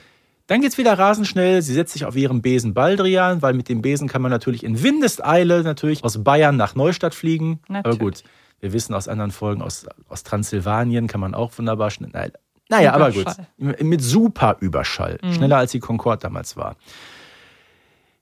dann 0.49 0.63
geht's 0.63 0.79
wieder 0.79 0.99
rasend 0.99 1.29
schnell. 1.29 1.63
Sie 1.63 1.75
setzt 1.75 1.93
sich 1.93 2.07
auf 2.07 2.17
ihren 2.17 2.43
Besen 2.43 2.75
Baldrian, 2.75 3.43
weil 3.43 3.53
mit 3.53 3.69
dem 3.69 3.83
Besen 3.83 4.09
kann 4.09 4.23
man 4.23 4.31
natürlich 4.31 4.65
in 4.65 4.83
Windeseile 4.83 5.63
natürlich 5.63 6.03
aus 6.03 6.25
Bayern 6.25 6.57
nach 6.57 6.75
Neustadt 6.75 7.15
fliegen. 7.15 7.61
Aber 7.69 7.75
Natürlich. 7.75 7.99
gut, 7.99 8.23
wir 8.61 8.73
wissen 8.73 8.95
aus 8.95 9.09
anderen 9.09 9.31
Folgen, 9.31 9.61
aus, 9.61 9.87
aus 10.09 10.25
Transsilvanien 10.25 11.07
kann 11.07 11.21
man 11.21 11.35
auch 11.35 11.53
wunderbar 11.57 11.91
schnell. 11.91 12.11
Nein, 12.13 12.33
naja, 12.71 12.95
aber 12.95 13.13
gut. 13.13 13.27
Mit 13.57 14.03
super 14.03 14.57
Überschall. 14.61 15.19
Mhm. 15.23 15.35
Schneller 15.35 15.59
als 15.59 15.73
die 15.73 15.81
Concorde 15.81 16.23
damals 16.23 16.57
war. 16.57 16.77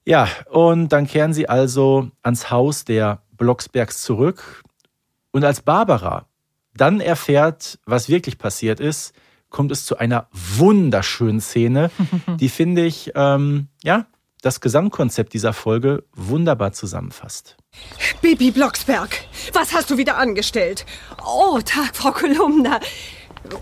Ja, 0.04 0.28
und 0.50 0.88
dann 0.88 1.06
kehren 1.06 1.32
sie 1.32 1.48
also 1.48 2.10
ans 2.22 2.50
Haus 2.50 2.84
der 2.84 3.22
Blocksbergs 3.36 4.02
zurück. 4.02 4.62
Und 5.30 5.44
als 5.44 5.60
Barbara 5.60 6.26
dann 6.74 7.00
erfährt, 7.00 7.78
was 7.86 8.08
wirklich 8.08 8.38
passiert 8.38 8.80
ist, 8.80 9.14
kommt 9.56 9.72
es 9.72 9.86
zu 9.86 9.96
einer 9.96 10.28
wunderschönen 10.32 11.40
Szene, 11.40 11.90
die 12.40 12.50
finde 12.50 12.84
ich, 12.84 13.12
ähm, 13.14 13.68
ja, 13.82 14.04
das 14.42 14.60
Gesamtkonzept 14.60 15.32
dieser 15.32 15.54
Folge 15.54 16.04
wunderbar 16.14 16.72
zusammenfasst. 16.72 17.56
Bibi 18.20 18.50
Blocksberg, 18.50 19.24
was 19.54 19.72
hast 19.72 19.90
du 19.90 19.96
wieder 19.96 20.18
angestellt? 20.18 20.84
Oh, 21.24 21.58
Tag, 21.64 21.96
Frau 21.96 22.12
Kolumna. 22.12 22.80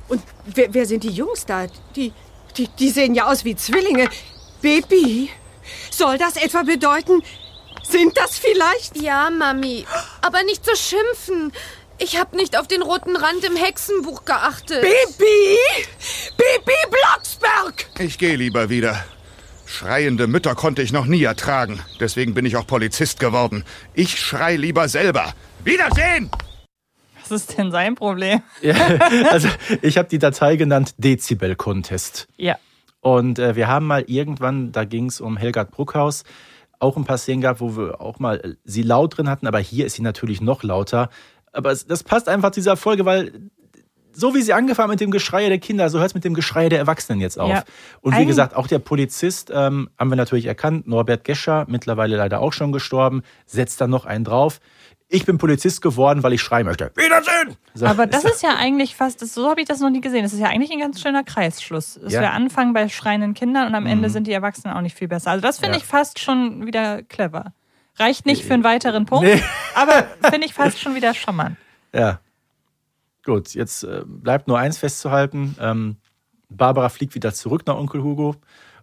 Und 0.09 0.21
wer, 0.53 0.75
wer 0.75 0.85
sind 0.87 1.05
die 1.05 1.11
Jungs 1.11 1.47
da? 1.47 1.69
Die, 1.95 2.13
die, 2.57 2.67
die 2.77 2.91
sehen 2.91 3.15
ja 3.15 3.31
aus 3.31 3.45
wie 3.45 3.55
Zwillinge. 3.55 4.09
Bibi, 4.63 5.31
soll 5.93 6.19
das 6.19 6.37
etwa 6.37 6.65
bedeuten, 6.65 7.23
sind 7.85 8.17
das 8.17 8.37
vielleicht? 8.37 9.01
Ja, 9.01 9.31
Mami. 9.31 9.87
Aber 10.23 10.43
nicht 10.43 10.65
so 10.65 10.75
schimpfen. 10.75 11.53
Ich 11.99 12.19
habe 12.19 12.37
nicht 12.37 12.59
auf 12.59 12.67
den 12.67 12.83
roten 12.83 13.17
Rand 13.17 13.45
im 13.45 13.57
Hexenbuch 13.57 14.25
geachtet. 14.25 14.83
Bibi! 14.83 15.59
Bibi 16.37 16.73
Blocksberg! 16.91 17.87
Ich 18.01 18.19
gehe 18.19 18.37
lieber 18.37 18.69
wieder. 18.69 19.05
Schreiende 19.65 20.27
Mütter 20.27 20.55
konnte 20.55 20.83
ich 20.83 20.93
noch 20.93 21.07
nie 21.07 21.23
ertragen. 21.23 21.81
Deswegen 22.01 22.35
bin 22.35 22.47
ich 22.47 22.57
auch 22.57 22.67
Polizist 22.67 23.21
geworden. 23.21 23.65
Ich 23.95 24.19
schrei 24.19 24.57
lieber 24.57 24.89
selber. 24.89 25.35
Wiedersehen! 25.63 26.31
Was 27.21 27.31
ist 27.31 27.57
denn 27.57 27.71
sein 27.71 27.95
Problem? 27.95 28.43
Ja, 28.61 28.75
also 29.31 29.49
ich 29.81 29.97
habe 29.97 30.09
die 30.09 30.19
Datei 30.19 30.57
genannt 30.57 30.95
Dezibel 30.99 31.55
Contest. 31.57 32.27
Ja. 32.37 32.57
Und 33.01 33.39
äh, 33.39 33.57
wir 33.57 33.69
haben 33.69 33.87
mal 33.87 34.05
irgendwann, 34.07 34.73
da 34.73 34.85
ging 34.85 35.07
es 35.07 35.21
um 35.21 35.37
Helgard 35.37 35.71
Bruckhaus, 35.71 36.25
auch 36.79 36.97
ein 36.97 37.05
paar 37.05 37.19
Szenen 37.19 37.41
gehabt, 37.41 37.61
wo 37.61 37.77
wir 37.77 38.01
auch 38.01 38.19
mal 38.19 38.41
äh, 38.41 38.55
sie 38.65 38.83
laut 38.83 39.17
drin 39.17 39.29
hatten, 39.29 39.47
aber 39.47 39.59
hier 39.59 39.87
ist 39.87 39.95
sie 39.95 40.03
natürlich 40.03 40.41
noch 40.41 40.63
lauter. 40.63 41.09
Aber 41.55 41.71
es, 41.73 41.87
das 41.87 42.03
passt 42.03 42.29
einfach 42.29 42.51
zu 42.51 42.61
dieser 42.61 42.77
Folge, 42.77 43.05
weil 43.05 43.33
so 44.17 44.33
wie 44.35 44.43
sie 44.43 44.53
angefangen 44.53 44.91
mit 44.91 45.01
dem 45.01 45.11
Geschrei 45.11 45.49
der 45.49 45.59
Kinder, 45.59 45.91
so 45.91 45.99
hört 45.99 46.09
es 46.11 46.15
mit 46.15 46.23
dem 46.25 46.35
Geschrei 46.35 46.69
der 46.69 46.79
Erwachsenen 46.79 47.21
jetzt 47.21 47.39
auf. 47.39 47.49
Ja. 47.51 47.65
Und 48.01 48.17
wie 48.17 48.27
gesagt, 48.27 48.55
auch 48.55 48.69
der 48.69 48.79
Polizist 48.79 49.51
ähm, 49.53 49.89
haben 49.99 50.09
wir 50.11 50.15
natürlich 50.17 50.47
erkannt, 50.47 50.87
Norbert 50.87 51.25
Gescher, 51.25 51.65
mittlerweile 51.69 52.17
leider 52.17 52.41
auch 52.41 52.53
schon 52.53 52.71
gestorben, 52.71 53.23
setzt 53.47 53.81
dann 53.81 53.91
noch 53.91 54.05
einen 54.07 54.25
drauf. 54.25 54.61
Ich 55.09 55.27
bin 55.27 55.37
Polizist 55.37 55.83
geworden, 55.83 56.23
weil 56.23 56.33
ich 56.33 56.43
schreien 56.43 56.65
möchte. 56.67 56.93
Wiedersehen! 56.95 57.57
So, 57.75 57.87
Aber 57.87 58.07
das 58.07 58.25
ist 58.25 58.43
ja 58.43 58.55
eigentlich 58.57 58.95
fast, 58.97 59.19
so 59.21 59.49
habe 59.51 59.61
ich 59.61 59.67
das 59.67 59.81
noch 59.81 59.91
nie 59.91 60.01
gesehen. 60.01 60.23
Das 60.23 60.33
ist 60.33 60.39
ja 60.41 60.47
eigentlich 60.47 60.71
ein 60.73 60.79
ganz 60.81 61.01
schöner 61.01 61.25
Kreisschluss. 61.25 61.99
Dass 62.01 62.13
Ja. 62.13 62.21
wir 62.21 62.33
anfangen 62.33 62.73
bei 62.73 62.89
schreienden 62.89 63.35
Kindern 63.35 63.67
und 63.67 63.75
am 63.75 63.87
Ende 63.87 64.09
Mhm. 64.09 64.13
sind 64.13 64.27
die 64.29 64.33
Erwachsenen 64.33 64.75
auch 64.77 64.81
nicht 64.81 64.97
viel 64.97 65.09
besser. 65.09 65.33
Also 65.33 65.43
das 65.43 65.59
finde 65.59 65.73
Ja. 65.73 65.79
ich 65.79 65.85
fast 65.85 66.21
schon 66.21 66.67
wieder 66.67 67.03
clever. 67.03 67.53
Reicht 67.99 68.27
nicht 68.27 68.45
für 68.45 68.55
einen 68.55 68.65
weiteren 68.65 69.07
Punkt, 69.07 69.25
Nee. 69.27 69.43
aber 69.75 70.07
finde 70.31 70.47
ich 70.47 70.55
fast 70.55 70.81
schon 70.81 70.95
wieder 70.95 71.15
charmant. 71.15 71.57
Ja. 71.93 72.21
Gut, 73.25 73.55
jetzt 73.55 73.85
äh, 73.85 74.03
bleibt 74.05 74.49
nur 74.49 74.59
eins 74.59 74.79
festzuhalten. 74.79 75.57
Ähm, 75.61 75.97
Barbara 76.49 76.89
fliegt 76.89 77.15
wieder 77.15 77.33
zurück 77.33 77.63
nach 77.67 77.77
Onkel 77.77 78.03
Hugo 78.03 78.37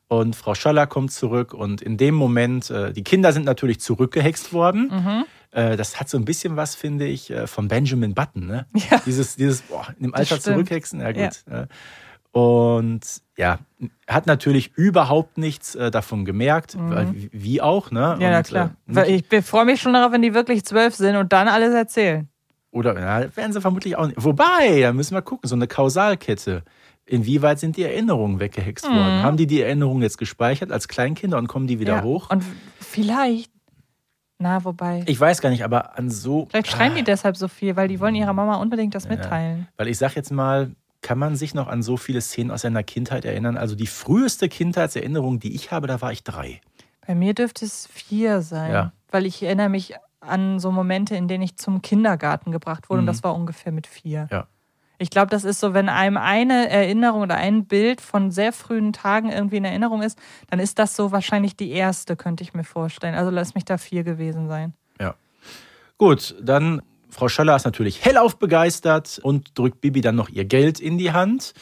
und 0.07 0.35
Frau 0.35 0.55
Schaller 0.55 0.87
kommt 0.87 1.11
zurück 1.11 1.53
und 1.53 1.81
in 1.81 1.97
dem 1.97 2.15
Moment, 2.15 2.69
äh, 2.69 2.91
die 2.91 3.03
Kinder 3.03 3.33
sind 3.33 3.45
natürlich 3.45 3.79
zurückgehext 3.81 4.51
worden. 4.53 4.89
Mhm. 4.91 5.25
Äh, 5.51 5.77
das 5.77 5.99
hat 5.99 6.09
so 6.09 6.17
ein 6.17 6.25
bisschen 6.25 6.55
was, 6.55 6.75
finde 6.75 7.05
ich, 7.05 7.31
von 7.45 7.67
Benjamin 7.67 8.13
Button. 8.15 8.47
Ne? 8.47 8.65
Ja. 8.89 9.01
Dieses, 9.05 9.35
dieses 9.35 9.61
boah, 9.61 9.87
in 9.97 10.03
dem 10.03 10.15
Alter 10.15 10.39
zurückhexen, 10.39 11.01
ja 11.01 11.11
gut. 11.11 11.43
Äh, 11.49 11.67
Und 12.31 13.01
ja, 13.37 13.59
hat 14.07 14.25
natürlich 14.25 14.71
überhaupt 14.75 15.37
nichts 15.37 15.75
äh, 15.75 15.91
davon 15.91 16.23
gemerkt, 16.25 16.75
Mhm. 16.75 17.29
wie- 17.33 17.61
auch. 17.61 17.91
Ne? 17.91 18.17
Ja, 18.19 18.29
na 18.31 18.37
Und, 18.37 18.47
klar. 18.47 18.71
äh, 18.95 19.15
ich 19.29 19.45
freue 19.45 19.65
mich 19.65 19.81
schon 19.81 19.93
darauf, 19.93 20.11
wenn 20.13 20.21
die 20.21 20.33
wirklich 20.33 20.63
zwölf 20.63 20.95
sind 20.95 21.15
und 21.17 21.33
dann 21.33 21.47
alles 21.49 21.73
erzählen. 21.73 22.29
Oder 22.71 22.97
ja, 22.97 23.35
werden 23.35 23.51
sie 23.51 23.59
vermutlich 23.59 23.97
auch 23.97 24.07
nicht. 24.07 24.23
Wobei, 24.23 24.79
da 24.81 24.93
müssen 24.93 25.13
wir 25.13 25.21
gucken, 25.21 25.47
so 25.49 25.55
eine 25.55 25.67
Kausalkette. 25.67 26.63
Inwieweit 27.05 27.59
sind 27.59 27.75
die 27.75 27.83
Erinnerungen 27.83 28.39
weggehext 28.39 28.87
Mhm. 28.87 28.93
worden? 28.95 29.23
Haben 29.23 29.35
die 29.37 29.47
die 29.47 29.61
Erinnerungen 29.61 30.01
jetzt 30.03 30.17
gespeichert 30.17 30.71
als 30.71 30.87
Kleinkinder 30.87 31.37
und 31.37 31.47
kommen 31.47 31.67
die 31.67 31.79
wieder 31.81 31.95
Ja. 31.97 32.03
hoch? 32.03 32.29
Und 32.29 32.45
vielleicht, 32.79 33.51
na, 34.37 34.63
wobei. 34.63 35.03
Ich 35.07 35.19
weiß 35.19 35.41
gar 35.41 35.49
nicht, 35.49 35.65
aber 35.65 35.97
an 35.97 36.09
so. 36.09 36.47
Vielleicht 36.49 36.67
schreien 36.67 36.95
die 36.95 37.03
deshalb 37.03 37.35
so 37.35 37.49
viel, 37.49 37.75
weil 37.75 37.89
die 37.89 37.99
wollen 37.99 38.15
ihrer 38.15 38.31
Mama 38.31 38.55
unbedingt 38.55 38.95
das 38.95 39.09
mitteilen. 39.09 39.67
Weil 39.75 39.89
ich 39.89 39.97
sag 39.97 40.15
jetzt 40.15 40.31
mal, 40.31 40.71
kann 41.01 41.17
man 41.17 41.35
sich 41.35 41.53
noch 41.53 41.67
an 41.67 41.81
so 41.81 41.97
viele 41.97 42.21
Szenen 42.21 42.51
aus 42.51 42.61
seiner 42.61 42.83
Kindheit 42.83 43.25
erinnern? 43.25 43.57
Also 43.57 43.75
die 43.75 43.87
früheste 43.87 44.49
Kindheitserinnerung, 44.49 45.39
die 45.39 45.55
ich 45.55 45.71
habe, 45.71 45.87
da 45.87 46.01
war 46.01 46.11
ich 46.11 46.23
drei. 46.23 46.61
Bei 47.07 47.15
mir 47.15 47.33
dürfte 47.33 47.65
es 47.65 47.87
vier 47.87 48.41
sein, 48.41 48.71
Ja. 48.71 48.91
weil 49.09 49.25
ich 49.25 49.41
erinnere 49.43 49.69
mich 49.69 49.93
an 50.19 50.59
so 50.59 50.71
Momente, 50.71 51.15
in 51.15 51.27
denen 51.27 51.41
ich 51.43 51.57
zum 51.57 51.81
Kindergarten 51.81 52.51
gebracht 52.51 52.89
wurde 52.89 53.01
Mhm. 53.01 53.07
und 53.07 53.13
das 53.15 53.23
war 53.23 53.33
ungefähr 53.35 53.71
mit 53.71 53.87
vier. 53.87 54.27
Ja. 54.31 54.47
Ich 54.99 55.09
glaube, 55.09 55.31
das 55.31 55.43
ist 55.45 55.59
so, 55.59 55.73
wenn 55.73 55.89
einem 55.89 56.17
eine 56.17 56.69
Erinnerung 56.69 57.21
oder 57.23 57.35
ein 57.35 57.65
Bild 57.65 58.01
von 58.01 58.29
sehr 58.29 58.53
frühen 58.53 58.93
Tagen 58.93 59.31
irgendwie 59.31 59.57
in 59.57 59.65
Erinnerung 59.65 60.03
ist, 60.03 60.19
dann 60.51 60.59
ist 60.59 60.77
das 60.77 60.95
so 60.95 61.11
wahrscheinlich 61.11 61.55
die 61.55 61.71
erste, 61.71 62.15
könnte 62.15 62.43
ich 62.43 62.53
mir 62.53 62.63
vorstellen. 62.63 63.15
Also 63.15 63.31
lass 63.31 63.55
mich 63.55 63.65
da 63.65 63.79
vier 63.79 64.03
gewesen 64.03 64.47
sein. 64.47 64.73
Ja. 64.99 65.15
Gut, 65.97 66.35
dann 66.39 66.83
Frau 67.11 67.27
Schaller 67.27 67.55
ist 67.55 67.65
natürlich 67.65 68.03
hellauf 68.03 68.39
begeistert 68.39 69.19
und 69.21 69.57
drückt 69.57 69.81
Bibi 69.81 70.01
dann 70.01 70.15
noch 70.15 70.29
ihr 70.29 70.45
Geld 70.45 70.79
in 70.79 70.97
die 70.97 71.11
Hand. 71.11 71.53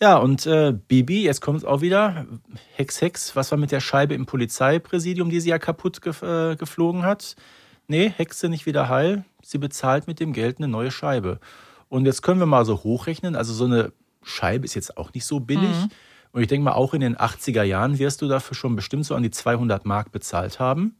Ja, 0.00 0.16
und 0.16 0.46
äh, 0.46 0.72
Bibi, 0.72 1.24
jetzt 1.24 1.40
kommt 1.40 1.58
es 1.58 1.64
auch 1.64 1.80
wieder. 1.80 2.26
Hex, 2.74 3.00
Hex, 3.00 3.36
was 3.36 3.50
war 3.50 3.58
mit 3.58 3.72
der 3.72 3.80
Scheibe 3.80 4.14
im 4.14 4.26
Polizeipräsidium, 4.26 5.28
die 5.28 5.40
sie 5.40 5.50
ja 5.50 5.58
kaputt 5.58 6.00
gef 6.02 6.22
äh, 6.22 6.56
geflogen 6.56 7.02
hat? 7.02 7.36
Nee, 7.88 8.12
Hexe 8.16 8.48
nicht 8.48 8.66
wieder 8.66 8.88
heil. 8.88 9.24
Sie 9.42 9.58
bezahlt 9.58 10.06
mit 10.06 10.20
dem 10.20 10.32
Geld 10.32 10.58
eine 10.58 10.68
neue 10.68 10.90
Scheibe. 10.90 11.40
Und 11.88 12.04
jetzt 12.04 12.22
können 12.22 12.38
wir 12.38 12.46
mal 12.46 12.64
so 12.64 12.84
hochrechnen. 12.84 13.34
Also 13.34 13.52
so 13.54 13.64
eine 13.64 13.92
Scheibe 14.22 14.66
ist 14.66 14.74
jetzt 14.74 14.96
auch 14.98 15.12
nicht 15.14 15.24
so 15.24 15.40
billig. 15.40 15.70
Mhm. 15.70 15.90
Und 16.32 16.42
ich 16.42 16.48
denke 16.48 16.64
mal, 16.64 16.72
auch 16.72 16.94
in 16.94 17.00
den 17.00 17.16
80er 17.16 17.62
Jahren 17.62 17.98
wirst 17.98 18.20
du 18.20 18.28
dafür 18.28 18.54
schon 18.54 18.76
bestimmt 18.76 19.06
so 19.06 19.14
an 19.14 19.22
die 19.22 19.30
200 19.30 19.86
Mark 19.86 20.12
bezahlt 20.12 20.60
haben. 20.60 20.96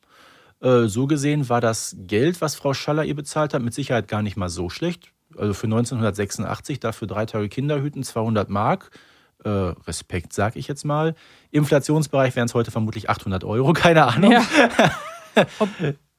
Äh, 0.60 0.86
so 0.86 1.06
gesehen 1.06 1.48
war 1.48 1.60
das 1.60 1.96
Geld, 1.98 2.40
was 2.40 2.56
Frau 2.56 2.74
Schaller 2.74 3.04
ihr 3.04 3.14
bezahlt 3.14 3.54
hat, 3.54 3.62
mit 3.62 3.74
Sicherheit 3.74 4.08
gar 4.08 4.22
nicht 4.22 4.36
mal 4.36 4.48
so 4.48 4.68
schlecht. 4.68 5.12
Also 5.36 5.54
für 5.54 5.66
1986 5.66 6.80
dafür 6.80 7.06
drei 7.06 7.26
Tage 7.26 7.48
Kinderhüten 7.48 8.02
200 8.02 8.48
Mark. 8.48 8.90
Äh, 9.44 9.48
Respekt, 9.48 10.32
sag 10.32 10.56
ich 10.56 10.66
jetzt 10.66 10.84
mal. 10.84 11.14
Inflationsbereich 11.52 12.34
wären 12.34 12.46
es 12.46 12.54
heute 12.54 12.72
vermutlich 12.72 13.08
800 13.08 13.44
Euro, 13.44 13.72
keine 13.74 14.04
Ahnung. 14.06 14.32
Ja. 14.32 14.42
Ob, 15.60 15.68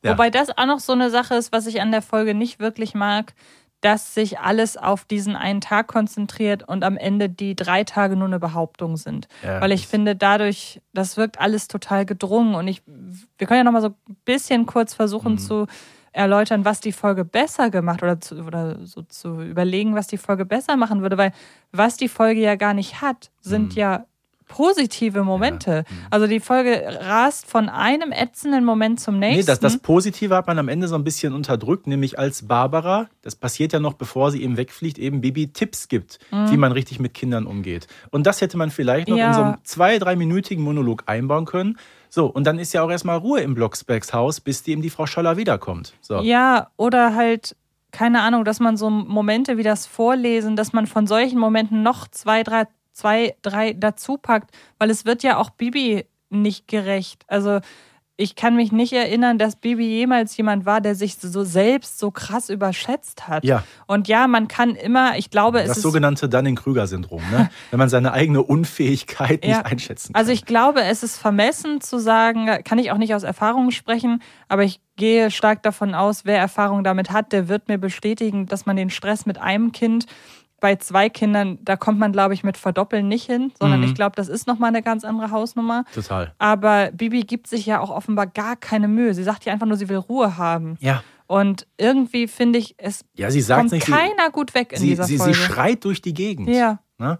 Ja. 0.02 0.12
Wobei 0.12 0.30
das 0.30 0.50
auch 0.58 0.66
noch 0.66 0.80
so 0.80 0.94
eine 0.94 1.10
Sache 1.10 1.36
ist, 1.36 1.52
was 1.52 1.68
ich 1.68 1.82
an 1.82 1.92
der 1.92 2.02
Folge 2.02 2.34
nicht 2.34 2.60
wirklich 2.60 2.94
mag, 2.94 3.34
dass 3.82 4.14
sich 4.14 4.40
alles 4.40 4.76
auf 4.78 5.06
diesen 5.06 5.36
einen 5.36 5.62
Tag 5.62 5.88
konzentriert 5.88 6.68
und 6.68 6.84
am 6.84 6.98
Ende 6.98 7.30
die 7.30 7.56
drei 7.56 7.84
Tage 7.84 8.16
nur 8.16 8.28
eine 8.28 8.40
Behauptung 8.40 8.98
sind. 8.98 9.28
Ja, 9.44 9.62
Weil 9.62 9.72
ich 9.72 9.88
finde, 9.88 10.16
dadurch, 10.16 10.82
das 10.94 11.16
wirkt 11.18 11.40
alles 11.40 11.68
total 11.68 12.06
gedrungen. 12.06 12.56
Und 12.56 12.68
ich, 12.68 12.82
wir 12.86 13.48
können 13.48 13.60
ja 13.60 13.64
noch 13.64 13.72
mal 13.72 13.82
so 13.82 13.90
ein 14.10 14.18
bisschen 14.26 14.66
kurz 14.66 14.94
versuchen 14.94 15.34
Mhm. 15.34 15.38
zu 15.40 15.68
erläutern, 16.12 16.66
was 16.66 16.82
die 16.82 16.92
Folge 16.92 17.24
besser 17.24 17.70
gemacht 17.70 18.02
oder, 18.04 18.20
zu, 18.20 18.36
oder 18.44 18.86
so 18.86 19.04
zu 19.04 19.42
überlegen, 19.42 19.96
was 19.96 20.08
die 20.08 20.18
Folge 20.18 20.44
besser 20.46 20.76
machen 20.76 21.02
würde, 21.02 21.18
weil 21.18 21.32
was 21.72 21.98
die 21.98 22.10
Folge 22.10 22.42
ja 22.42 22.56
gar 22.56 22.74
nicht 22.74 23.02
hat, 23.02 23.30
sind 23.42 23.74
Mhm. 23.76 23.80
ja 23.80 24.06
positive 24.50 25.24
Momente. 25.24 25.86
Also 26.10 26.28
die 26.28 26.42
Folge 26.42 26.84
rast 27.02 27.50
von 27.50 27.70
einem 27.70 28.12
ätzenden 28.12 28.66
Moment 28.66 29.00
zum 29.00 29.18
nächsten. 29.18 29.40
Nee, 29.40 29.46
das, 29.46 29.62
das 29.62 29.78
Positive 29.78 30.36
hat 30.36 30.48
man 30.48 30.60
am 30.60 30.68
Ende 30.68 30.90
so 30.90 30.96
ein 30.96 31.06
bisschen 31.06 31.34
unterdrückt, 31.34 31.88
nämlich 31.88 32.20
als 32.20 32.46
Barbara, 32.48 33.08
das 33.22 33.36
passiert 33.38 33.72
ja 33.72 33.80
noch, 33.80 33.94
bevor 33.94 34.32
sie 34.32 34.44
eben 34.44 34.58
wegfliegt, 34.58 34.98
eben 35.00 35.22
Bibi 35.22 35.54
Tipps 35.54 35.88
gibt, 35.88 36.20
Mhm. 36.32 36.52
wie 36.52 36.58
man 36.58 36.72
richtig 36.74 37.00
mit 37.00 37.14
Kindern 37.14 37.46
umgeht. 37.46 37.88
Und 38.12 38.28
das 38.28 38.42
hätte 38.42 38.58
man 38.58 38.70
vielleicht 38.72 39.08
noch 39.08 39.16
Ja. 39.18 39.28
in 39.30 39.34
so 39.34 39.42
einem 39.44 39.56
zwei-, 39.64 39.98
dreiminütigen 40.00 40.64
Monolog 40.64 41.04
einbauen 41.06 41.46
können. 41.46 41.78
So, 42.10 42.26
und 42.26 42.46
dann 42.46 42.58
ist 42.60 42.74
ja 42.74 42.82
auch 42.82 42.90
erstmal 42.90 43.18
Ruhe 43.18 43.40
im 43.42 43.54
Blocksbergs 43.54 44.12
Haus, 44.14 44.42
bis 44.42 44.64
die 44.64 44.72
eben 44.72 44.82
die 44.82 44.90
Frau 44.90 45.06
Schaller 45.06 45.38
wiederkommt. 45.38 45.94
So. 46.02 46.20
Ja, 46.22 46.72
oder 46.76 47.14
halt, 47.14 47.56
keine 47.92 48.22
Ahnung, 48.22 48.46
dass 48.46 48.60
man 48.60 48.78
so 48.78 48.90
Momente 48.90 49.58
wie 49.58 49.64
das 49.64 49.86
Vorlesen, 49.86 50.56
dass 50.56 50.74
man 50.74 50.88
von 50.88 51.06
solchen 51.06 51.38
Momenten 51.40 51.84
noch 51.84 52.08
zwei, 52.08 52.42
drei, 52.44 52.66
zwei, 53.00 53.36
drei 53.42 53.74
dazu 53.74 54.18
packt, 54.18 54.52
weil 54.78 54.90
es 54.90 55.06
wird 55.06 55.24
ja 55.24 55.38
auch 55.38 55.50
Bibi 55.50 56.06
nicht 56.30 56.68
gerecht. 56.68 57.24
Also 57.28 57.60
ich 58.22 58.36
kann 58.36 58.58
mich 58.58 58.74
nicht 58.74 58.92
erinnern, 58.92 59.38
dass 59.38 59.56
Bibi 59.56 59.86
jemals 59.88 60.36
jemand 60.36 60.66
war, 60.66 60.82
der 60.82 60.94
sich 60.94 61.16
so 61.16 61.46
selbst 61.46 62.00
so 62.00 62.12
krass 62.12 62.50
überschätzt 62.50 63.30
hat. 63.30 63.46
Ja. 63.46 63.64
Und 63.88 64.10
ja, 64.10 64.28
man 64.28 64.50
kann 64.50 64.76
immer, 64.76 65.18
ich 65.18 65.30
glaube, 65.30 65.62
es 65.62 65.70
Das 65.70 65.78
ist 65.78 65.84
sogenannte 65.84 66.28
Dunning-Krüger-Syndrom, 66.28 67.22
ne? 67.32 67.50
wenn 67.72 67.80
man 67.80 67.88
seine 67.88 68.12
eigene 68.12 68.44
Unfähigkeit 68.44 69.42
nicht 69.44 69.52
Ja. 69.56 69.62
einschätzen 69.62 70.12
kann. 70.12 70.20
Also 70.20 70.34
ich 70.34 70.44
glaube, 70.44 70.82
es 70.84 71.02
ist 71.02 71.18
vermessen 71.18 71.80
zu 71.80 71.98
sagen, 71.98 72.62
kann 72.66 72.78
ich 72.78 72.92
auch 72.92 72.98
nicht 72.98 73.16
aus 73.16 73.24
Erfahrung 73.24 73.72
sprechen, 73.72 74.22
aber 74.50 74.66
ich 74.66 74.82
gehe 74.98 75.32
stark 75.32 75.64
davon 75.64 75.96
aus, 75.96 76.26
wer 76.26 76.40
Erfahrung 76.40 76.84
damit 76.84 77.12
hat, 77.12 77.32
der 77.32 77.48
wird 77.48 77.70
mir 77.70 77.78
bestätigen, 77.78 78.48
dass 78.48 78.66
man 78.66 78.76
den 78.76 78.90
Stress 78.90 79.26
mit 79.26 79.38
einem 79.38 79.72
Kind 79.72 80.08
bei 80.60 80.76
zwei 80.78 81.10
Kindern, 81.10 81.58
da 81.62 81.76
kommt 81.76 82.00
man, 82.00 82.12
glaube 82.12 82.34
ich, 82.34 82.44
mit 82.44 82.58
Verdoppeln 82.58 83.08
nicht 83.08 83.26
hin, 83.26 83.52
sondern 83.60 83.80
Mhm. 83.82 83.86
ich 83.88 83.96
glaube, 83.96 84.16
das 84.16 84.28
ist 84.28 84.48
nochmal 84.48 84.70
eine 84.70 84.82
ganz 84.82 85.04
andere 85.04 85.32
Hausnummer. 85.32 85.86
Total. 85.94 86.34
Aber 86.38 86.92
Bibi 86.92 87.22
gibt 87.22 87.48
sich 87.48 87.66
ja 87.66 87.80
auch 87.80 87.90
offenbar 87.90 88.28
gar 88.28 88.56
keine 88.56 88.88
Mühe. 88.88 89.14
Sie 89.14 89.24
sagt 89.24 89.46
ja 89.46 89.54
einfach 89.54 89.66
nur, 89.68 89.78
sie 89.78 89.90
will 89.90 89.98
Ruhe 89.98 90.38
haben. 90.38 90.78
Ja. 90.80 91.04
Und 91.28 91.68
irgendwie 91.78 92.28
finde 92.28 92.58
ich, 92.60 92.76
es 92.78 93.06
Ja, 93.16 93.30
sie 93.30 93.42
sagt 93.42 93.60
kommt 93.62 93.72
nicht, 93.74 93.86
sie- 93.86 93.92
keiner 93.92 94.30
gut 94.32 94.54
weg 94.56 94.74
in 94.74 94.80
sie, 94.80 94.88
dieser 94.90 95.04
sie, 95.04 95.18
Folge. 95.18 95.34
sie 95.36 95.40
schreit 95.40 95.86
durch 95.86 96.02
die 96.02 96.14
Gegend. 96.14 96.50
Ja. 96.50 96.80
Ne? 96.98 97.20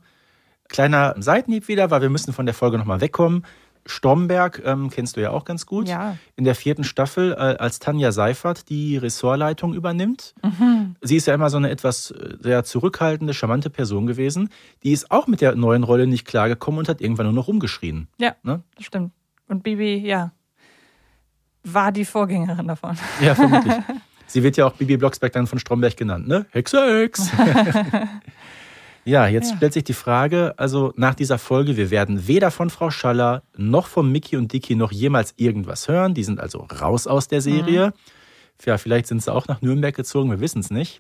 Kleiner 0.68 1.16
Seitenhieb 1.18 1.68
wieder, 1.68 1.90
weil 1.90 2.02
wir 2.02 2.10
müssen 2.10 2.32
von 2.34 2.46
der 2.46 2.54
Folge 2.54 2.78
nochmal 2.78 3.02
wegkommen. 3.02 3.44
Stromberg 3.90 4.62
ähm, 4.66 4.90
kennst 4.90 5.18
du 5.18 5.22
ja 5.22 5.32
auch 5.32 5.46
ganz 5.46 5.66
gut. 5.66 5.88
Ja. 5.90 6.16
In 6.36 6.44
der 6.44 6.56
vierten 6.56 6.84
Staffel, 6.84 7.32
äh, 7.34 7.36
als 7.36 7.80
Tanja 7.80 8.12
Seifert 8.12 8.70
die 8.70 8.98
Ressortleitung 8.98 9.74
übernimmt. 9.74 10.36
Mhm. 10.44 10.96
Sie 11.02 11.16
ist 11.16 11.26
ja 11.28 11.34
immer 11.34 11.50
so 11.50 11.58
eine 11.58 11.70
etwas 11.70 12.12
äh, 12.12 12.36
sehr 12.40 12.64
zurückhaltende, 12.64 13.34
charmante 13.34 13.70
Person 13.70 14.06
gewesen. 14.08 14.50
Die 14.84 14.92
ist 14.92 15.12
auch 15.12 15.28
mit 15.28 15.42
der 15.42 15.56
neuen 15.56 15.84
Rolle 15.84 16.08
nicht 16.08 16.26
klargekommen 16.26 16.80
und 16.80 16.90
hat 16.90 17.02
irgendwann 17.02 17.26
nur 17.26 17.34
noch 17.34 17.48
rumgeschrien. 17.48 18.08
Ja, 18.20 18.36
Ne? 18.44 18.62
das 18.76 18.86
stimmt. 18.86 19.12
Und 19.48 19.64
Bibi, 19.64 19.96
ja, 20.08 20.32
war 21.64 21.92
die 21.92 22.06
Vorgängerin 22.06 22.68
davon. 22.68 22.98
Ja, 23.22 23.36
vermutlich. 23.36 23.74
Sie 24.28 24.44
wird 24.44 24.58
ja 24.58 24.68
auch 24.68 24.74
Bibi 24.74 24.98
Blocksberg 24.98 25.34
dann 25.34 25.48
von 25.48 25.58
Stromberg 25.58 25.98
genannt, 25.98 26.28
ne? 26.28 26.46
Hexe, 26.52 27.02
Hex. 27.02 27.32
ja, 29.06 29.28
jetzt 29.28 29.52
Ja. 29.52 29.58
stellt 29.58 29.74
sich 29.74 29.84
die 29.84 29.94
Frage, 29.94 30.54
also 30.58 30.94
nach 30.96 31.16
dieser 31.16 31.38
Folge, 31.38 31.78
wir 31.78 31.90
werden 31.92 32.28
weder 32.28 32.52
von 32.52 32.70
Frau 32.70 32.90
Schaller 32.92 33.44
noch 33.58 33.88
von 33.88 34.12
Mickey 34.12 34.38
und 34.38 34.52
Dicky 34.54 34.76
noch 34.76 34.92
jemals 34.92 35.34
irgendwas 35.38 35.88
hören. 35.88 36.14
Die 36.14 36.24
sind 36.24 36.40
also 36.40 36.60
raus 36.82 37.08
aus 37.08 37.28
der 37.28 37.42
Serie. 37.42 37.94
Ja, 38.66 38.78
vielleicht 38.78 39.08
sind 39.08 39.24
sie 39.24 39.34
auch 39.34 39.48
nach 39.48 39.62
Nürnberg 39.62 39.96
gezogen, 39.96 40.30
wir 40.30 40.42
wissen 40.42 40.60
es 40.60 40.70
nicht. 40.70 41.00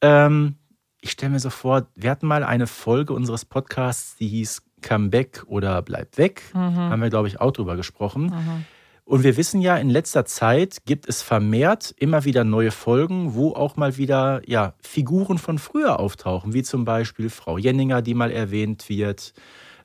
Ähm, 0.00 0.56
ich 1.00 1.10
stelle 1.10 1.32
mir 1.32 1.40
so 1.40 1.50
vor, 1.50 1.86
wir 1.94 2.10
hatten 2.10 2.26
mal 2.26 2.44
eine 2.44 2.66
Folge 2.66 3.12
unseres 3.12 3.44
Podcasts, 3.44 4.16
die 4.16 4.28
hieß 4.28 4.62
Comeback 4.80 5.42
oder 5.46 5.82
Bleib 5.82 6.16
weg. 6.18 6.42
Mhm. 6.54 6.58
Haben 6.76 7.02
wir, 7.02 7.10
glaube 7.10 7.28
ich, 7.28 7.40
auch 7.40 7.52
drüber 7.52 7.76
gesprochen. 7.76 8.32
Und 9.12 9.24
wir 9.24 9.36
wissen 9.36 9.60
ja, 9.60 9.76
in 9.76 9.90
letzter 9.90 10.24
Zeit 10.24 10.86
gibt 10.86 11.06
es 11.06 11.20
vermehrt 11.20 11.94
immer 11.98 12.24
wieder 12.24 12.44
neue 12.44 12.70
Folgen, 12.70 13.34
wo 13.34 13.52
auch 13.52 13.76
mal 13.76 13.98
wieder 13.98 14.40
ja, 14.46 14.72
Figuren 14.80 15.36
von 15.36 15.58
früher 15.58 16.00
auftauchen, 16.00 16.54
wie 16.54 16.62
zum 16.62 16.86
Beispiel 16.86 17.28
Frau 17.28 17.58
Jenninger, 17.58 18.00
die 18.00 18.14
mal 18.14 18.30
erwähnt 18.30 18.88
wird. 18.88 19.34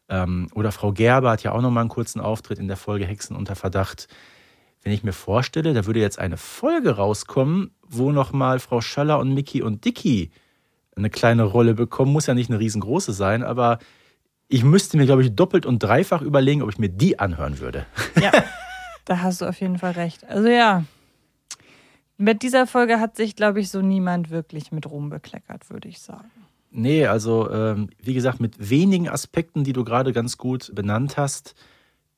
Ähm, 0.07 0.47
oder 0.55 0.71
Frau 0.71 0.93
Gerber 0.93 1.32
hat 1.32 1.43
ja 1.43 1.51
auch 1.51 1.61
noch 1.61 1.71
mal 1.71 1.82
einen 1.82 1.89
kurzen 1.89 2.21
Auftritt 2.21 2.57
in 2.57 2.69
der 2.69 2.78
Folge 2.78 3.05
Hexen 3.05 3.36
unter 3.36 3.57
Verdacht. 3.57 4.07
Wenn 4.82 4.93
ich 4.93 5.03
mir 5.03 5.11
vorstelle, 5.11 5.73
da 5.73 5.86
würde 5.86 5.99
jetzt 5.99 6.19
eine 6.19 6.38
Folge 6.38 6.91
rauskommen, 6.91 7.71
wo 7.86 8.13
noch 8.13 8.32
mal 8.32 8.59
Frau 8.59 8.80
Schaller 8.80 9.19
und 9.19 9.34
Mickey 9.34 9.61
und 9.61 9.84
Dicky 9.84 10.32
eine 10.95 11.09
kleine 11.09 11.43
Rolle 11.43 11.73
bekommen, 11.73 12.13
muss 12.13 12.28
ja 12.28 12.34
nicht 12.34 12.49
eine 12.49 12.61
riesengroße 12.61 13.11
sein, 13.11 13.43
aber 13.43 13.80
ich 14.47 14.63
müsste 14.63 14.95
mir, 14.95 15.05
glaube 15.05 15.23
ich, 15.23 15.36
doppelt 15.36 15.65
und 15.65 15.84
dreifach 15.84 16.21
überlegen, 16.21 16.61
ob 16.61 16.69
ich 16.69 16.80
mir 16.80 16.88
die 16.88 17.19
anhören 17.19 17.59
würde. 17.59 17.86
Ja, 18.21 18.32
da 19.08 19.22
hast 19.22 19.41
du 19.41 19.45
auf 19.45 19.60
jeden 19.62 19.80
Fall 19.80 19.93
recht. 19.93 20.26
Also 20.30 20.49
ja, 20.49 20.84
mit 22.18 22.41
dieser 22.41 22.68
Folge 22.68 22.99
hat 22.99 23.16
sich, 23.16 23.36
glaube 23.36 23.60
ich, 23.60 23.70
so 23.70 23.82
niemand 23.82 24.30
wirklich 24.30 24.72
mit 24.72 24.86
Ruhm 24.86 25.10
bekleckert, 25.10 25.70
würde 25.70 25.88
ich 25.88 25.99
sagen. 25.99 26.30
Nee, 26.72 27.08
also 27.08 27.49
ähm, 27.49 27.89
wie 28.01 28.14
gesagt, 28.14 28.39
mit 28.39 28.70
wenigen 28.70 29.08
Aspekten, 29.08 29.64
die 29.64 29.74
du 29.74 29.84
gerade 29.84 30.12
ganz 30.12 30.38
gut 30.38 30.72
benannt 30.76 31.16
hast, 31.16 31.55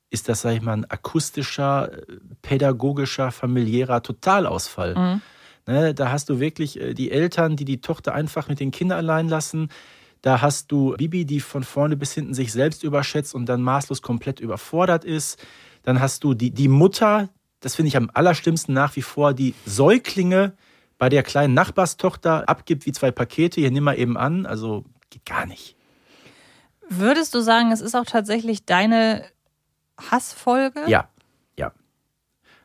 ist 0.10 0.28
das, 0.28 0.42
sag 0.42 0.56
ich 0.56 0.62
mal, 0.62 0.74
ein 0.74 0.90
akustischer, 0.90 1.94
äh, 1.94 2.18
pädagogischer, 2.42 3.32
familiärer 3.32 4.02
Totalausfall. 4.02 4.96
Mhm. 4.96 5.22
Ne, 5.68 5.94
da 5.94 6.12
hast 6.12 6.30
du 6.30 6.40
wirklich 6.40 6.80
äh, 6.80 6.96
die 6.96 7.12
Eltern, 7.12 7.56
die 7.56 7.66
die 7.66 7.82
Tochter 7.82 8.16
einfach 8.16 8.48
mit 8.48 8.60
den 8.60 8.72
Kindern 8.72 8.98
allein 8.98 9.30
lassen. 9.30 9.70
Da 10.22 10.42
hast 10.42 10.72
du 10.72 10.96
Bibi, 10.98 11.26
die 11.26 11.40
von 11.40 11.64
vorne 11.64 11.96
bis 11.96 12.14
hinten 12.14 12.34
sich 12.34 12.52
selbst 12.52 12.84
überschätzt 12.84 13.36
und 13.36 13.46
dann 13.46 13.62
maßlos 13.62 14.02
komplett 14.02 14.40
überfordert 14.40 15.06
ist. 15.06 15.46
Dann 15.84 16.00
hast 16.00 16.24
du 16.24 16.34
die, 16.34 16.52
die 16.52 16.68
Mutter, 16.68 17.30
das 17.60 17.76
finde 17.76 17.90
ich 17.90 17.98
am 17.98 18.10
allerschlimmsten 18.14 18.74
nach 18.74 18.96
wie 18.96 19.02
vor, 19.02 19.34
die 19.34 19.56
Säuglinge 19.66 20.54
bei 20.98 21.10
der 21.10 21.24
kleinen 21.24 21.54
Nachbarstochter 21.54 22.48
abgibt 22.48 22.86
wie 22.86 22.92
zwei 22.92 23.12
Pakete. 23.12 23.62
Hier 23.62 23.72
nimm 23.72 23.86
mal 23.86 23.98
eben 23.98 24.18
an. 24.18 24.46
Also 24.46 24.86
geht 25.10 25.26
gar 25.26 25.46
nicht. 25.46 25.76
Würdest 26.90 27.34
du 27.34 27.42
sagen, 27.42 27.72
es 27.72 27.82
ist 27.82 27.96
auch 27.96 28.06
tatsächlich 28.06 28.66
deine 28.66 29.24
Hassfolge? 29.98 30.82
Ja, 30.88 31.10
ja. 31.58 31.72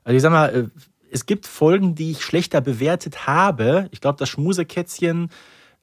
Also 0.03 0.17
ich 0.17 0.23
sag 0.23 0.33
mal, 0.33 0.55
äh, 0.55 0.69
es 1.11 1.27
gibt 1.27 1.47
Folgen, 1.47 1.95
die 1.95 2.11
ich 2.11 2.23
schlechter 2.23 2.61
bewertet 2.61 3.27
habe. 3.27 3.89
Ich 3.93 4.01
glaube, 4.01 4.19
das 4.19 4.29
Schmusekätzchen, 4.29 5.31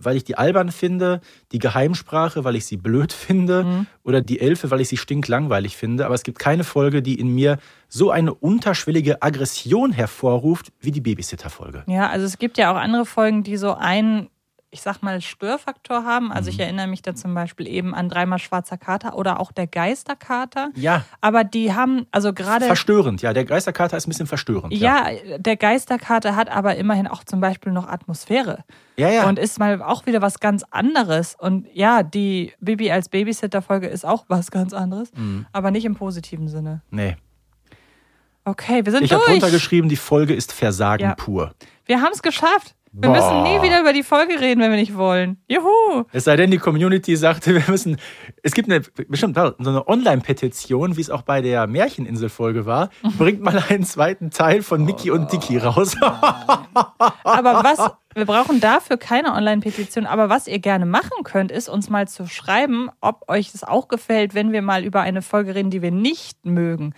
weil 0.04 0.18
ich 0.18 0.24
die 0.24 0.38
albern 0.38 0.72
finde, 0.72 1.22
die 1.52 1.60
Geheimsprache, 1.60 2.44
weil 2.44 2.56
ich 2.56 2.66
sie 2.66 2.78
blöd 2.78 3.14
finde, 3.14 3.86
oder 4.04 4.22
die 4.22 4.40
Elfe, 4.40 4.72
weil 4.72 4.82
ich 4.82 4.90
sie 4.90 4.98
stinklangweilig 4.98 5.78
finde. 5.78 6.06
Aber 6.06 6.16
es 6.16 6.24
gibt 6.24 6.40
keine 6.40 6.64
Folge, 6.64 7.02
die 7.02 7.20
in 7.20 7.34
mir 7.34 7.58
so 7.88 8.12
eine 8.12 8.34
unterschwellige 8.34 9.22
Aggression 9.22 9.92
hervorruft 9.92 10.72
wie 10.80 10.92
die 10.92 11.02
Babysitter-Folge. 11.02 11.84
Ja, 11.88 12.10
also 12.10 12.26
es 12.26 12.38
gibt 12.38 12.58
ja 12.58 12.72
auch 12.72 12.78
andere 12.78 13.06
Folgen, 13.06 13.44
die 13.44 13.58
so 13.58 13.74
einen 13.74 14.30
ich 14.74 14.82
sag 14.82 15.02
mal, 15.04 15.20
Störfaktor 15.20 16.06
haben. 16.06 16.32
Also 16.32 16.50
ich 16.50 16.56
Mhm. 16.56 16.62
erinnere 16.64 16.88
mich 16.88 17.02
da 17.02 17.14
zum 17.14 17.34
Beispiel 17.34 17.68
eben 17.68 17.94
an 17.94 18.08
dreimal 18.08 18.40
schwarzer 18.40 18.78
Kater 18.78 19.18
oder 19.18 19.40
auch 19.42 19.52
der 19.52 19.68
Geisterkater. 19.68 20.70
Ja. 20.76 21.04
Aber 21.20 21.44
die 21.44 21.74
haben, 21.74 22.08
also 22.12 22.32
gerade. 22.34 22.66
Verstörend, 22.66 23.22
ja. 23.22 23.34
Der 23.34 23.44
Geisterkater 23.44 23.98
ist 23.98 24.08
ein 24.08 24.12
bisschen 24.12 24.28
verstörend. 24.28 24.74
Ja, 24.74 25.08
der 25.38 25.58
Geisterkater 25.58 26.38
hat 26.38 26.50
aber 26.50 26.78
immerhin 26.78 27.08
auch 27.08 27.26
zum 27.26 27.42
Beispiel 27.42 27.74
noch 27.74 27.88
Atmosphäre. 27.88 28.64
Ja, 28.96 29.10
ja. 29.10 29.28
Und 29.28 29.40
ist 29.40 29.60
mal 29.60 29.82
auch 29.82 30.06
wieder 30.06 30.22
was 30.22 30.40
ganz 30.40 30.64
anderes. 30.72 31.36
Und 31.38 31.68
ja, 31.74 32.02
die 32.02 32.54
Bibi 32.62 32.92
als 32.92 33.10
Babysitter-Folge 33.10 33.88
ist 33.88 34.06
auch 34.06 34.24
was 34.30 34.52
ganz 34.52 34.72
anderes, 34.74 35.12
Mhm. 35.14 35.46
aber 35.52 35.72
nicht 35.72 35.84
im 35.84 35.96
positiven 35.96 36.48
Sinne. 36.48 36.82
Nee. 36.92 37.18
Okay, 38.44 38.86
wir 38.86 38.92
sind 38.92 39.04
Ich 39.04 39.12
habe 39.14 39.22
durch. 39.26 39.34
runtergeschrieben, 39.36 39.90
die 39.90 39.96
Folge 39.96 40.34
ist 40.34 40.52
Versagen 40.52 41.04
Ja. 41.04 41.16
pur. 41.16 41.54
Wir 41.86 42.02
haben 42.02 42.12
es 42.14 42.24
geschafft. 42.24 42.76
Wir 42.94 43.08
Boah. 43.08 43.16
müssen 43.16 43.44
nie 43.44 43.62
wieder 43.62 43.80
über 43.80 43.94
die 43.94 44.04
Folge 44.04 44.42
reden, 44.42 44.60
wenn 44.60 44.70
wir 44.70 44.78
nicht 44.78 44.98
wollen. 44.98 45.38
Juhu! 45.48 46.04
Es 46.12 46.26
sei 46.26 46.36
denn, 46.36 46.52
die 46.52 46.58
Community 46.58 47.16
sagte, 47.16 47.56
wir 47.56 47.64
müssen. 47.70 47.96
Es 48.44 48.54
gibt 48.54 48.70
eine 48.70 48.82
bestimmt 49.08 49.38
so 49.38 49.70
eine 49.70 49.88
Online-Petition, 49.88 50.98
wie 50.98 51.02
es 51.02 51.10
auch 51.10 51.22
bei 51.22 51.42
der 51.42 51.68
Märcheninsel-Folge 51.68 52.66
war. 52.66 52.90
Bringt 53.18 53.42
mal 53.42 53.64
einen 53.70 53.86
zweiten 53.86 54.30
Teil 54.30 54.62
von 54.62 54.84
Mickey 54.84 55.10
und 55.10 55.32
Dicky 55.32 55.58
raus. 55.58 55.96
Aber 56.02 57.64
was, 57.64 57.92
wir 58.14 58.26
brauchen 58.26 58.60
dafür 58.60 58.98
keine 58.98 59.34
Online-Petition, 59.36 60.06
aber 60.06 60.30
was 60.30 60.48
ihr 60.48 60.60
gerne 60.60 60.86
machen 60.86 61.24
könnt, 61.24 61.52
ist 61.52 61.70
uns 61.70 61.90
mal 61.90 62.08
zu 62.08 62.28
schreiben, 62.28 62.90
ob 63.00 63.30
euch 63.30 63.52
das 63.54 63.64
auch 63.64 63.88
gefällt, 63.88 64.34
wenn 64.36 64.52
wir 64.52 64.62
mal 64.62 64.84
über 64.84 65.02
eine 65.02 65.22
Folge 65.22 65.56
reden, 65.56 65.70
die 65.70 65.82
wir 65.82 65.92
nicht 65.92 66.46
mögen. 66.46 66.94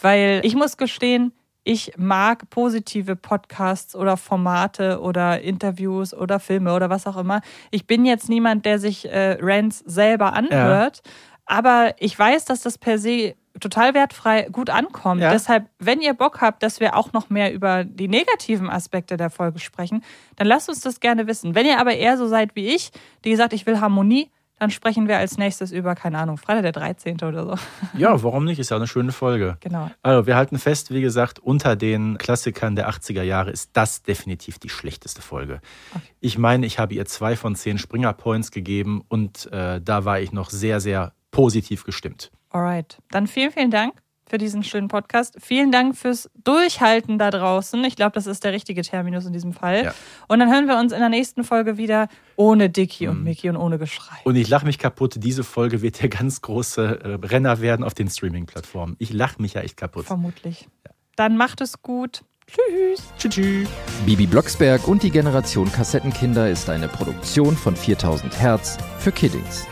Weil 0.00 0.40
ich 0.44 0.56
muss 0.56 0.76
gestehen, 0.76 1.32
ich 1.66 1.94
mag 1.96 2.48
positive 2.48 3.16
Podcasts 3.16 3.96
oder 3.96 4.16
Formate 4.16 5.00
oder 5.00 5.40
Interviews 5.40 6.14
oder 6.14 6.38
Filme 6.38 6.72
oder 6.72 6.90
was 6.90 7.08
auch 7.08 7.16
immer. 7.16 7.40
Ich 7.72 7.88
bin 7.88 8.04
jetzt 8.04 8.28
niemand, 8.28 8.64
der 8.64 8.78
sich 8.78 9.10
äh, 9.10 9.36
Rants 9.40 9.80
selber 9.80 10.32
anhört, 10.32 11.02
aber 11.44 11.94
ich 11.98 12.16
weiß, 12.16 12.44
dass 12.44 12.62
das 12.62 12.78
per 12.78 12.98
se 12.98 13.34
total 13.58 13.94
wertfrei 13.94 14.48
gut 14.52 14.70
ankommt. 14.70 15.22
Ja. 15.22 15.32
Deshalb, 15.32 15.66
wenn 15.80 16.00
ihr 16.00 16.14
Bock 16.14 16.40
habt, 16.40 16.62
dass 16.62 16.78
wir 16.78 16.96
auch 16.96 17.12
noch 17.12 17.30
mehr 17.30 17.52
über 17.52 17.82
die 17.82 18.06
negativen 18.06 18.70
Aspekte 18.70 19.16
der 19.16 19.30
Folge 19.30 19.58
sprechen, 19.58 20.04
dann 20.36 20.46
lasst 20.46 20.68
uns 20.68 20.82
das 20.82 21.00
gerne 21.00 21.26
wissen. 21.26 21.56
Wenn 21.56 21.66
ihr 21.66 21.80
aber 21.80 21.94
eher 21.94 22.16
so 22.16 22.28
seid 22.28 22.54
wie 22.54 22.68
ich, 22.68 22.92
die 23.24 23.30
gesagt, 23.30 23.52
ich 23.52 23.66
will 23.66 23.80
Harmonie, 23.80 24.30
dann 24.58 24.70
sprechen 24.70 25.08
wir 25.08 25.18
als 25.18 25.38
nächstes 25.38 25.72
über, 25.72 25.94
keine 25.94 26.18
Ahnung, 26.18 26.38
Freitag 26.38 26.62
der 26.62 26.72
13. 26.72 27.16
oder 27.22 27.44
so. 27.44 27.54
ja, 27.98 28.22
warum 28.22 28.44
nicht? 28.44 28.58
Ist 28.58 28.70
ja 28.70 28.76
eine 28.76 28.86
schöne 28.86 29.12
Folge. 29.12 29.58
Genau. 29.60 29.90
Also, 30.02 30.26
wir 30.26 30.36
halten 30.36 30.58
fest, 30.58 30.90
wie 30.90 31.02
gesagt, 31.02 31.38
unter 31.38 31.76
den 31.76 32.18
Klassikern 32.18 32.76
der 32.76 32.88
80er 32.88 33.22
Jahre 33.22 33.50
ist 33.50 33.70
das 33.74 34.02
definitiv 34.02 34.58
die 34.58 34.68
schlechteste 34.68 35.20
Folge. 35.22 35.60
Ich 36.20 36.38
meine, 36.38 36.66
ich 36.66 36.78
habe 36.78 36.94
ihr 36.94 37.04
zwei 37.06 37.36
von 37.36 37.54
zehn 37.54 37.78
Springer 37.78 38.12
Points 38.12 38.50
gegeben 38.50 39.02
und 39.08 39.50
äh, 39.52 39.80
da 39.80 40.04
war 40.04 40.20
ich 40.20 40.32
noch 40.32 40.50
sehr, 40.50 40.80
sehr 40.80 41.12
positiv 41.30 41.84
gestimmt. 41.84 42.30
Alright. 42.50 42.98
Dann 43.10 43.26
vielen, 43.26 43.52
vielen 43.52 43.70
Dank 43.70 43.94
für 44.28 44.38
diesen 44.38 44.62
schönen 44.62 44.88
Podcast. 44.88 45.36
Vielen 45.40 45.70
Dank 45.70 45.96
fürs 45.96 46.28
Durchhalten 46.42 47.18
da 47.18 47.30
draußen. 47.30 47.82
Ich 47.84 47.96
glaube, 47.96 48.12
das 48.12 48.26
ist 48.26 48.44
der 48.44 48.52
richtige 48.52 48.82
Terminus 48.82 49.24
in 49.26 49.32
diesem 49.32 49.52
Fall. 49.52 49.84
Ja. 49.84 49.94
Und 50.28 50.40
dann 50.40 50.50
hören 50.50 50.66
wir 50.66 50.78
uns 50.78 50.92
in 50.92 51.00
der 51.00 51.08
nächsten 51.08 51.44
Folge 51.44 51.76
wieder 51.76 52.08
ohne 52.36 52.68
Dicky 52.68 53.08
und 53.08 53.22
Mickey 53.22 53.48
und 53.48 53.56
ohne 53.56 53.78
Geschrei. 53.78 54.16
Und 54.24 54.36
ich 54.36 54.48
lache 54.48 54.66
mich 54.66 54.78
kaputt. 54.78 55.14
Diese 55.18 55.44
Folge 55.44 55.82
wird 55.82 56.02
der 56.02 56.08
ganz 56.08 56.40
große 56.42 57.20
äh, 57.22 57.26
Renner 57.26 57.60
werden 57.60 57.84
auf 57.84 57.94
den 57.94 58.08
Streaming-Plattformen. 58.08 58.96
Ich 58.98 59.12
lache 59.12 59.40
mich 59.40 59.54
ja 59.54 59.62
echt 59.62 59.76
kaputt. 59.76 60.06
Vermutlich. 60.06 60.68
Dann 61.16 61.36
macht 61.36 61.60
es 61.60 61.80
gut. 61.82 62.22
Tschüss. 62.46 63.02
Tschüss. 63.18 63.34
tschüss. 63.34 63.68
Bibi 64.04 64.26
Blocksberg 64.26 64.86
und 64.86 65.02
die 65.02 65.10
Generation 65.10 65.70
Kassettenkinder 65.72 66.48
ist 66.48 66.70
eine 66.70 66.88
Produktion 66.88 67.56
von 67.56 67.74
4000 67.74 68.38
Hertz 68.40 68.78
für 68.98 69.10
Kiddings. 69.10 69.66